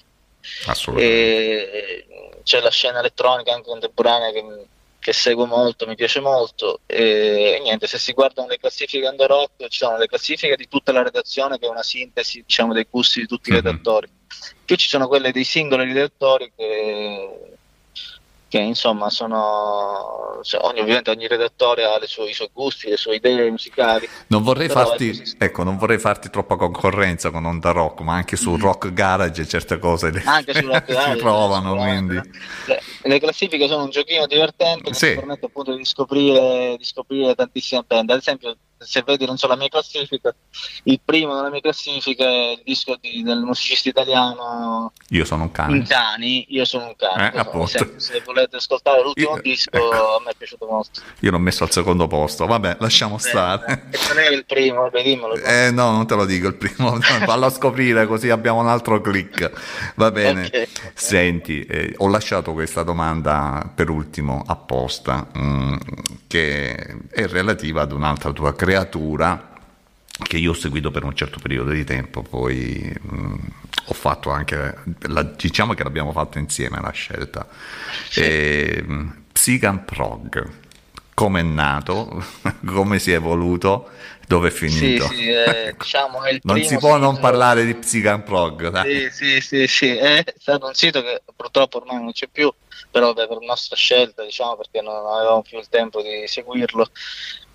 Assolutamente. 0.68 1.72
E 1.72 2.06
c'è 2.44 2.61
la 2.61 2.70
scena 2.72 2.99
elettronica 2.99 3.53
anche 3.53 3.70
contemporanea 3.70 4.32
che, 4.32 4.66
che 4.99 5.14
seguo 5.14 5.45
molto, 5.45 5.86
mi 5.88 5.95
piace 5.95 6.20
molto. 6.20 6.82
E, 6.86 7.56
e 7.57 7.60
niente, 7.61 7.88
se 7.88 7.98
si 7.98 8.14
guardano 8.14 8.48
le 8.48 8.57
classifiche 8.60 9.07
under 9.07 9.28
rock, 9.30 9.68
ci 9.68 9.78
sono 9.80 9.98
le 9.98 10.07
classifiche 10.07 10.56
di 10.56 10.68
tutta 10.68 10.91
la 10.91 11.03
redazione, 11.03 11.57
che 11.57 11.66
è 11.66 11.70
una 11.70 11.84
sintesi 11.84 12.44
diciamo, 12.45 12.74
dei 12.74 12.88
gusti 12.90 13.20
di 13.22 13.28
tutti 13.28 13.49
i 13.49 13.53
Mhm. 13.53 13.61
redattori. 13.61 14.10
Più 14.64 14.76
ci 14.76 14.88
sono 14.88 15.07
quelle 15.07 15.32
dei 15.32 15.44
singoli 15.44 15.91
redattori 15.91 16.52
che 16.56 17.49
che 18.50 18.58
insomma 18.60 19.10
sono 19.12 20.40
cioè, 20.42 20.60
ogni, 20.64 20.80
ovviamente 20.80 21.12
ogni 21.12 21.28
redattore 21.28 21.84
ha 21.86 22.00
sue- 22.06 22.30
i 22.30 22.34
suoi 22.34 22.50
gusti, 22.52 22.90
le 22.90 22.98
sue 22.98 23.16
idee 23.16 23.50
musicali. 23.52 24.10
Non 24.28 24.42
vorrei, 24.42 24.68
farti, 24.70 25.22
ecco, 25.38 25.64
non 25.64 25.78
vorrei 25.78 26.00
farti 26.00 26.30
troppa 26.30 26.56
concorrenza 26.56 27.30
con 27.30 27.46
Onda 27.46 27.72
Rock, 27.72 28.02
ma 28.02 28.16
anche 28.16 28.36
su 28.36 28.56
Rock 28.58 28.92
Garage 28.92 29.48
certe 29.48 29.78
cose 29.80 30.12
le- 30.12 30.24
Anche 30.26 30.54
sul 30.54 30.66
rock 30.66 30.86
si 30.88 30.94
garage, 30.94 31.18
trovano, 31.18 31.70
sicuramente. 31.72 32.14
quindi... 32.22 32.38
Le, 32.66 32.82
le 33.04 33.20
classifiche 33.20 33.68
sono 33.68 33.84
un 33.84 33.90
giochino 33.92 34.26
divertente 34.26 34.90
che 34.90 34.96
Sì. 34.96 35.14
permette 35.14 35.46
appunto 35.46 35.76
di 35.76 35.86
scoprire, 35.86 36.76
di 36.78 36.84
scoprire 36.84 37.36
tantissime 37.36 37.84
band. 37.86 38.10
Ad 38.10 38.18
esempio, 38.18 38.56
se 38.80 39.03
vedi, 39.06 39.26
non 39.26 39.38
so, 39.38 39.47
la 39.47 39.56
mia 39.56 39.68
classifica, 39.68 40.34
il 40.84 40.99
primo 41.03 41.35
nella 41.35 41.49
mia 41.49 41.60
classifica 41.61 42.23
è 42.26 42.51
il 42.53 42.61
disco 42.64 42.97
di- 42.99 43.22
del 43.23 43.39
musicista 43.41 43.89
italiano 43.89 44.91
Io 45.10 45.26
sono 45.26 45.43
un 45.43 45.51
cane. 45.51 45.77
Incani, 45.77 46.45
io 46.49 46.65
sono 46.65 46.85
un 46.88 46.95
cane. 46.95 47.34
Eh, 47.34 47.39
appunto. 47.39 47.68
se, 47.68 47.93
se 47.97 48.22
volete 48.26 48.56
ascoltare 48.57 49.01
l'ultimo 49.01 49.35
Io- 49.35 49.41
disco, 49.41 49.69
ecco. 49.72 50.15
a 50.18 50.22
me 50.23 50.31
è 50.31 50.35
piaciuto 50.38 50.65
molto. 50.68 51.01
Io 51.19 51.31
l'ho 51.31 51.39
messo 51.39 51.64
al 51.64 51.72
secondo 51.72 52.07
posto, 52.07 52.45
vabbè, 52.45 52.77
lasciamo 52.80 53.15
Eh, 53.18 53.19
stare. 53.19 53.88
E 53.91 53.97
non 54.07 54.19
è 54.19 54.30
il 54.30 54.45
primo, 54.45 54.81
vabbè, 54.81 55.03
dimmelo. 55.03 55.35
Eh 55.35 55.72
no, 55.72 55.91
non 55.91 56.07
te 56.07 56.15
lo 56.15 56.26
dico 56.26 56.47
il 56.47 56.56
primo, 56.56 56.99
fallo 57.26 57.45
a 57.45 57.49
scoprire 57.49 58.07
così 58.07 58.30
abbiamo 58.30 58.60
un 58.60 58.68
altro 58.68 59.01
click. 59.01 59.91
Va 59.95 60.11
bene. 60.11 60.45
Ok. 60.45 60.68
Senti, 60.93 61.64
eh, 61.65 61.93
ho 61.97 62.07
lasciato 62.07 62.53
questa 62.53 62.84
domanda 62.84 63.69
per 63.73 63.89
ultimo 63.89 64.43
apposta, 64.45 65.27
mm, 65.38 65.76
che 66.27 66.76
è 67.10 67.26
relativa 67.27 67.81
ad 67.81 67.91
un'altra 67.91 68.31
tua 68.31 68.53
creatura 68.70 69.48
che 70.22 70.38
io 70.38 70.52
ho 70.52 70.54
seguito 70.54 70.91
per 70.91 71.04
un 71.04 71.16
certo 71.16 71.40
periodo 71.40 71.72
di 71.72 71.84
tempo, 71.84 72.22
poi 72.22 72.94
mm, 73.14 73.36
ho 73.86 73.94
fatto 73.94 74.30
anche, 74.30 74.76
la- 75.08 75.24
diciamo 75.24 75.74
che 75.74 75.84
l'abbiamo 75.84 76.12
fatto 76.12 76.38
insieme 76.38 76.80
la 76.80 76.91
scelta. 76.91 77.48
E, 78.16 78.84
mm, 78.86 79.10
Psygan 79.32 79.86
Prog, 79.86 80.46
come 81.16 81.40
è 81.40 81.44
nato, 81.44 82.24
come 82.66 83.00
si 83.00 83.12
è 83.12 83.16
evoluto, 83.16 83.90
dove 84.28 84.50
è 84.50 84.52
Sì, 84.52 84.58
finito. 84.68 85.08
sì, 85.08 85.30
eh, 85.30 85.74
diciamo 85.80 86.22
è 86.24 86.40
non 86.44 86.62
si 86.62 86.78
può 86.78 86.98
non 86.98 87.16
sito- 87.16 87.22
parlare 87.22 87.66
di 87.66 87.74
Psygan 87.74 88.24
Prog, 88.24 88.68
dai. 88.70 89.10
Sì, 89.10 89.10
sì, 89.12 89.41
sì, 89.41 89.68
sì, 89.68 89.88
è 89.96 90.24
stato 90.38 90.68
un 90.68 90.74
sito 90.76 91.02
che 91.02 91.24
purtroppo 91.36 91.78
ormai 91.78 91.96
non 92.02 92.12
c'è 92.12 92.28
più, 92.28 92.54
però 92.91 93.14
beh, 93.14 93.28
per 93.28 93.40
nostra 93.40 93.76
scelta, 93.76 94.24
diciamo, 94.24 94.58
perché 94.58 94.82
non 94.82 94.94
avevamo 94.96 95.41
più 95.41 95.58
il 95.58 95.68
tempo 95.70 96.02
di 96.02 96.28
seguirlo. 96.28 96.88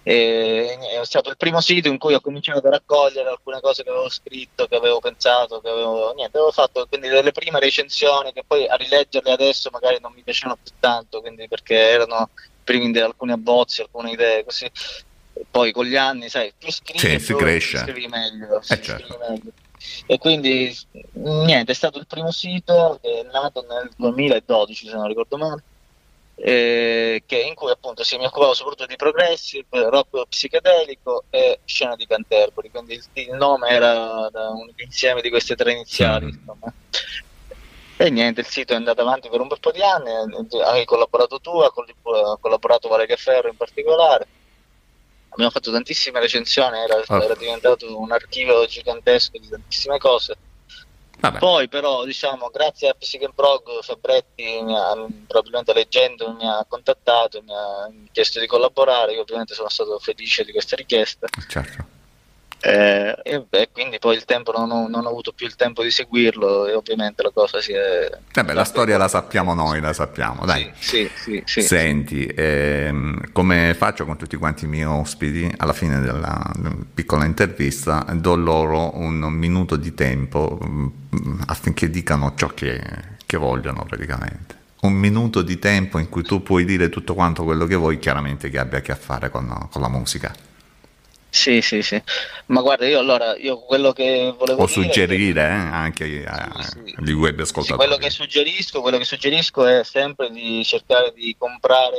E 0.06 0.78
è 1.00 1.04
stato 1.04 1.30
il 1.30 1.38
primo 1.38 1.62
sito 1.62 1.88
in 1.88 1.96
cui 1.96 2.12
ho 2.12 2.20
cominciato 2.20 2.66
a 2.66 2.70
raccogliere 2.70 3.30
alcune 3.30 3.60
cose 3.60 3.82
che 3.82 3.88
avevo 3.88 4.10
scritto, 4.10 4.66
che 4.66 4.76
avevo 4.76 5.00
pensato, 5.00 5.60
che 5.60 5.68
avevo, 5.70 6.12
niente, 6.12 6.36
avevo 6.36 6.52
fatto 6.52 6.86
quindi 6.86 7.08
delle 7.08 7.32
prime 7.32 7.58
recensioni 7.58 8.32
che 8.34 8.44
poi 8.46 8.68
a 8.68 8.74
rileggerle 8.76 9.32
adesso 9.32 9.70
magari 9.72 9.96
non 10.02 10.12
mi 10.12 10.22
piacevano 10.22 10.58
più 10.62 10.72
tanto, 10.78 11.22
quindi 11.22 11.48
perché 11.48 11.74
erano 11.74 12.28
primi 12.62 12.92
di 12.92 13.00
alcuni 13.00 13.32
abbozzi, 13.32 13.80
alcune 13.80 14.10
idee 14.10 14.44
così. 14.44 14.70
Poi 15.50 15.72
con 15.72 15.86
gli 15.86 15.96
anni, 15.96 16.28
sai, 16.28 16.52
più 16.56 16.70
scrivi, 16.70 16.98
Sì, 16.98 17.18
si 17.18 17.34
cresce. 17.34 17.78
scrivi 17.78 18.06
meglio. 18.06 18.58
Eh, 18.58 18.62
certo. 18.62 18.82
scrivi 18.92 19.16
meglio. 19.26 19.50
E 20.06 20.18
quindi 20.18 20.76
niente, 21.12 21.72
è 21.72 21.74
stato 21.74 21.98
il 21.98 22.06
primo 22.06 22.30
sito 22.30 22.98
che 23.02 23.20
è 23.20 23.22
nato 23.32 23.64
nel 23.68 23.90
2012, 23.96 24.86
se 24.86 24.94
non 24.94 25.08
ricordo 25.08 25.36
male, 25.36 25.62
eh, 26.36 27.22
che- 27.26 27.40
in 27.40 27.54
cui 27.54 27.70
appunto 27.70 28.02
si 28.02 28.16
mi 28.16 28.24
occupavo 28.26 28.54
soprattutto 28.54 28.86
di 28.86 28.96
progressive, 28.96 29.66
rock 29.88 30.26
psichedelico 30.28 31.24
e 31.30 31.60
scena 31.64 31.94
di 31.96 32.06
Canterbury, 32.06 32.70
quindi 32.70 32.94
il, 32.94 33.04
il 33.14 33.34
nome 33.34 33.68
era 33.68 34.28
un 34.32 34.70
insieme 34.76 35.20
di 35.20 35.30
queste 35.30 35.54
tre 35.54 35.72
iniziali. 35.72 36.26
Mm. 36.26 36.28
insomma. 36.28 36.72
E 37.96 38.10
niente, 38.10 38.40
il 38.40 38.46
sito 38.48 38.72
è 38.72 38.76
andato 38.76 39.02
avanti 39.02 39.28
per 39.28 39.40
un 39.40 39.46
bel 39.46 39.60
po' 39.60 39.70
di 39.70 39.80
anni, 39.80 40.10
hai 40.64 40.84
collaborato 40.84 41.38
tu, 41.38 41.50
ha 41.60 41.70
coll- 41.70 41.88
ha 41.88 42.36
collaborato 42.40 42.88
Valeria 42.88 43.16
Ferro 43.16 43.48
in 43.48 43.56
particolare. 43.56 44.26
Abbiamo 45.28 45.50
fatto 45.50 45.70
tantissime 45.70 46.20
recensioni, 46.20 46.78
era, 46.78 47.00
Ah. 47.06 47.22
era 47.22 47.34
diventato 47.34 47.98
un 47.98 48.10
archivio 48.12 48.66
gigantesco 48.66 49.38
di 49.38 49.48
tantissime 49.48 49.98
cose. 49.98 50.36
Vabbè. 51.24 51.38
Poi 51.38 51.68
però, 51.68 52.04
diciamo, 52.04 52.50
grazie 52.50 52.90
a 52.90 52.94
Physical 52.94 53.32
Prog, 53.34 53.82
Fabretti, 53.82 54.60
mi 54.60 54.76
ha, 54.76 54.94
probabilmente 55.26 55.72
leggendo, 55.72 56.32
mi 56.32 56.46
ha 56.46 56.64
contattato, 56.68 57.40
mi 57.40 57.54
ha 57.54 57.90
chiesto 58.12 58.40
di 58.40 58.46
collaborare, 58.46 59.14
io 59.14 59.22
ovviamente 59.22 59.54
sono 59.54 59.70
stato 59.70 59.98
felice 59.98 60.44
di 60.44 60.52
questa 60.52 60.76
richiesta. 60.76 61.26
Certo. 61.48 61.93
Eh, 62.66 63.14
e, 63.22 63.44
e 63.50 63.68
quindi 63.70 63.98
poi 63.98 64.16
il 64.16 64.24
tempo 64.24 64.50
non 64.50 64.70
ho, 64.70 64.88
non 64.88 65.04
ho 65.04 65.08
avuto 65.10 65.32
più 65.32 65.44
il 65.44 65.54
tempo 65.54 65.82
di 65.82 65.90
seguirlo 65.90 66.66
e 66.66 66.72
ovviamente 66.72 67.22
la 67.22 67.30
cosa 67.30 67.60
si 67.60 67.72
è... 67.72 68.10
Vabbè, 68.32 68.54
la 68.54 68.64
storia 68.64 68.96
la 68.96 69.06
sappiamo 69.06 69.52
noi, 69.52 69.82
la 69.82 69.92
sappiamo, 69.92 70.46
dai. 70.46 70.72
Sì, 70.78 71.06
sì, 71.14 71.42
sì. 71.44 71.60
Senti, 71.60 72.24
ehm, 72.24 73.32
come 73.32 73.74
faccio 73.74 74.06
con 74.06 74.16
tutti 74.16 74.36
quanti 74.36 74.64
i 74.64 74.68
miei 74.68 74.86
ospiti, 74.86 75.52
alla 75.58 75.74
fine 75.74 76.00
della 76.00 76.40
piccola 76.94 77.26
intervista 77.26 78.06
do 78.14 78.34
loro 78.34 78.96
un 78.96 79.18
minuto 79.18 79.76
di 79.76 79.92
tempo 79.92 80.58
mm, 80.66 80.86
affinché 81.48 81.90
dicano 81.90 82.32
ciò 82.34 82.46
che, 82.48 82.82
che 83.26 83.36
vogliono 83.36 83.84
praticamente. 83.86 84.62
Un 84.80 84.94
minuto 84.94 85.42
di 85.42 85.58
tempo 85.58 85.98
in 85.98 86.08
cui 86.08 86.22
tu 86.22 86.42
puoi 86.42 86.64
dire 86.64 86.88
tutto 86.88 87.12
quanto 87.12 87.44
quello 87.44 87.66
che 87.66 87.74
vuoi, 87.74 87.98
chiaramente 87.98 88.48
che 88.48 88.58
abbia 88.58 88.78
a 88.78 88.82
che 88.82 88.94
fare 88.94 89.28
con, 89.28 89.68
con 89.70 89.82
la 89.82 89.88
musica. 89.90 90.34
Sì, 91.34 91.60
sì, 91.62 91.82
sì. 91.82 92.00
Ma 92.46 92.60
guarda, 92.60 92.86
io 92.86 93.00
allora, 93.00 93.36
io 93.36 93.58
quello 93.58 93.90
che 93.92 94.32
volevo 94.38 94.62
O 94.62 94.66
suggerire 94.68 95.40
eh, 95.42 95.44
anche 95.50 96.24
a- 96.24 96.62
Sì, 96.62 96.94
sì. 97.04 97.12
web 97.12 97.34
Sì, 97.34 97.42
ascoltatori. 97.42 97.76
quello 97.88 97.96
che 97.96 98.08
suggerisco, 98.08 98.80
quello 98.80 98.98
che 98.98 99.04
suggerisco 99.04 99.66
è 99.66 99.82
sempre 99.82 100.30
di 100.30 100.64
cercare 100.64 101.12
di 101.12 101.34
comprare 101.36 101.96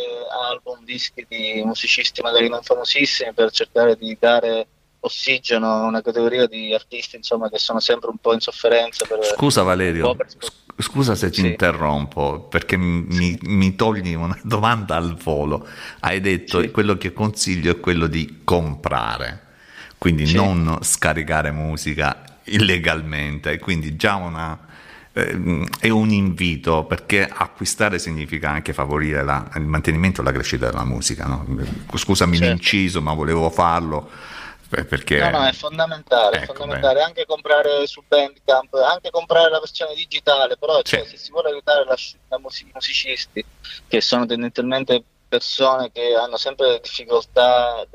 album, 0.50 0.86
dischi 0.86 1.26
di 1.28 1.62
musicisti 1.66 2.22
magari 2.22 2.48
non 2.48 2.64
famosissimi 2.64 3.34
per 3.34 3.52
cercare 3.52 3.98
di 3.98 4.16
dare 4.18 4.68
ossigeno 5.02 5.70
a 5.70 5.82
una 5.84 6.02
categoria 6.02 6.48
di 6.48 6.74
artisti 6.74 7.18
insomma 7.18 7.50
che 7.50 7.60
sono 7.60 7.82
sempre 7.82 8.10
un 8.10 8.18
po' 8.18 8.34
in 8.34 8.40
sofferenza 8.40 9.06
per 9.06 9.20
Scusa 9.36 9.64
Valerio, 9.64 10.16
per- 10.16 10.28
scusa 10.78 11.16
se 11.16 11.30
ti 11.30 11.42
Sì. 11.42 11.48
interrompo 11.48 12.42
perché 12.50 12.76
mi, 12.78 13.38
mi 13.44 13.76
togli 13.76 14.14
una 14.14 14.38
domanda 14.44 14.96
al 14.96 15.16
volo. 15.16 15.66
Hai 16.02 16.20
detto 16.22 16.62
Sì. 16.62 16.72
quello 16.72 16.98
che 16.98 17.14
consiglio 17.14 17.72
è 17.72 17.80
quello 17.80 18.08
di 18.08 18.42
comprare, 18.44 19.42
quindi 19.98 20.26
Sì. 20.28 20.36
non 20.36 20.80
scaricare 20.82 21.52
musica 21.52 22.22
illegalmente, 22.46 23.58
quindi 23.60 23.96
già 23.96 24.16
una, 24.16 24.58
ehm, 25.14 25.66
è 25.80 25.90
un 25.90 26.10
invito 26.12 26.84
perché 26.84 27.28
acquistare 27.28 27.98
significa 27.98 28.50
anche 28.52 28.74
favorire 28.74 29.24
la- 29.24 29.50
il 29.56 29.62
mantenimento 29.66 30.22
e 30.22 30.24
la 30.26 30.32
crescita 30.32 30.66
della 30.70 30.84
musica. 30.86 31.26
no? 31.26 31.46
Scusami 31.94 32.36
Certo. 32.36 32.52
l'inciso, 32.52 33.02
ma 33.02 33.14
volevo 33.14 33.50
farlo 33.50 34.10
perché... 34.84 35.18
No, 35.20 35.30
no, 35.30 35.46
è 35.46 35.54
fondamentale, 35.54 36.40
è 36.40 36.42
Ecco, 36.42 36.54
fondamentale 36.54 37.02
anche 37.02 37.26
comprare 37.26 37.88
su 37.88 38.04
Bandcamp, 38.06 38.74
anche 38.74 39.10
comprare 39.12 39.50
la 39.50 39.60
versione 39.60 39.96
digitale, 39.96 40.58
però 40.58 40.82
cioè, 40.82 41.04
Sì. 41.04 41.12
se 41.12 41.18
si 41.18 41.32
vuole 41.32 41.50
aiutare 41.50 41.86
la, 41.86 41.96
la 42.28 42.38
i 42.38 42.70
musicisti, 42.74 43.46
che 43.88 44.02
sono 44.02 44.26
tendenzialmente 44.26 45.04
persone 45.28 45.92
che 45.92 46.14
hanno 46.16 46.38
sempre 46.38 46.80
difficoltà 46.82 47.82
eh, 47.82 47.88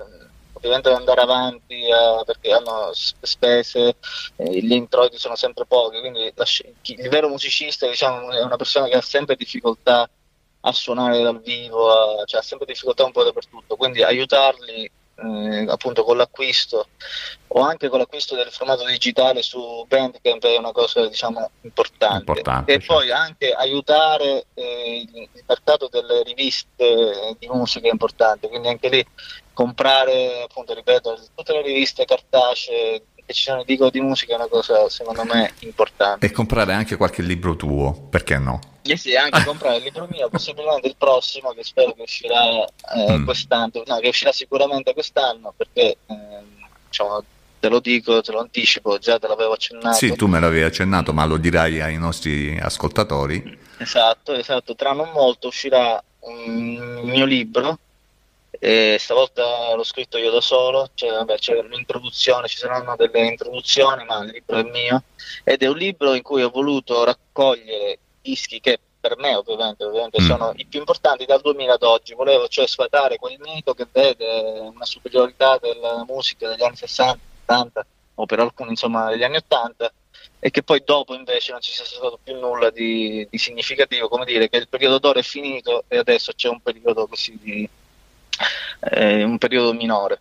ovviamente 0.52 0.88
ad 0.88 0.96
andare 0.96 1.20
avanti 1.22 1.86
eh, 1.86 2.22
perché 2.24 2.52
hanno 2.52 2.90
spese, 2.92 3.96
eh, 4.36 4.60
gli 4.60 4.72
introiti 4.72 5.18
sono 5.18 5.36
sempre 5.36 5.64
pochi, 5.66 6.00
quindi 6.00 6.30
la 6.34 6.44
chi- 6.44 6.94
il 6.98 7.08
vero 7.08 7.28
musicista 7.28 7.86
diciamo, 7.86 8.30
è 8.30 8.42
una 8.42 8.56
persona 8.56 8.86
che 8.88 8.96
ha 8.96 9.00
sempre 9.00 9.36
difficoltà 9.36 10.08
a 10.62 10.72
suonare 10.72 11.22
dal 11.22 11.40
vivo, 11.40 11.90
a- 12.20 12.24
cioè 12.24 12.40
ha 12.40 12.42
sempre 12.42 12.66
difficoltà 12.66 13.04
un 13.04 13.12
po' 13.12 13.24
dappertutto, 13.24 13.76
quindi 13.76 14.02
aiutarli 14.02 14.90
eh, 15.22 15.66
appunto 15.68 16.04
con 16.04 16.16
l'acquisto 16.16 16.88
o 17.48 17.60
anche 17.60 17.88
con 17.88 17.98
l'acquisto 17.98 18.34
del 18.36 18.50
formato 18.50 18.84
digitale 18.86 19.42
su 19.42 19.84
Bandcamp 19.86 20.44
è 20.44 20.56
una 20.56 20.72
cosa 20.72 21.06
diciamo 21.06 21.50
importante, 21.62 22.18
Importante, 22.18 22.72
e 22.72 22.78
certo. 22.78 22.94
poi 22.94 23.10
anche 23.10 23.52
aiutare 23.52 24.46
eh, 24.54 25.06
il 25.12 25.28
mercato 25.46 25.88
delle 25.90 26.22
riviste 26.22 27.36
di 27.38 27.48
musica 27.48 27.88
è 27.88 27.90
importante 27.90 28.48
quindi 28.48 28.68
anche 28.68 28.88
lì 28.88 29.06
comprare 29.52 30.42
appunto 30.42 30.74
ripeto 30.74 31.18
tutte 31.34 31.52
le 31.52 31.62
riviste 31.62 32.04
cartacee 32.04 33.02
che 33.26 33.32
ci 33.32 33.42
sono 33.42 33.62
dico 33.64 33.90
di 33.90 34.00
musica 34.00 34.32
è 34.32 34.36
una 34.36 34.48
cosa 34.48 34.88
secondo 34.88 35.24
me 35.24 35.52
importante 35.60 36.26
E 36.26 36.30
comprare 36.30 36.72
anche 36.72 36.96
qualche 36.96 37.22
libro 37.22 37.56
tuo, 37.56 38.06
perché 38.10 38.38
no? 38.38 38.58
E 38.92 38.96
sì, 38.96 39.16
anche 39.16 39.42
comprare 39.44 39.76
il 39.76 39.82
libro 39.84 40.06
mio, 40.10 40.28
possibilmente 40.28 40.88
il 40.88 40.96
prossimo, 40.96 41.52
che 41.52 41.62
spero 41.64 41.92
che 41.92 42.02
uscirà 42.02 42.64
eh, 42.64 43.18
Mm. 43.18 43.24
quest'anno, 43.24 43.82
no, 43.86 43.98
che 43.98 44.08
uscirà 44.08 44.32
sicuramente 44.32 44.92
quest'anno, 44.92 45.52
perché 45.56 45.96
ehm, 46.06 46.66
diciamo, 46.88 47.24
te 47.60 47.68
lo 47.68 47.80
dico, 47.80 48.20
te 48.22 48.32
lo 48.32 48.40
anticipo, 48.40 48.98
già 48.98 49.18
te 49.18 49.26
l'avevo 49.28 49.52
accennato. 49.52 49.96
Sì, 49.96 50.14
tu 50.16 50.26
me 50.26 50.40
l'avevi 50.40 50.62
accennato, 50.64 51.12
ma 51.12 51.24
lo 51.26 51.36
dirai 51.36 51.80
ai 51.80 51.98
nostri 51.98 52.58
ascoltatori. 52.58 53.58
Esatto, 53.78 54.32
esatto. 54.34 54.74
Tra 54.74 54.92
non 54.92 55.10
molto 55.10 55.48
uscirà 55.48 56.02
un 56.20 57.00
mio 57.04 57.24
libro. 57.24 57.78
E 58.62 58.96
stavolta 58.98 59.74
l'ho 59.74 59.84
scritto 59.84 60.18
io 60.18 60.30
da 60.30 60.40
solo, 60.42 60.90
cioè, 60.94 61.10
vabbè, 61.10 61.36
c'è 61.38 61.58
un'introduzione, 61.60 62.46
ci 62.48 62.58
saranno 62.58 62.94
delle 62.96 63.26
introduzioni, 63.28 64.04
ma 64.04 64.22
il 64.24 64.32
libro 64.32 64.56
è 64.58 64.62
mio 64.64 65.02
ed 65.44 65.62
è 65.62 65.66
un 65.66 65.76
libro 65.78 66.12
in 66.14 66.20
cui 66.22 66.42
ho 66.42 66.50
voluto 66.50 67.04
raccogliere 67.04 67.98
dischi 68.20 68.60
che 68.60 68.78
per 69.00 69.16
me 69.16 69.34
ovviamente, 69.34 69.84
ovviamente 69.84 70.20
sono 70.20 70.52
i 70.56 70.66
più 70.66 70.78
importanti 70.78 71.24
dal 71.24 71.40
2000 71.40 71.72
ad 71.72 71.82
oggi. 71.82 72.14
Volevo 72.14 72.48
cioè 72.48 72.66
sfatare 72.66 73.16
quel 73.16 73.38
mito 73.40 73.72
che 73.72 73.86
vede 73.90 74.58
una 74.60 74.84
superiorità 74.84 75.58
della 75.58 76.04
musica 76.06 76.48
degli 76.48 76.62
anni 76.62 76.76
60, 76.76 77.18
70 77.40 77.86
o 78.16 78.26
per 78.26 78.40
alcuni 78.40 78.70
insomma 78.70 79.08
degli 79.08 79.24
anni 79.24 79.36
80 79.36 79.92
e 80.38 80.50
che 80.50 80.62
poi 80.62 80.82
dopo 80.84 81.14
invece 81.14 81.52
non 81.52 81.60
ci 81.60 81.72
sia 81.72 81.84
stato 81.84 82.18
più 82.22 82.38
nulla 82.38 82.70
di, 82.70 83.26
di 83.30 83.38
significativo, 83.38 84.08
come 84.08 84.24
dire 84.24 84.48
che 84.48 84.58
il 84.58 84.68
periodo 84.68 84.98
d'oro 84.98 85.18
è 85.18 85.22
finito 85.22 85.84
e 85.88 85.98
adesso 85.98 86.32
c'è 86.34 86.48
un 86.48 86.60
periodo 86.60 87.06
così 87.06 87.38
di 87.40 87.68
eh, 88.80 89.22
un 89.22 89.38
periodo 89.38 89.72
minore. 89.72 90.20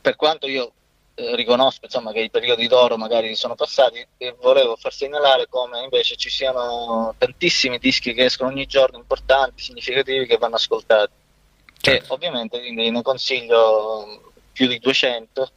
Per 0.00 0.16
quanto 0.16 0.46
io 0.46 0.72
riconosco 1.14 1.84
insomma, 1.84 2.12
che 2.12 2.20
i 2.20 2.30
periodi 2.30 2.66
d'oro 2.66 2.96
magari 2.96 3.34
sono 3.36 3.54
passati 3.54 4.04
e 4.16 4.34
volevo 4.40 4.76
far 4.76 4.92
segnalare 4.92 5.46
come 5.48 5.82
invece 5.82 6.16
ci 6.16 6.28
siano 6.28 7.14
tantissimi 7.16 7.78
dischi 7.78 8.12
che 8.12 8.24
escono 8.24 8.50
ogni 8.50 8.66
giorno 8.66 8.98
importanti, 8.98 9.62
significativi 9.62 10.26
che 10.26 10.38
vanno 10.38 10.56
ascoltati. 10.56 11.12
E 11.82 12.02
ovviamente 12.08 12.58
quindi 12.58 12.90
ne 12.90 13.02
consiglio 13.02 14.32
più 14.52 14.66
di 14.66 14.78
200. 14.78 15.50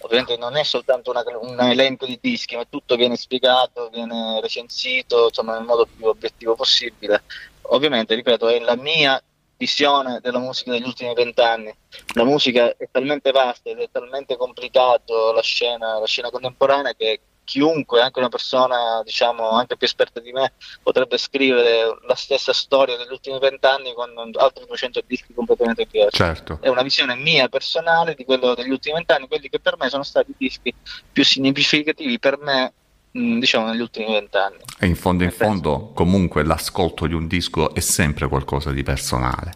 Ovviamente 0.00 0.36
non 0.36 0.56
è 0.56 0.64
soltanto 0.64 1.10
una- 1.10 1.22
un 1.38 1.60
elenco 1.60 2.06
di 2.06 2.18
dischi, 2.20 2.56
ma 2.56 2.64
tutto 2.64 2.96
viene 2.96 3.16
spiegato, 3.16 3.90
viene 3.90 4.40
recensito 4.40 5.26
insomma, 5.26 5.54
nel 5.54 5.64
modo 5.64 5.86
più 5.86 6.06
obiettivo 6.06 6.56
possibile. 6.56 7.22
Ovviamente, 7.68 8.14
ripeto, 8.14 8.48
è 8.48 8.58
la 8.58 8.76
mia 8.76 9.22
visione 9.64 10.20
della 10.20 10.38
musica 10.38 10.72
degli 10.72 10.84
ultimi 10.84 11.14
vent'anni. 11.14 11.74
La 12.14 12.24
musica 12.24 12.74
è 12.76 12.88
talmente 12.90 13.30
vasta 13.30 13.70
ed 13.70 13.78
è 13.78 13.88
talmente 13.90 14.36
complicato 14.36 15.32
la 15.32 15.40
scena, 15.40 15.98
la 15.98 16.06
scena 16.06 16.30
contemporanea 16.30 16.92
che 16.94 17.20
chiunque, 17.44 18.00
anche 18.00 18.18
una 18.18 18.28
persona 18.28 19.02
diciamo 19.04 19.50
anche 19.50 19.76
più 19.76 19.86
esperta 19.86 20.20
di 20.20 20.32
me, 20.32 20.52
potrebbe 20.82 21.16
scrivere 21.18 21.98
la 22.06 22.14
stessa 22.14 22.52
storia 22.52 22.96
degli 22.96 23.10
ultimi 23.10 23.38
vent'anni 23.38 23.94
con 23.94 24.10
altri 24.34 24.64
200 24.66 25.02
dischi 25.06 25.34
completamente 25.34 25.86
diversi. 25.90 26.16
Certo. 26.16 26.58
È 26.60 26.68
una 26.68 26.82
visione 26.82 27.14
mia 27.14 27.48
personale 27.48 28.14
di 28.14 28.24
quello 28.24 28.54
degli 28.54 28.70
ultimi 28.70 28.94
vent'anni, 28.94 29.28
quelli 29.28 29.48
che 29.48 29.60
per 29.60 29.76
me 29.78 29.88
sono 29.88 30.02
stati 30.02 30.30
i 30.30 30.36
dischi 30.36 30.74
più 31.12 31.24
significativi 31.24 32.18
per 32.18 32.38
me, 32.38 32.72
diciamo, 33.14 33.70
negli 33.70 33.80
ultimi 33.80 34.12
vent'anni. 34.12 34.56
E 34.78 34.86
in 34.86 34.96
fondo 34.96 35.22
in 35.22 35.30
fondo 35.30 35.92
comunque 35.94 36.42
l'ascolto 36.42 37.06
di 37.06 37.14
un 37.14 37.28
disco 37.28 37.72
è 37.74 37.80
sempre 37.80 38.28
qualcosa 38.28 38.72
di 38.72 38.82
personale. 38.82 39.52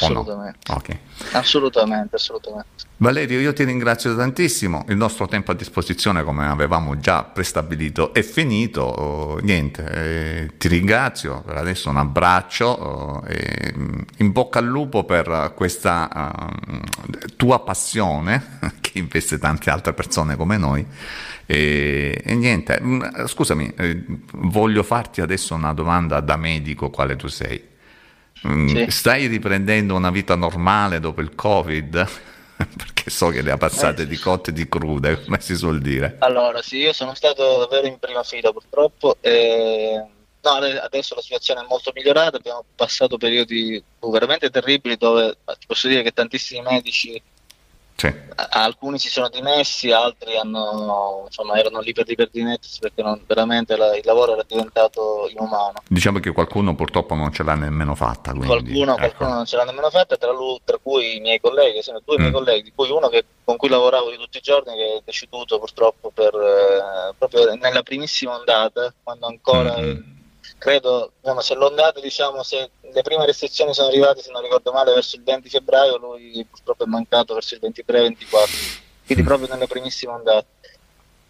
O 0.00 0.08
no? 0.08 0.20
Assolutamente. 0.20 0.72
Ok. 0.72 0.98
Assolutamente, 1.32 2.16
assolutamente. 2.16 2.90
Valerio, 3.02 3.40
io 3.40 3.52
ti 3.52 3.64
ringrazio 3.64 4.14
tantissimo. 4.14 4.84
Il 4.88 4.96
nostro 4.96 5.26
tempo 5.26 5.50
a 5.50 5.54
disposizione, 5.54 6.22
come 6.22 6.46
avevamo 6.46 6.98
già 6.98 7.24
prestabilito, 7.24 8.14
è 8.14 8.22
finito. 8.22 8.82
Oh, 8.82 9.38
niente, 9.38 9.84
eh, 9.90 10.50
ti 10.56 10.68
ringrazio. 10.68 11.42
Per 11.44 11.56
adesso 11.56 11.90
un 11.90 11.96
abbraccio 11.96 12.66
oh, 12.66 13.26
e 13.26 13.74
mm, 13.76 14.00
in 14.18 14.30
bocca 14.30 14.60
al 14.60 14.66
lupo 14.66 15.02
per 15.02 15.52
questa 15.56 16.08
eh, 16.40 17.34
tua 17.36 17.60
passione 17.60 18.58
che 18.80 18.98
investe 19.00 19.38
tante 19.38 19.70
altre 19.70 19.94
persone 19.94 20.36
come 20.36 20.56
noi. 20.56 20.86
E, 21.44 22.22
e 22.24 22.34
niente, 22.36 22.80
mm, 22.80 23.24
scusami, 23.26 23.72
eh, 23.76 24.04
voglio 24.34 24.84
farti 24.84 25.20
adesso 25.20 25.54
una 25.54 25.72
domanda 25.72 26.20
da 26.20 26.36
medico 26.36 26.88
quale 26.88 27.16
tu 27.16 27.26
sei. 27.26 27.70
Mm, 28.46 28.68
Sì. 28.68 28.90
Stai 28.90 29.26
riprendendo 29.26 29.94
una 29.94 30.10
vita 30.10 30.34
normale 30.34 31.00
dopo 31.00 31.20
il 31.20 31.34
Covid? 31.34 32.08
Perché 32.76 33.10
so 33.10 33.28
che 33.28 33.42
le 33.42 33.50
ha 33.50 33.56
passate 33.56 34.06
di 34.06 34.16
cotte 34.18 34.50
e 34.50 34.52
di 34.52 34.68
crude, 34.68 35.22
come 35.24 35.40
si 35.40 35.56
suol 35.56 35.80
dire. 35.80 36.16
Allora, 36.20 36.62
sì, 36.62 36.78
io 36.78 36.92
sono 36.92 37.14
stato 37.14 37.58
davvero 37.58 37.86
in 37.86 37.98
prima 37.98 38.22
fila 38.22 38.52
purtroppo. 38.52 39.16
E... 39.20 40.04
No, 40.44 40.50
ade- 40.50 40.80
adesso 40.80 41.14
la 41.14 41.20
situazione 41.20 41.60
è 41.62 41.66
molto 41.68 41.92
migliorata, 41.94 42.36
abbiamo 42.36 42.64
passato 42.74 43.16
periodi 43.16 43.80
veramente 44.00 44.50
terribili 44.50 44.96
dove 44.96 45.36
ti 45.58 45.66
posso 45.68 45.86
dire 45.86 46.02
che 46.02 46.10
tantissimi 46.10 46.62
medici, 46.62 47.20
Sì. 47.94 48.12
alcuni 48.50 48.98
si 48.98 49.08
sono 49.08 49.28
dimessi, 49.28 49.92
altri 49.92 50.36
hanno, 50.36 51.22
insomma, 51.26 51.56
erano 51.56 51.80
lì 51.80 51.92
per 51.92 52.04
dimettersi 52.30 52.80
perché 52.80 53.00
non- 53.02 53.22
veramente 53.26 53.76
la- 53.76 53.94
il 53.96 54.02
lavoro 54.04 54.32
era 54.32 54.42
diventato 54.46 55.28
inumano. 55.28 55.74
Diciamo 55.86 56.18
che 56.18 56.32
qualcuno 56.32 56.74
purtroppo 56.74 57.14
non 57.14 57.32
ce 57.32 57.42
l'ha 57.44 57.54
nemmeno 57.54 57.94
fatta. 57.94 58.30
Quindi, 58.32 58.46
Qualcuno, 58.48 58.92
ecco. 58.92 58.98
qualcuno 59.00 59.34
non 59.34 59.46
ce 59.46 59.56
l'ha 59.56 59.64
nemmeno 59.64 59.90
fatta, 59.90 60.16
tra, 60.16 60.32
lu- 60.32 60.58
tra 60.64 60.78
cui 60.82 61.16
i 61.16 61.20
miei 61.20 61.40
colleghi, 61.40 61.82
sono 61.82 62.00
due 62.04 62.18
miei 62.18 62.30
Mm. 62.30 62.34
colleghi, 62.34 62.62
di 62.62 62.72
cui 62.74 62.90
uno 62.90 63.08
che- 63.08 63.24
con 63.44 63.56
cui 63.56 63.68
lavoravo 63.68 64.10
di 64.10 64.16
tutti 64.16 64.38
i 64.38 64.42
giorni 64.42 64.74
che 64.74 64.84
è 64.96 65.00
deceduto 65.04 65.58
purtroppo 65.58 66.10
per, 66.12 66.34
eh, 66.34 67.14
proprio 67.16 67.54
nella 67.54 67.82
primissima 67.82 68.36
ondata, 68.36 68.92
quando 69.02 69.26
ancora 69.26 69.76
Mm. 69.78 70.11
Credo, 70.62 71.14
diciamo, 71.20 71.40
se 71.40 71.54
l'ondata, 71.56 71.98
diciamo, 71.98 72.44
se 72.44 72.70
le 72.80 73.02
prime 73.02 73.26
restrizioni 73.26 73.74
sono 73.74 73.88
arrivate, 73.88 74.22
se 74.22 74.30
non 74.30 74.42
ricordo 74.42 74.70
male, 74.70 74.94
verso 74.94 75.16
il 75.16 75.24
20 75.24 75.48
febbraio, 75.48 75.96
lui 75.96 76.46
purtroppo 76.48 76.84
è 76.84 76.86
mancato 76.86 77.34
verso 77.34 77.56
il 77.56 77.60
23-24, 77.60 78.80
quindi 79.04 79.24
proprio 79.24 79.48
nelle 79.48 79.66
primissime 79.66 80.12
ondate. 80.12 80.46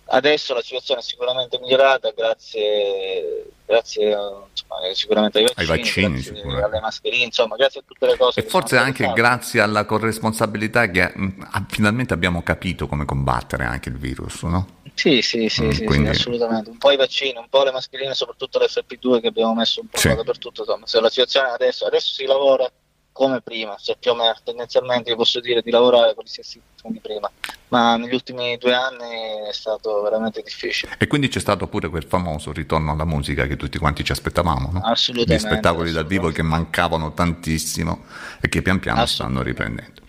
Adesso 0.05 0.53
la 0.53 0.61
situazione 0.63 1.01
è 1.01 1.03
sicuramente 1.03 1.59
migliorata 1.59 2.11
grazie, 2.11 3.47
grazie 3.65 4.09
insomma, 4.11 4.93
sicuramente 4.93 5.39
ai 5.39 5.45
Ai 5.55 5.65
vaccini, 5.65 5.79
vaccini, 5.83 6.07
grazie 6.13 6.35
sicuramente. 6.35 6.65
alle 6.67 6.81
mascherine, 6.81 7.25
insomma, 7.25 7.57
grazie 7.57 7.81
a 7.81 7.83
tutte 7.87 8.07
le 8.07 8.17
cose. 8.19 8.41
E 8.41 8.43
forse 8.43 8.77
anche 8.77 9.05
state 9.05 9.21
grazie 9.21 9.61
alla 9.61 9.85
corresponsabilità 9.87 10.89
che 10.91 11.01
ah, 11.03 11.65
finalmente 11.69 12.13
abbiamo 12.13 12.43
capito 12.43 12.87
come 12.89 13.05
combattere 13.07 13.65
anche 13.65 13.89
il 13.89 13.97
virus, 13.97 14.43
no? 14.43 14.81
Sì, 14.95 15.23
sì, 15.23 15.49
sì, 15.49 15.65
Mm, 15.65 15.71
sì, 15.71 15.77
sì, 15.77 15.85
quindi- 15.85 16.09
assolutamente. 16.09 16.69
Un 16.69 16.79
po' 16.79 16.91
i 16.91 16.97
vaccini, 16.97 17.39
un 17.39 17.49
po' 17.49 17.63
le 17.65 17.71
mascherine, 17.71 18.13
soprattutto 18.13 18.59
l'FP2 18.59 19.21
che 19.21 19.29
abbiamo 19.29 19.55
messo 19.55 19.81
un 19.81 19.87
po' 19.87 19.97
Sì. 19.97 20.09
dappertutto. 20.15 20.61
Insomma, 20.63 20.87
se 20.87 21.01
la 21.01 21.09
situazione 21.09 21.49
adesso, 21.49 21.87
adesso 21.87 22.13
si 22.13 22.27
lavora 22.27 22.71
come 23.13 23.41
prima, 23.41 23.77
cioè 23.77 23.97
più 23.99 24.11
o 24.11 24.15
meno 24.15 24.35
tendenzialmente 24.45 25.11
io 25.11 25.17
posso 25.17 25.41
dire 25.41 25.61
di 25.63 25.71
lavorare 25.71 26.15
con 26.15 26.25
gli 26.25 26.29
stessi 26.29 26.61
di 26.91 27.01
prima, 27.01 27.31
ma 27.69 27.97
negli 27.97 28.15
ultimi 28.15 28.57
due 28.59 28.75
anni 28.75 29.49
è 29.49 29.53
stato 29.53 30.03
veramente 30.03 30.43
difficile. 30.43 30.97
E 30.99 31.07
quindi 31.07 31.29
c'è 31.29 31.41
stato 31.41 31.67
pure 31.69 31.89
quel 31.89 32.05
famoso 32.05 32.53
ritorno 32.53 32.93
alla 32.93 33.05
musica 33.05 33.47
che 33.47 33.57
tutti 33.57 33.79
quanti 33.79 34.05
ci 34.05 34.13
aspettavamo, 34.13 34.71
no? 34.73 34.81
Assolutamente, 34.81 35.35
Gli 35.35 35.49
spettacoli 35.49 35.93
dal 35.93 36.07
vivo 36.07 36.31
che 36.31 36.43
mancavano 36.43 37.13
tantissimo 37.13 38.05
e 38.41 38.49
che 38.49 38.63
pian 38.63 38.79
piano 38.79 39.07
stanno 39.07 39.43
riprendendo. 39.43 40.01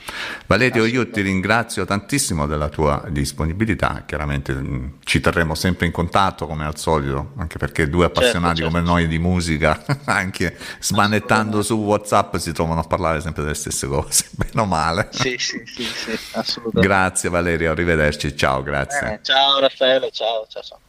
Valerio, 0.47 0.85
io 0.85 1.09
ti 1.09 1.21
ringrazio 1.21 1.85
tantissimo 1.85 2.45
della 2.45 2.67
tua 2.69 3.05
disponibilità, 3.09 4.03
chiaramente 4.05 4.53
mh, 4.53 4.95
ci 5.03 5.19
terremo 5.19 5.55
sempre 5.55 5.85
in 5.85 5.91
contatto 5.91 6.45
come 6.45 6.65
al 6.65 6.77
solito, 6.77 7.31
anche 7.37 7.57
perché 7.57 7.89
due 7.89 8.05
appassionati 8.05 8.57
certo. 8.57 8.71
come 8.71 8.83
noi 8.83 9.07
di 9.07 9.17
musica, 9.17 9.83
anche 10.05 10.57
smanettando 10.79 11.61
su 11.61 11.75
WhatsApp, 11.75 12.35
si 12.35 12.51
trovano 12.51 12.81
a 12.81 12.83
parlare 12.83 13.21
sempre 13.21 13.43
delle 13.43 13.55
stesse 13.55 13.87
cose, 13.87 14.25
bene 14.35 14.61
o 14.61 14.65
male. 14.65 15.07
Sì, 15.11 15.35
sì, 15.37 15.61
sì, 15.65 15.83
sì, 15.83 16.19
assolutamente. 16.33 16.62
Grazie 16.71 17.29
Valerio, 17.29 17.71
arrivederci, 17.71 18.35
ciao, 18.35 18.61
grazie. 18.63 18.99
Bene, 19.01 19.19
ciao 19.21 19.59
Raffaele, 19.59 20.11
ciao, 20.11 20.45
ciao, 20.47 20.63
ciao. 20.63 20.79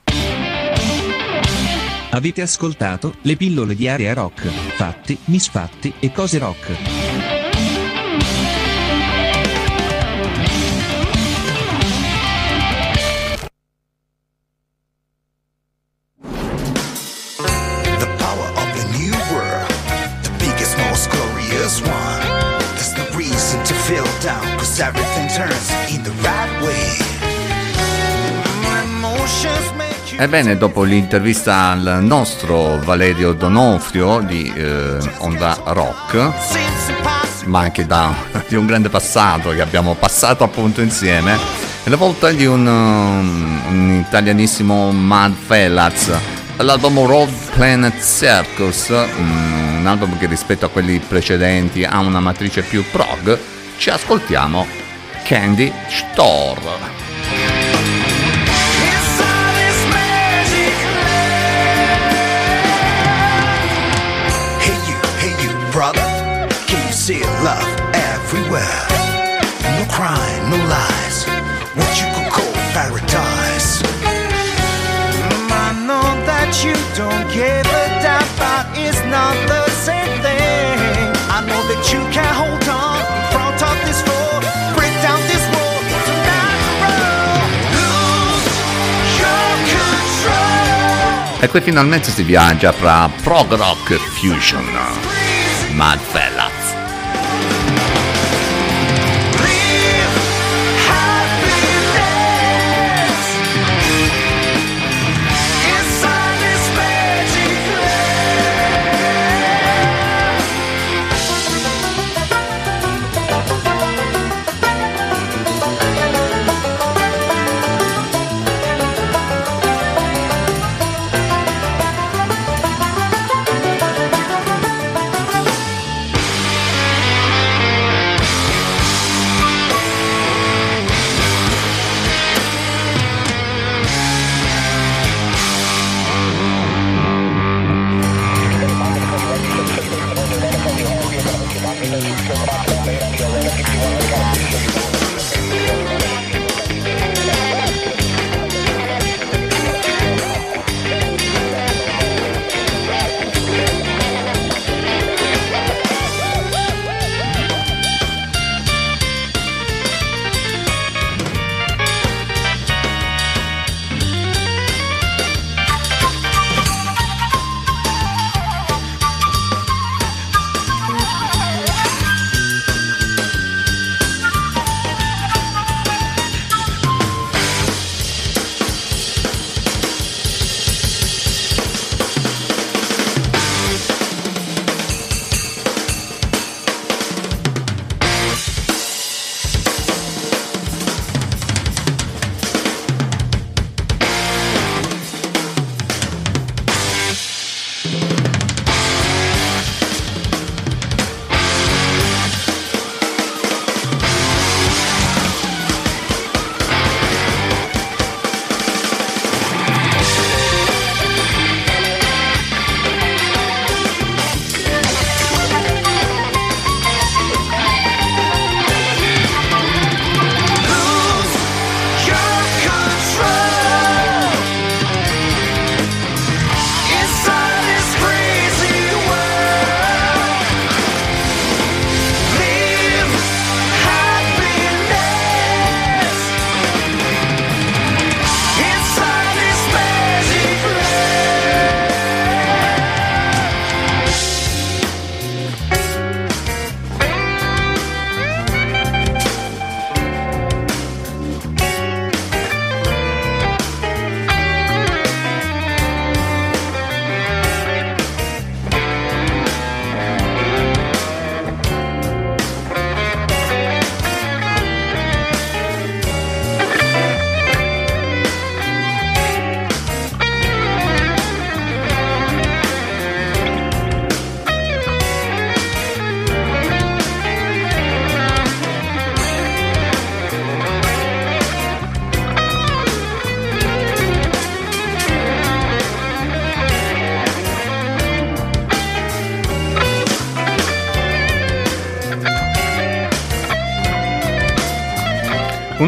Avete 2.10 2.42
ascoltato 2.42 3.16
le 3.22 3.36
pillole 3.36 3.74
di 3.74 3.88
Area 3.88 4.14
Rock, 4.14 4.46
fatti, 4.46 5.18
misfatti 5.24 5.92
e 5.98 6.12
cose 6.12 6.38
rock. 6.38 7.33
Ebbene, 30.16 30.56
dopo 30.56 30.84
l'intervista 30.84 31.70
al 31.70 31.98
nostro 32.02 32.78
Valerio 32.78 33.32
Donofrio 33.32 34.20
di 34.20 34.50
eh, 34.54 34.98
Onda 35.18 35.58
Rock, 35.64 36.30
ma 37.46 37.60
anche 37.60 37.84
da, 37.84 38.14
di 38.46 38.54
un 38.54 38.64
grande 38.64 38.88
passato 38.88 39.50
che 39.50 39.60
abbiamo 39.60 39.94
passato 39.94 40.44
appunto 40.44 40.80
insieme, 40.80 41.36
è 41.82 41.88
la 41.88 41.96
volta 41.96 42.30
di 42.30 42.46
un, 42.46 42.64
um, 42.64 43.60
un 43.68 44.04
italianissimo 44.06 44.92
Mad 44.92 45.34
Fellas, 45.34 46.12
l'album 46.56 47.04
Road 47.06 47.30
Planet 47.54 48.00
Circus, 48.00 48.90
un 48.90 49.84
album 49.84 50.16
che 50.16 50.26
rispetto 50.26 50.64
a 50.64 50.68
quelli 50.68 51.00
precedenti 51.00 51.84
ha 51.84 51.98
una 51.98 52.20
matrice 52.20 52.62
più 52.62 52.84
prog, 52.90 53.36
ci 53.76 53.90
ascoltiamo 53.90 54.83
Candy 55.24 55.72
Store. 55.88 56.54
Hey 64.60 64.78
you, 64.86 64.98
hey 65.18 65.34
you, 65.42 65.72
brother. 65.72 66.00
Can 66.66 66.86
you 66.86 66.92
see 66.92 67.22
love 67.42 67.80
everywhere? 67.94 68.83
E 91.44 91.48
qui 91.48 91.60
finalmente 91.60 92.10
si 92.10 92.22
viaggia 92.22 92.72
fra 92.72 93.10
prog 93.22 93.52
rock 93.52 93.90
e 93.92 93.98
fusion. 93.98 94.64
Mad 95.72 96.00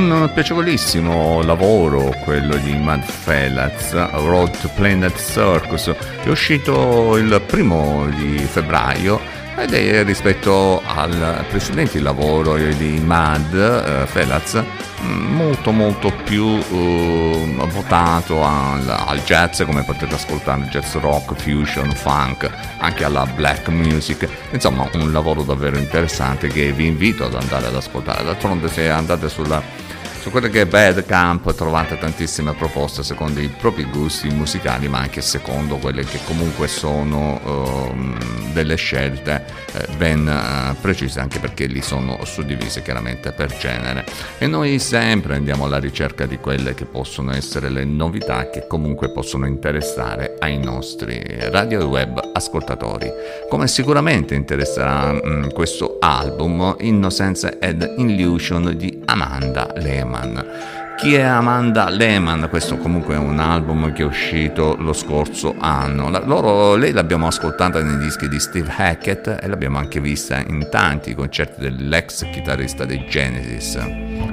Un 0.06 0.30
piacevolissimo 0.32 1.42
lavoro 1.42 2.14
quello 2.22 2.54
di 2.58 2.78
Mad 2.78 3.02
Fellas, 3.02 3.92
Road 4.12 4.56
to 4.60 4.70
Planet 4.76 5.20
Circus, 5.20 5.92
è 6.22 6.28
uscito 6.28 7.16
il 7.16 7.42
primo 7.44 8.06
di 8.14 8.38
febbraio 8.38 9.20
ed 9.56 9.74
è 9.74 10.04
rispetto 10.04 10.80
al 10.86 11.44
precedente 11.48 11.98
lavoro 11.98 12.54
di 12.56 13.00
Mad 13.04 13.52
eh, 13.52 14.06
Felaz 14.06 14.62
molto 15.00 15.72
molto 15.72 16.12
più 16.24 16.46
eh, 16.46 17.56
votato 17.68 18.44
al, 18.44 18.88
al 18.88 19.20
jazz 19.24 19.62
come 19.62 19.82
potete 19.82 20.14
ascoltare 20.14 20.62
jazz 20.70 20.94
rock, 20.94 21.34
fusion, 21.34 21.90
funk 21.90 22.48
anche 22.78 23.04
alla 23.04 23.26
black 23.26 23.68
music. 23.68 24.28
Insomma 24.52 24.88
un 24.94 25.10
lavoro 25.10 25.42
davvero 25.42 25.76
interessante 25.76 26.46
che 26.46 26.70
vi 26.72 26.86
invito 26.86 27.24
ad 27.24 27.34
andare 27.34 27.66
ad 27.66 27.74
ascoltare. 27.74 28.22
D'altronde 28.22 28.68
se 28.68 28.88
andate 28.88 29.28
sulla 29.28 29.84
su 30.26 30.32
quello 30.32 30.48
che 30.48 30.62
è 30.62 30.66
Bad 30.66 31.06
Camp 31.06 31.54
trovate 31.54 31.96
tantissime 31.98 32.52
proposte 32.52 33.04
secondo 33.04 33.38
i 33.38 33.46
propri 33.46 33.84
gusti 33.84 34.26
musicali, 34.26 34.88
ma 34.88 34.98
anche 34.98 35.20
secondo 35.20 35.76
quelle 35.76 36.02
che 36.02 36.18
comunque 36.26 36.66
sono 36.66 37.40
ehm, 37.44 38.52
delle 38.52 38.74
scelte 38.74 39.44
eh, 39.72 39.86
ben 39.96 40.26
eh, 40.26 40.74
precise, 40.80 41.20
anche 41.20 41.38
perché 41.38 41.66
lì 41.66 41.80
sono 41.80 42.24
suddivise 42.24 42.82
chiaramente 42.82 43.30
per 43.30 43.56
genere. 43.56 44.04
E 44.38 44.48
noi 44.48 44.80
sempre 44.80 45.36
andiamo 45.36 45.66
alla 45.66 45.78
ricerca 45.78 46.26
di 46.26 46.38
quelle 46.38 46.74
che 46.74 46.86
possono 46.86 47.32
essere 47.32 47.68
le 47.68 47.84
novità 47.84 48.50
che 48.50 48.66
comunque 48.66 49.12
possono 49.12 49.46
interessare 49.46 50.35
ai 50.46 50.58
nostri 50.58 51.20
radio 51.50 51.86
web 51.86 52.30
ascoltatori. 52.32 53.10
Come 53.48 53.66
sicuramente 53.66 54.34
interesserà 54.36 55.12
mh, 55.12 55.52
questo 55.52 55.96
album 56.00 56.76
Innocence 56.78 57.58
and 57.60 57.94
Illusion 57.98 58.76
di 58.76 59.02
Amanda 59.06 59.72
Lehman. 59.74 60.75
Chi 60.96 61.12
è 61.12 61.20
Amanda 61.20 61.90
Lehman? 61.90 62.48
Questo 62.48 62.78
comunque 62.78 63.16
è 63.16 63.18
un 63.18 63.38
album 63.38 63.92
che 63.92 64.00
è 64.00 64.06
uscito 64.06 64.76
lo 64.78 64.94
scorso 64.94 65.54
anno. 65.58 66.08
La- 66.08 66.24
loro- 66.24 66.74
lei 66.74 66.92
l'abbiamo 66.92 67.26
ascoltata 67.26 67.82
nei 67.82 67.98
dischi 67.98 68.28
di 68.28 68.40
Steve 68.40 68.72
Hackett 68.74 69.38
e 69.42 69.46
l'abbiamo 69.46 69.76
anche 69.76 70.00
vista 70.00 70.38
in 70.38 70.66
tanti 70.70 71.14
concerti 71.14 71.60
dell'ex 71.60 72.30
chitarrista 72.30 72.86
dei 72.86 73.04
Genesis. 73.06 73.78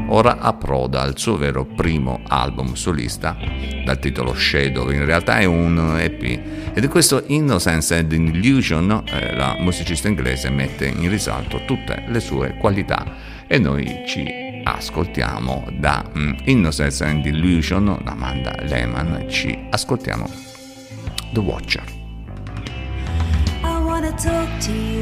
Ora 0.07 0.37
approda 0.39 1.01
al 1.01 1.17
suo 1.17 1.35
vero 1.35 1.65
primo 1.65 2.21
album 2.29 2.75
solista 2.75 3.35
dal 3.83 3.99
titolo 3.99 4.33
Shadow, 4.33 4.89
in 4.89 5.03
realtà 5.03 5.39
è 5.39 5.45
un 5.45 5.97
EP 5.99 6.21
ed 6.73 6.81
in 6.81 6.89
questo 6.89 7.23
Innocence 7.27 7.93
and 7.93 8.11
Illusion 8.11 9.03
eh, 9.11 9.35
la 9.35 9.57
musicista 9.59 10.07
inglese 10.07 10.49
mette 10.49 10.87
in 10.87 11.09
risalto 11.09 11.65
tutte 11.65 12.05
le 12.07 12.19
sue 12.21 12.55
qualità 12.57 13.05
e 13.47 13.59
noi 13.59 14.03
ci 14.07 14.42
ascoltiamo 14.63 15.65
da 15.79 16.03
mm, 16.15 16.33
Innocence 16.45 17.03
and 17.03 17.25
Illusion, 17.25 17.99
da 18.03 18.11
Amanda 18.11 18.55
Lehman, 18.61 19.25
ci 19.29 19.57
ascoltiamo 19.69 20.29
The 21.33 21.39
Watcher. 21.39 21.83
I 23.63 23.83
wanna 23.83 24.11
talk 24.11 24.49
to 24.65 24.71
you. 24.71 24.92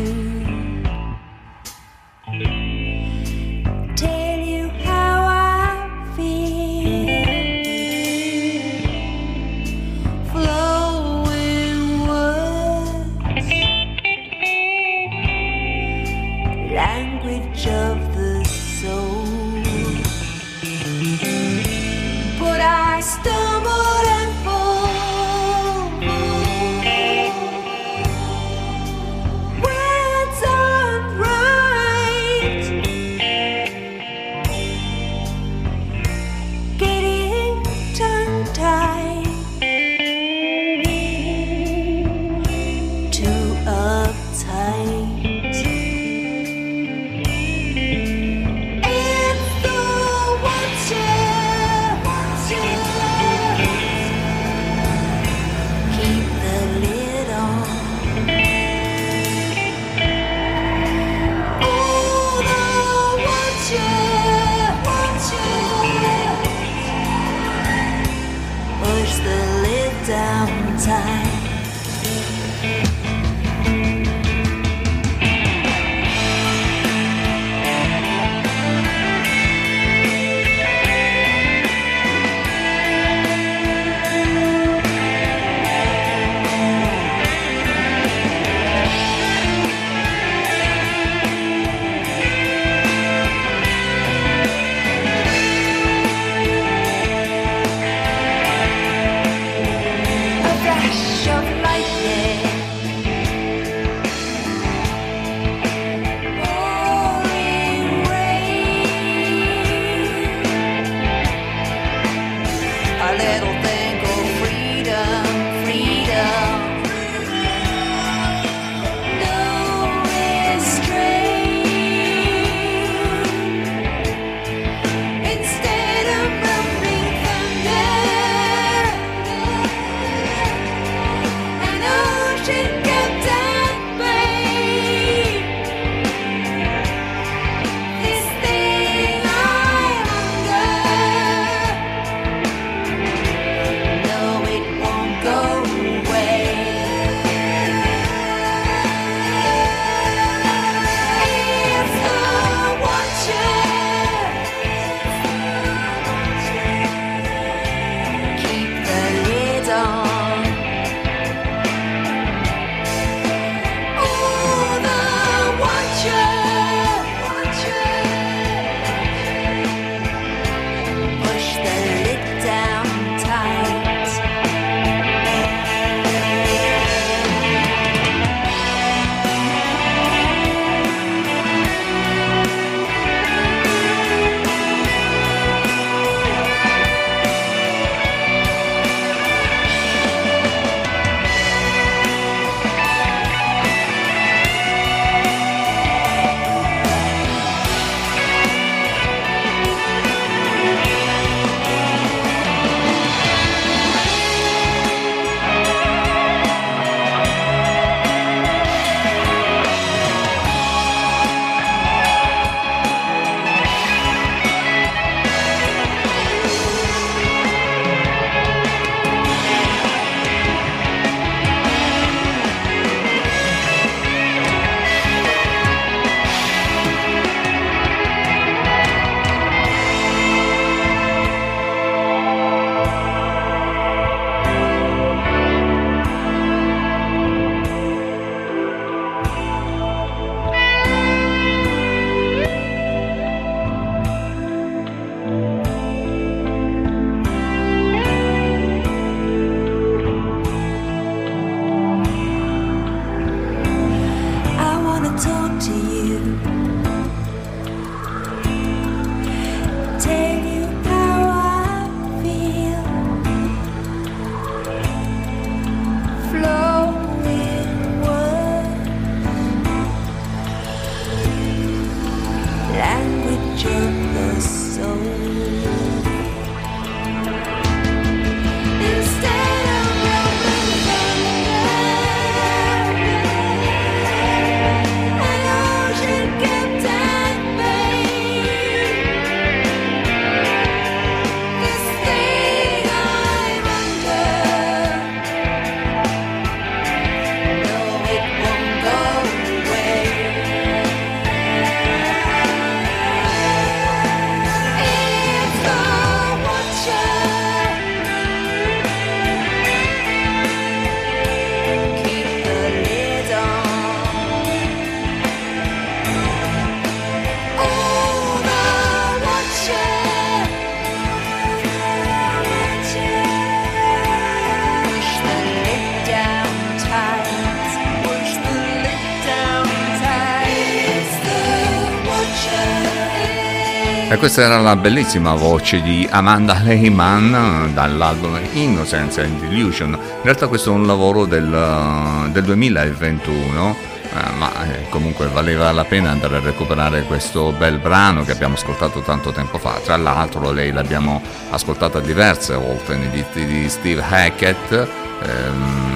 Questa 334.21 334.43
era 334.43 334.59
la 334.59 334.75
bellissima 334.75 335.33
voce 335.33 335.81
di 335.81 336.07
Amanda 336.07 336.61
Lehman 336.61 337.71
dall'album 337.73 338.39
Innocence 338.53 339.19
and 339.19 339.39
Delusion. 339.39 339.93
In 339.93 340.21
realtà 340.21 340.47
questo 340.47 340.69
è 340.69 340.73
un 340.75 340.85
lavoro 340.85 341.25
del, 341.25 342.29
del 342.31 342.43
2021, 342.43 343.75
eh, 344.03 344.31
ma 344.37 344.51
eh, 344.63 344.87
comunque 344.89 345.25
valeva 345.25 345.71
la 345.71 345.85
pena 345.85 346.11
andare 346.11 346.35
a 346.35 346.39
recuperare 346.39 347.01
questo 347.01 347.51
bel 347.51 347.79
brano 347.79 348.23
che 348.23 348.31
abbiamo 348.31 348.53
ascoltato 348.53 348.99
tanto 348.99 349.31
tempo 349.31 349.57
fa. 349.57 349.81
Tra 349.83 349.97
l'altro 349.97 350.51
lei 350.51 350.71
l'abbiamo 350.71 351.19
ascoltata 351.49 351.99
diverse 351.99 352.53
volte 352.53 352.95
nei 352.95 353.09
dischi 353.09 353.43
di 353.43 353.67
Steve 353.69 354.03
Hackett. 354.07 354.87
ehm, 355.23 355.90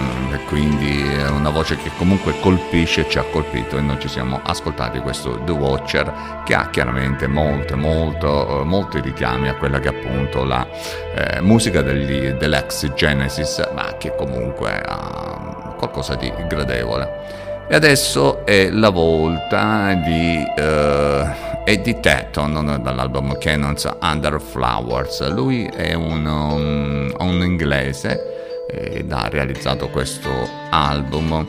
quindi 0.55 1.03
è 1.03 1.27
una 1.27 1.49
voce 1.49 1.75
che 1.75 1.91
comunque 1.97 2.39
colpisce, 2.39 3.09
ci 3.09 3.17
ha 3.17 3.23
colpito 3.23 3.77
e 3.77 3.81
noi 3.81 3.99
ci 3.99 4.07
siamo 4.07 4.39
ascoltati 4.41 4.99
questo 4.99 5.41
The 5.43 5.51
Watcher 5.51 6.43
che 6.45 6.55
ha 6.55 6.69
chiaramente 6.69 7.27
molte, 7.27 7.75
molto, 7.75 8.61
eh, 8.61 8.63
molti 8.63 9.01
richiami 9.01 9.49
a 9.49 9.55
quella 9.55 9.79
che 9.79 9.89
è 9.89 9.93
appunto 9.93 10.45
la 10.45 10.65
eh, 11.13 11.41
musica 11.41 11.81
degli, 11.81 12.29
dell'ex 12.29 12.93
Genesis, 12.93 13.69
ma 13.73 13.97
che 13.97 14.15
comunque 14.15 14.81
ha 14.81 15.75
qualcosa 15.77 16.15
di 16.15 16.31
gradevole. 16.47 17.65
E 17.67 17.75
adesso 17.75 18.45
è 18.45 18.69
la 18.69 18.91
volta 18.91 19.93
di 20.05 20.41
eh, 20.55 21.35
Eddie 21.65 21.99
Tatton 21.99 22.79
dall'album 22.81 23.37
Cannons 23.39 23.89
Under 24.01 24.39
Flowers. 24.39 25.27
Lui 25.33 25.65
è 25.65 25.93
un, 25.95 26.25
um, 26.25 27.13
un 27.19 27.43
inglese 27.43 28.34
ed 28.67 29.11
ha 29.11 29.27
realizzato 29.29 29.89
questo 29.89 30.29
album. 30.69 31.45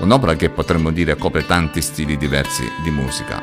Un'opera 0.00 0.34
che 0.34 0.50
potremmo 0.50 0.90
dire 0.90 1.16
copre 1.16 1.44
tanti 1.44 1.80
stili 1.80 2.16
diversi 2.16 2.64
di 2.82 2.90
musica. 2.90 3.42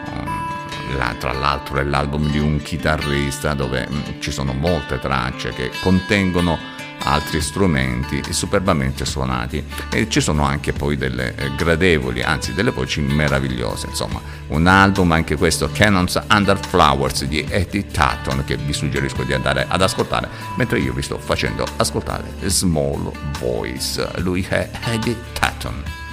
La- 0.97 1.15
tra 1.17 1.33
l'altro 1.33 1.77
è 1.79 1.83
l'album 1.83 2.29
di 2.29 2.39
un 2.39 2.61
chitarrista 2.61 3.53
dove 3.53 3.87
mm, 3.89 4.19
ci 4.19 4.31
sono 4.31 4.53
molte 4.53 4.99
tracce 4.99 5.49
che 5.49 5.71
contengono 5.81 6.57
altri 7.05 7.41
strumenti 7.41 8.21
superbamente 8.29 9.05
suonati. 9.05 9.63
E 9.89 10.09
ci 10.09 10.19
sono 10.19 10.43
anche 10.43 10.73
poi 10.73 10.97
delle 10.97 11.35
eh, 11.35 11.55
gradevoli, 11.55 12.21
anzi 12.21 12.53
delle 12.53 12.71
voci 12.71 13.01
meravigliose, 13.01 13.87
insomma 13.87 14.21
un 14.47 14.67
album 14.67 15.11
anche 15.11 15.35
questo 15.35 15.69
Cannons 15.71 16.21
Under 16.29 16.59
Flowers 16.59 17.25
di 17.25 17.43
Eddie 17.49 17.87
Tatton 17.87 18.43
che 18.45 18.57
vi 18.57 18.73
suggerisco 18.73 19.23
di 19.23 19.33
andare 19.33 19.65
ad 19.67 19.81
ascoltare 19.81 20.29
mentre 20.55 20.79
io 20.79 20.93
vi 20.93 21.01
sto 21.01 21.17
facendo 21.17 21.65
ascoltare 21.77 22.25
Small 22.45 23.11
Voice, 23.39 24.07
lui 24.17 24.45
è 24.47 24.69
Eddie 24.85 25.17
Tatton. 25.33 26.04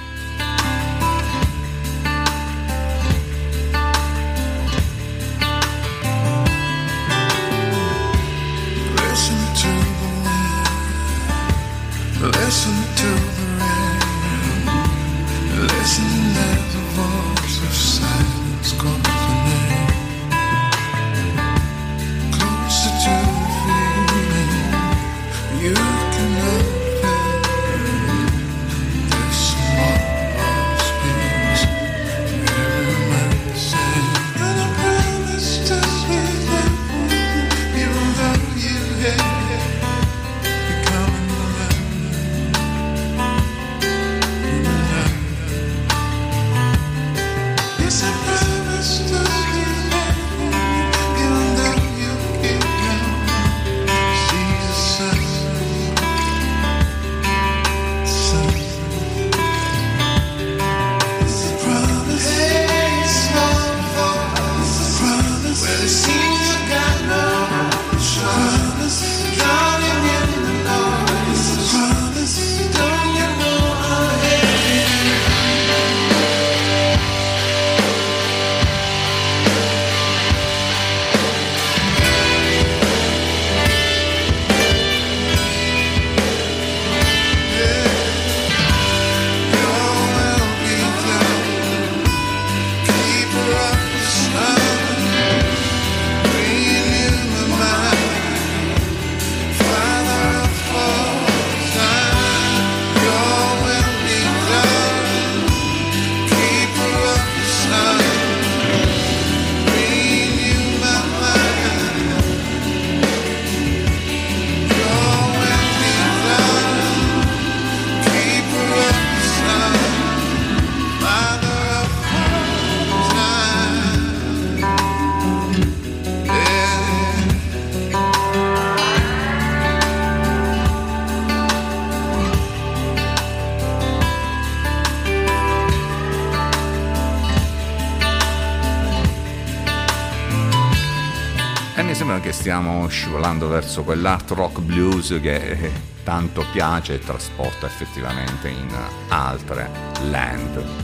Scivolando 142.87 143.47
verso 143.47 143.83
quell'art 143.83 144.31
rock 144.31 144.59
blues 144.61 145.17
che 145.21 145.71
tanto 146.03 146.45
piace 146.51 146.95
e 146.95 146.99
trasporta 146.99 147.65
effettivamente 147.65 148.49
in 148.49 148.69
altre 149.09 149.69
land. 150.09 150.82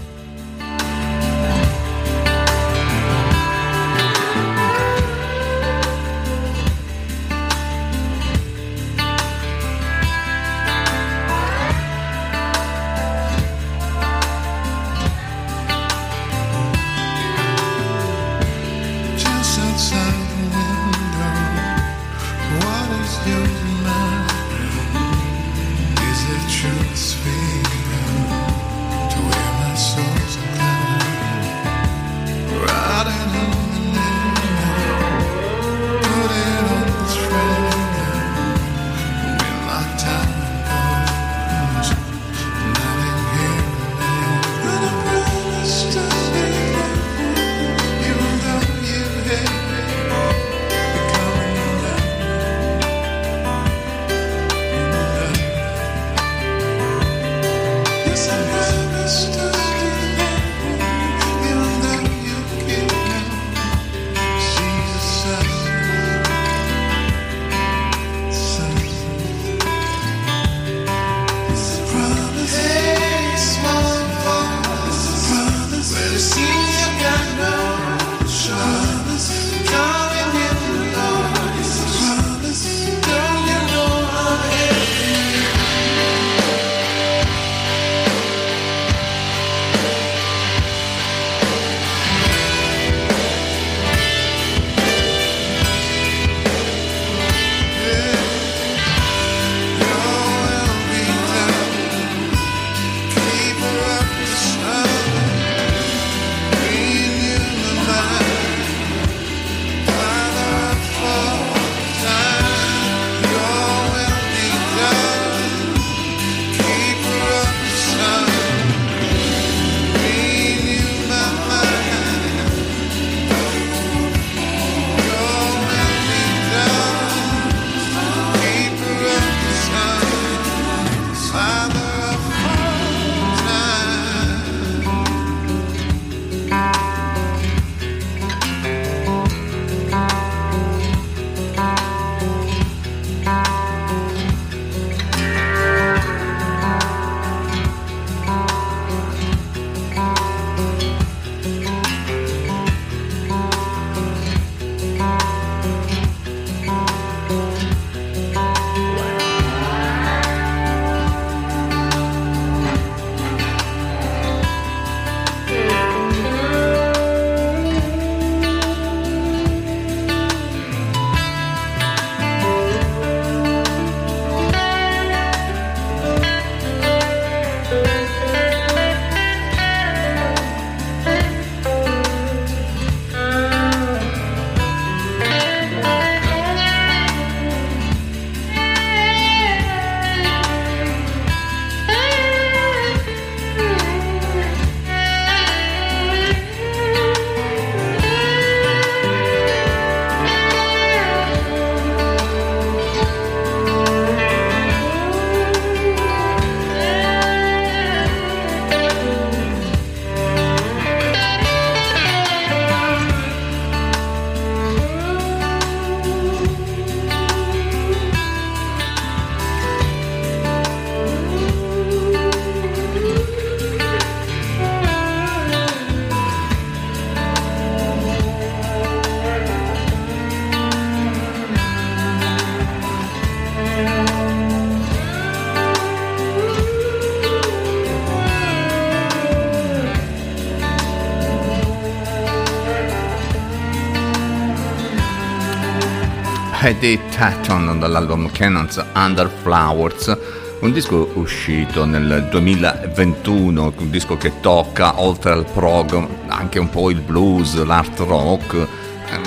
Eddie 246.69 246.99
Tatton 247.09 247.79
dall'album 247.79 248.29
Cannons 248.29 248.79
Under 248.93 249.27
Flowers, 249.41 250.15
un 250.59 250.71
disco 250.71 251.09
uscito 251.15 251.83
nel 251.83 252.27
2021, 252.29 253.73
un 253.75 253.89
disco 253.89 254.17
che 254.17 254.39
tocca 254.39 255.01
oltre 255.01 255.31
al 255.31 255.45
prog 255.51 256.07
anche 256.27 256.59
un 256.59 256.69
po' 256.69 256.91
il 256.91 256.99
blues, 257.01 257.55
l'art 257.63 257.97
rock, 258.01 258.67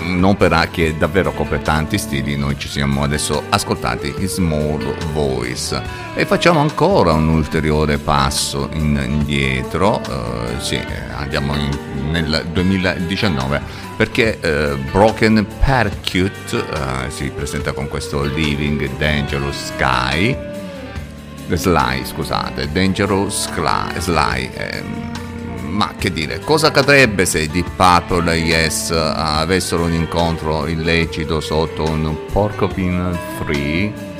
un'opera 0.05 0.69
che 0.69 0.97
davvero 0.97 1.32
copre 1.32 1.60
tanti 1.60 1.98
stili, 1.98 2.36
noi 2.36 2.56
ci 2.56 2.69
siamo 2.69 3.02
adesso 3.02 3.43
ascoltati 3.48 4.14
in 4.19 4.28
Small 4.28 4.94
Voice. 5.12 5.82
E 6.14 6.24
facciamo 6.24 6.60
ancora 6.60 7.12
un 7.12 7.27
ulteriore 7.27 7.98
passo 7.98 8.69
in- 8.74 9.02
indietro, 9.05 10.01
eh, 10.01 10.60
sì, 10.60 10.78
andiamo 11.16 11.56
in- 11.56 12.10
nel 12.12 12.47
2019 12.52 13.81
perché 14.02 14.40
eh, 14.40 14.74
Broken 14.90 15.46
Percute 15.64 16.32
eh, 16.56 17.08
si 17.10 17.30
presenta 17.30 17.70
con 17.70 17.86
questo 17.86 18.24
Living 18.24 18.96
Dangerous 18.96 19.66
Sky 19.66 20.36
Sly 21.48 22.04
scusate 22.04 22.72
Dangerous 22.72 23.48
Sly, 23.52 24.00
Sly 24.00 24.50
ehm, 24.54 25.10
ma 25.68 25.94
che 25.96 26.12
dire, 26.12 26.40
cosa 26.40 26.66
accadrebbe 26.66 27.24
se 27.24 27.46
Deep 27.46 27.70
Purple 27.76 28.34
e 28.34 28.38
Yes 28.38 28.90
eh, 28.90 28.96
avessero 28.96 29.84
un 29.84 29.92
incontro 29.92 30.66
illecito 30.66 31.38
sotto 31.38 31.84
un 31.88 32.26
Porcupine 32.32 33.16
Free? 33.38 34.11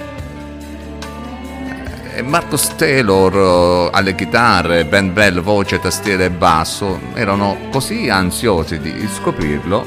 E 2.15 2.21
Marcus 2.21 2.77
Taylor 2.77 3.91
eh, 3.91 3.97
alle 3.97 4.15
chitarre, 4.15 4.85
Ben 4.85 5.15
Bell 5.15 5.41
voce, 5.41 5.81
tastiere 5.81 6.27
e 6.27 6.31
basso 6.31 7.01
erano 7.15 7.57
così 7.71 8.11
ansiosi 8.11 8.79
di 8.81 9.09
scoprirlo 9.09 9.83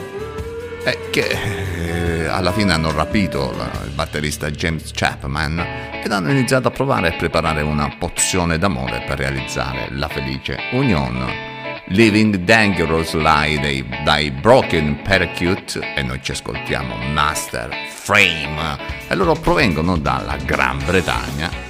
eh, 0.83 1.09
che 1.11 1.27
eh, 1.27 2.25
alla 2.25 2.51
fine 2.51 2.73
hanno 2.73 2.91
rapito 2.91 3.53
il 3.83 3.91
batterista 3.91 4.49
James 4.49 4.89
Chapman 4.91 5.63
ed 6.03 6.11
hanno 6.11 6.31
iniziato 6.31 6.69
a 6.69 6.71
provare 6.71 7.09
a 7.09 7.15
preparare 7.15 7.61
una 7.61 7.95
pozione 7.95 8.57
d'amore 8.57 9.03
per 9.05 9.19
realizzare 9.19 9.89
la 9.91 10.07
felice 10.07 10.57
unione. 10.71 11.53
Living 11.89 12.37
Dangerous 12.37 13.13
Lie 13.13 13.59
dai, 13.59 13.87
dai 14.03 14.31
Broken 14.31 15.03
Percute 15.03 15.93
e 15.95 16.01
noi 16.01 16.19
ci 16.23 16.31
ascoltiamo 16.31 16.95
Master 17.13 17.69
Frame 17.87 18.77
e 19.07 19.13
loro 19.13 19.33
provengono 19.33 19.95
dalla 19.95 20.35
Gran 20.43 20.83
Bretagna 20.83 21.64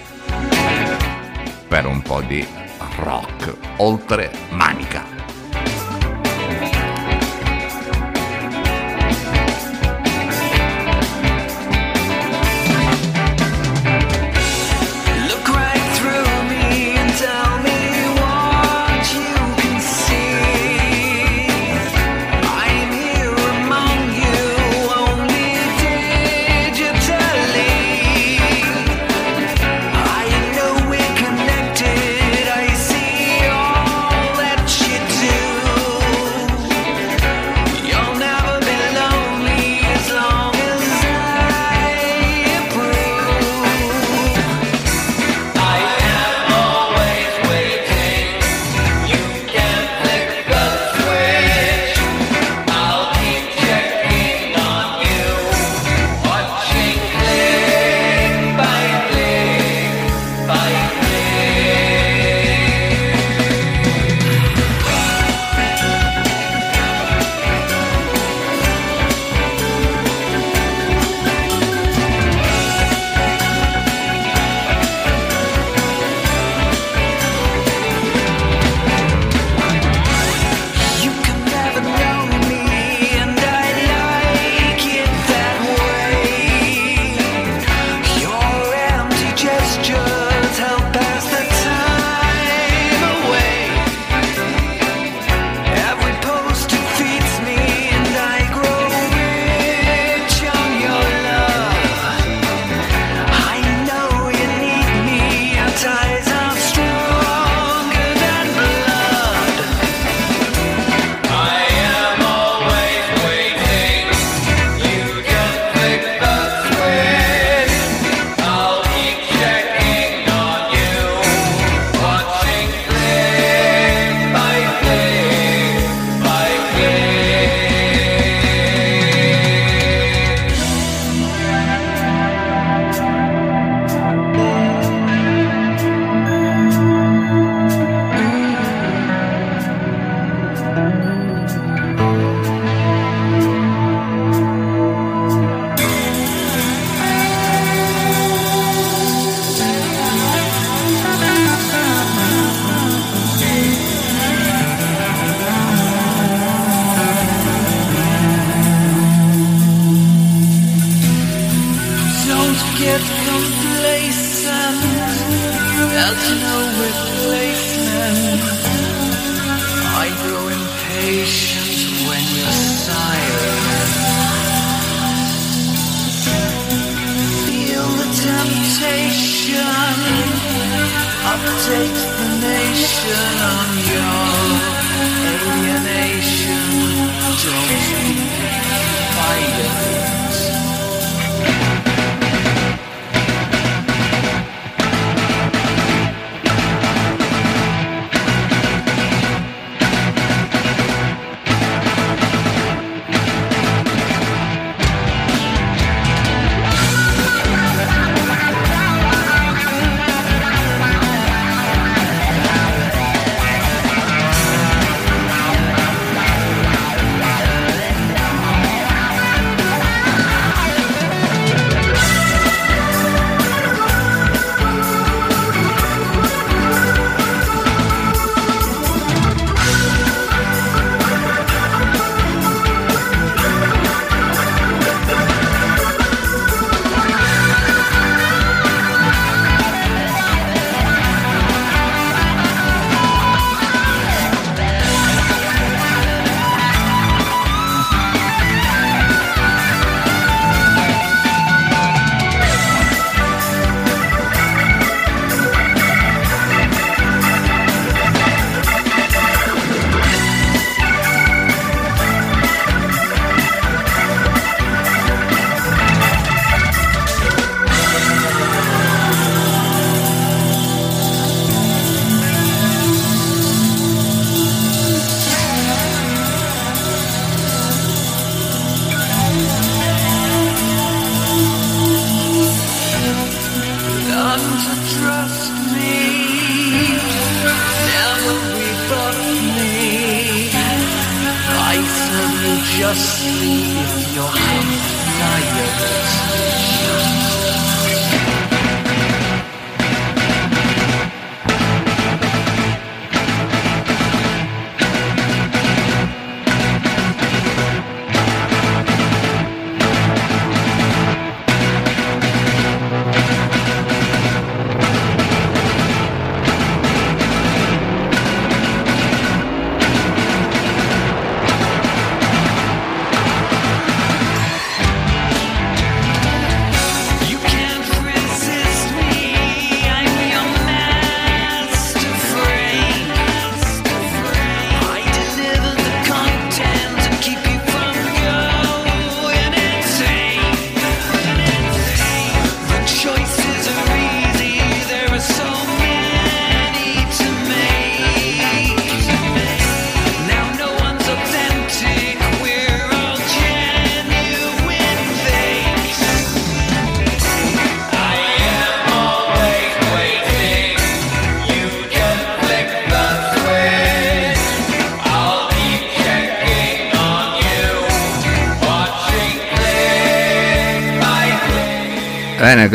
per 1.75 1.87
un 1.87 2.01
po' 2.01 2.21
di 2.21 2.47
rock 2.99 3.53
oltre 3.79 4.31
manica. 4.51 5.14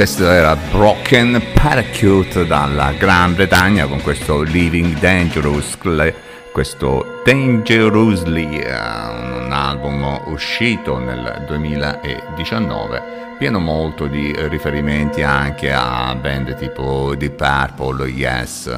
Questo 0.01 0.31
era 0.31 0.57
Broken 0.57 1.43
Parachute 1.53 2.47
dalla 2.47 2.91
Gran 2.93 3.35
Bretagna 3.35 3.85
con 3.87 4.01
questo 4.01 4.41
Living 4.41 4.99
Dangerously, 4.99 6.15
questo 6.53 7.21
Dangerously, 7.23 8.61
eh, 8.61 8.71
un 8.71 9.51
album 9.53 10.23
uscito 10.29 10.97
nel 10.97 11.45
2019, 11.47 13.03
pieno 13.37 13.59
molto 13.59 14.07
di 14.07 14.35
riferimenti 14.49 15.21
anche 15.21 15.71
a 15.71 16.15
band 16.19 16.57
tipo 16.57 17.15
The 17.19 17.29
Purple, 17.29 18.09
Yes, 18.09 18.75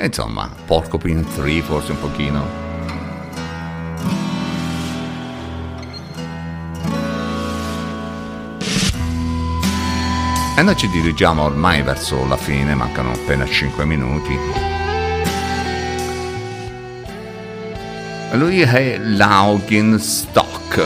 insomma, 0.00 0.50
Porcupine 0.66 1.22
3 1.32 1.62
forse 1.62 1.92
un 1.92 2.00
pochino. 2.00 2.65
E 10.58 10.62
noi 10.62 10.74
ci 10.74 10.88
dirigiamo 10.88 11.42
ormai 11.42 11.82
verso 11.82 12.26
la 12.26 12.38
fine, 12.38 12.74
mancano 12.74 13.12
appena 13.12 13.44
5 13.44 13.84
minuti. 13.84 14.38
Lui 18.32 18.62
è 18.62 18.96
Laugin 18.96 19.98
Stock, 19.98 20.82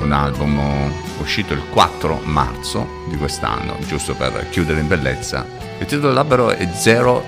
un 0.00 0.10
album 0.10 0.92
uscito 1.20 1.54
il 1.54 1.62
4 1.70 2.22
marzo 2.24 3.04
di 3.08 3.16
quest'anno, 3.16 3.76
giusto 3.86 4.14
per 4.14 4.48
chiudere 4.50 4.80
in 4.80 4.88
bellezza. 4.88 5.46
Il 5.78 5.86
titolo 5.86 6.08
dell'albero 6.08 6.50
è 6.50 6.68
Zero, 6.74 7.22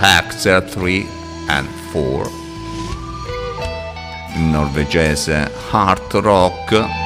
Hack 0.00 0.64
3 0.64 1.06
and 1.48 1.68
4, 1.92 2.30
in 4.36 4.50
norvegese 4.50 5.52
Hard 5.70 6.14
Rock 6.14 7.03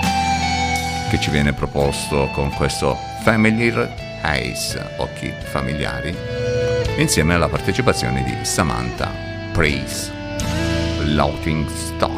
che 1.08 1.18
ci 1.18 1.30
viene 1.30 1.52
proposto 1.52 2.28
con 2.32 2.52
questo 2.52 2.96
Familiar 3.22 3.88
Eyes, 4.22 4.78
occhi 4.98 5.32
familiari, 5.38 6.14
insieme 6.98 7.34
alla 7.34 7.48
partecipazione 7.48 8.22
di 8.24 8.44
Samantha 8.44 9.10
Praise, 9.52 10.12
Laughing 11.04 11.66
Stock. 11.68 12.17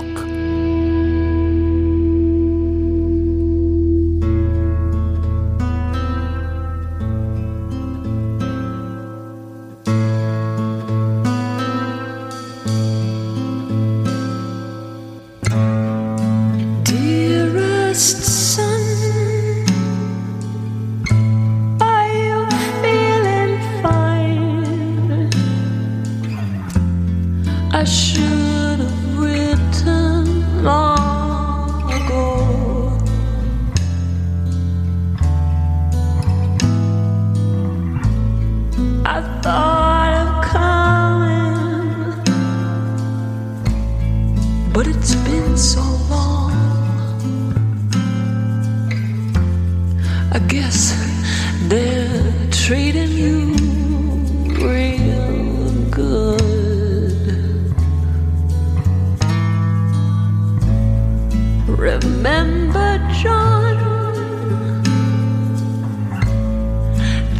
Remember, 61.80 62.98
John, 63.22 63.74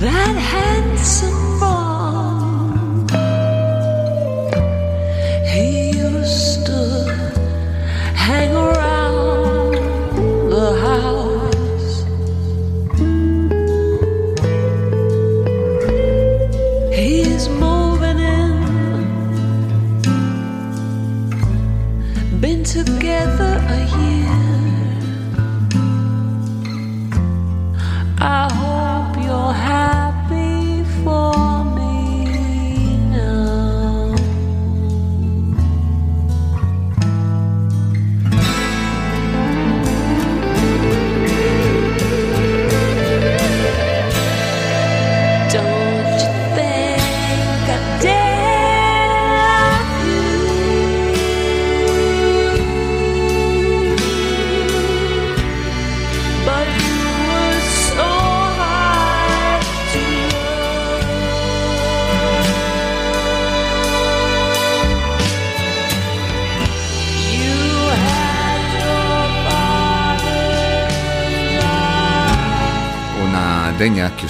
that 0.00 0.34
handsome 0.34 1.39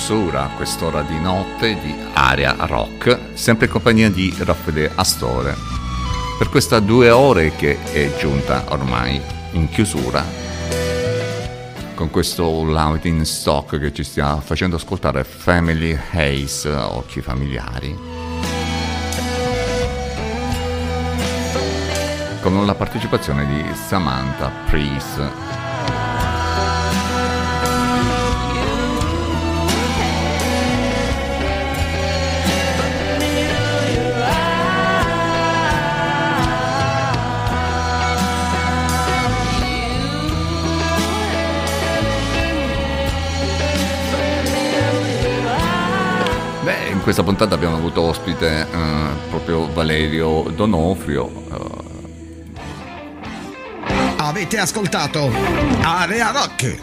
chiusura 0.01 0.45
a 0.45 0.49
quest'ora 0.57 1.03
di 1.03 1.21
notte 1.21 1.79
di 1.79 1.95
Aria 2.15 2.57
Rock, 2.61 3.35
sempre 3.35 3.67
in 3.67 3.73
compagnia 3.73 4.11
di 4.11 4.35
Raffaele 4.39 4.91
Astore. 4.95 5.55
per 6.39 6.49
questa 6.49 6.81
due 6.81 7.11
ore 7.11 7.55
che 7.55 7.77
è 7.93 8.17
giunta 8.17 8.65
ormai 8.69 9.21
in 9.53 9.69
chiusura 9.69 10.25
con 11.95 12.09
questo 12.09 12.65
Loud 12.65 13.05
in 13.05 13.27
Stock 13.27 13.79
che 13.79 13.93
ci 13.93 14.03
sta 14.03 14.41
facendo 14.41 14.77
ascoltare 14.77 15.23
Family 15.23 15.95
Haze, 16.13 16.71
occhi 16.71 17.21
familiari. 17.21 17.95
Con 22.41 22.65
la 22.65 22.75
partecipazione 22.75 23.47
di 23.47 23.75
Samantha 23.75 24.51
Priest. 24.65 25.60
Questa 47.13 47.29
puntata 47.29 47.57
abbiamo 47.57 47.75
avuto 47.75 48.03
ospite 48.03 48.61
eh, 48.61 49.09
proprio 49.31 49.69
Valerio 49.73 50.43
Donofrio. 50.55 51.29
eh, 51.51 51.89
Avete 54.17 54.59
ascoltato 54.59 55.29
Area 55.83 56.31
Rock, 56.31 56.79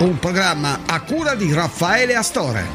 un 0.00 0.18
programma 0.18 0.80
a 0.84 1.00
cura 1.00 1.34
di 1.34 1.50
Raffaele 1.54 2.14
Astore. 2.14 2.66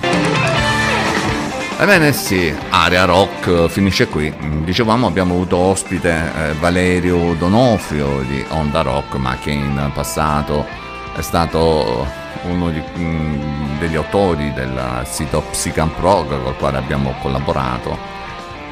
Ebbene 1.78 2.12
sì, 2.12 2.52
Area 2.72 3.06
Rock 3.06 3.68
finisce 3.68 4.08
qui. 4.08 4.34
Dicevamo 4.64 5.06
abbiamo 5.06 5.36
avuto 5.36 5.58
ospite 5.58 6.10
eh, 6.12 6.54
Valerio 6.54 7.36
Donofrio 7.36 8.24
di 8.28 8.44
Onda 8.50 8.82
Rock, 8.82 9.14
ma 9.18 9.38
che 9.38 9.52
in 9.52 9.92
passato 9.94 10.66
è 11.16 11.22
stato 11.22 12.06
uno 12.44 12.70
di- 12.70 12.84
mm, 12.98 13.78
degli 13.80 13.96
autori 13.96 14.54
del 14.54 15.02
sito 15.06 15.42
Psycamp 15.52 15.96
Prog 15.96 16.42
col 16.44 16.56
quale 16.58 16.78
abbiamo 16.78 17.14
collaborato 17.22 18.18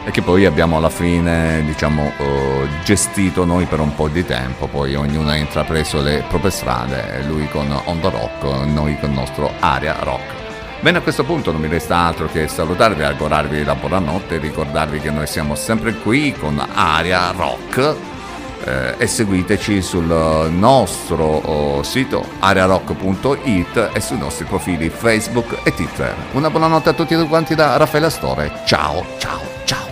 e 0.08 0.12
che 0.12 0.22
poi 0.22 0.46
abbiamo 0.46 0.78
alla 0.78 0.90
fine 0.90 1.62
diciamo 1.66 2.14
eh, 2.18 2.68
gestito 2.86 3.44
noi 3.44 3.66
per 3.66 3.82
un 3.82 3.94
po' 3.94 4.08
di 4.08 4.24
tempo, 4.26 4.68
poi 4.68 4.96
ognuno 4.96 5.32
ha 5.32 5.36
intrapreso 5.36 6.02
le 6.02 6.24
proprie 6.30 6.52
strade, 6.52 7.24
lui 7.28 7.46
con 7.50 7.70
Onda 7.84 8.08
Rock, 8.10 8.66
noi 8.68 8.98
con 8.98 9.10
il 9.10 9.16
nostro 9.16 9.52
Area 9.60 9.98
Rock. 10.00 10.34
Bene, 10.80 11.00
a 11.00 11.02
questo 11.02 11.26
punto 11.26 11.52
non 11.52 11.60
mi 11.60 11.68
resta 11.68 11.98
altro 11.98 12.30
che 12.32 12.48
salutarvi, 12.48 13.04
augurarvi 13.04 13.66
la 13.66 13.76
buonanotte 13.76 14.36
e 14.36 14.38
ricordarvi 14.38 15.00
che 15.02 15.12
noi 15.12 15.28
siamo 15.28 15.56
sempre 15.56 15.94
qui 15.96 16.32
con 16.32 16.58
Aria 16.74 17.32
Rock 17.32 18.17
eh, 18.64 18.96
e 18.98 19.08
seguiteci 19.08 19.82
sul 19.82 20.48
nostro 20.52 21.24
oh, 21.24 21.84
sito 21.84 22.26
ariarock.it 22.40 23.92
e 23.94 24.00
sui 24.00 24.18
nostri 24.18 24.46
profili 24.46 24.90
Facebook 24.90 25.60
e 25.64 25.74
Twitter. 25.74 26.16
Una 26.34 26.50
buonanotte 26.50 26.90
a 26.90 26.94
tutti 26.94 27.16
quanti 27.28 27.56
da 27.56 27.78
Raffaele 27.78 28.08
Astore. 28.08 28.52
Ciao, 28.66 29.06
ciao, 29.18 29.40
ciao. 29.66 29.87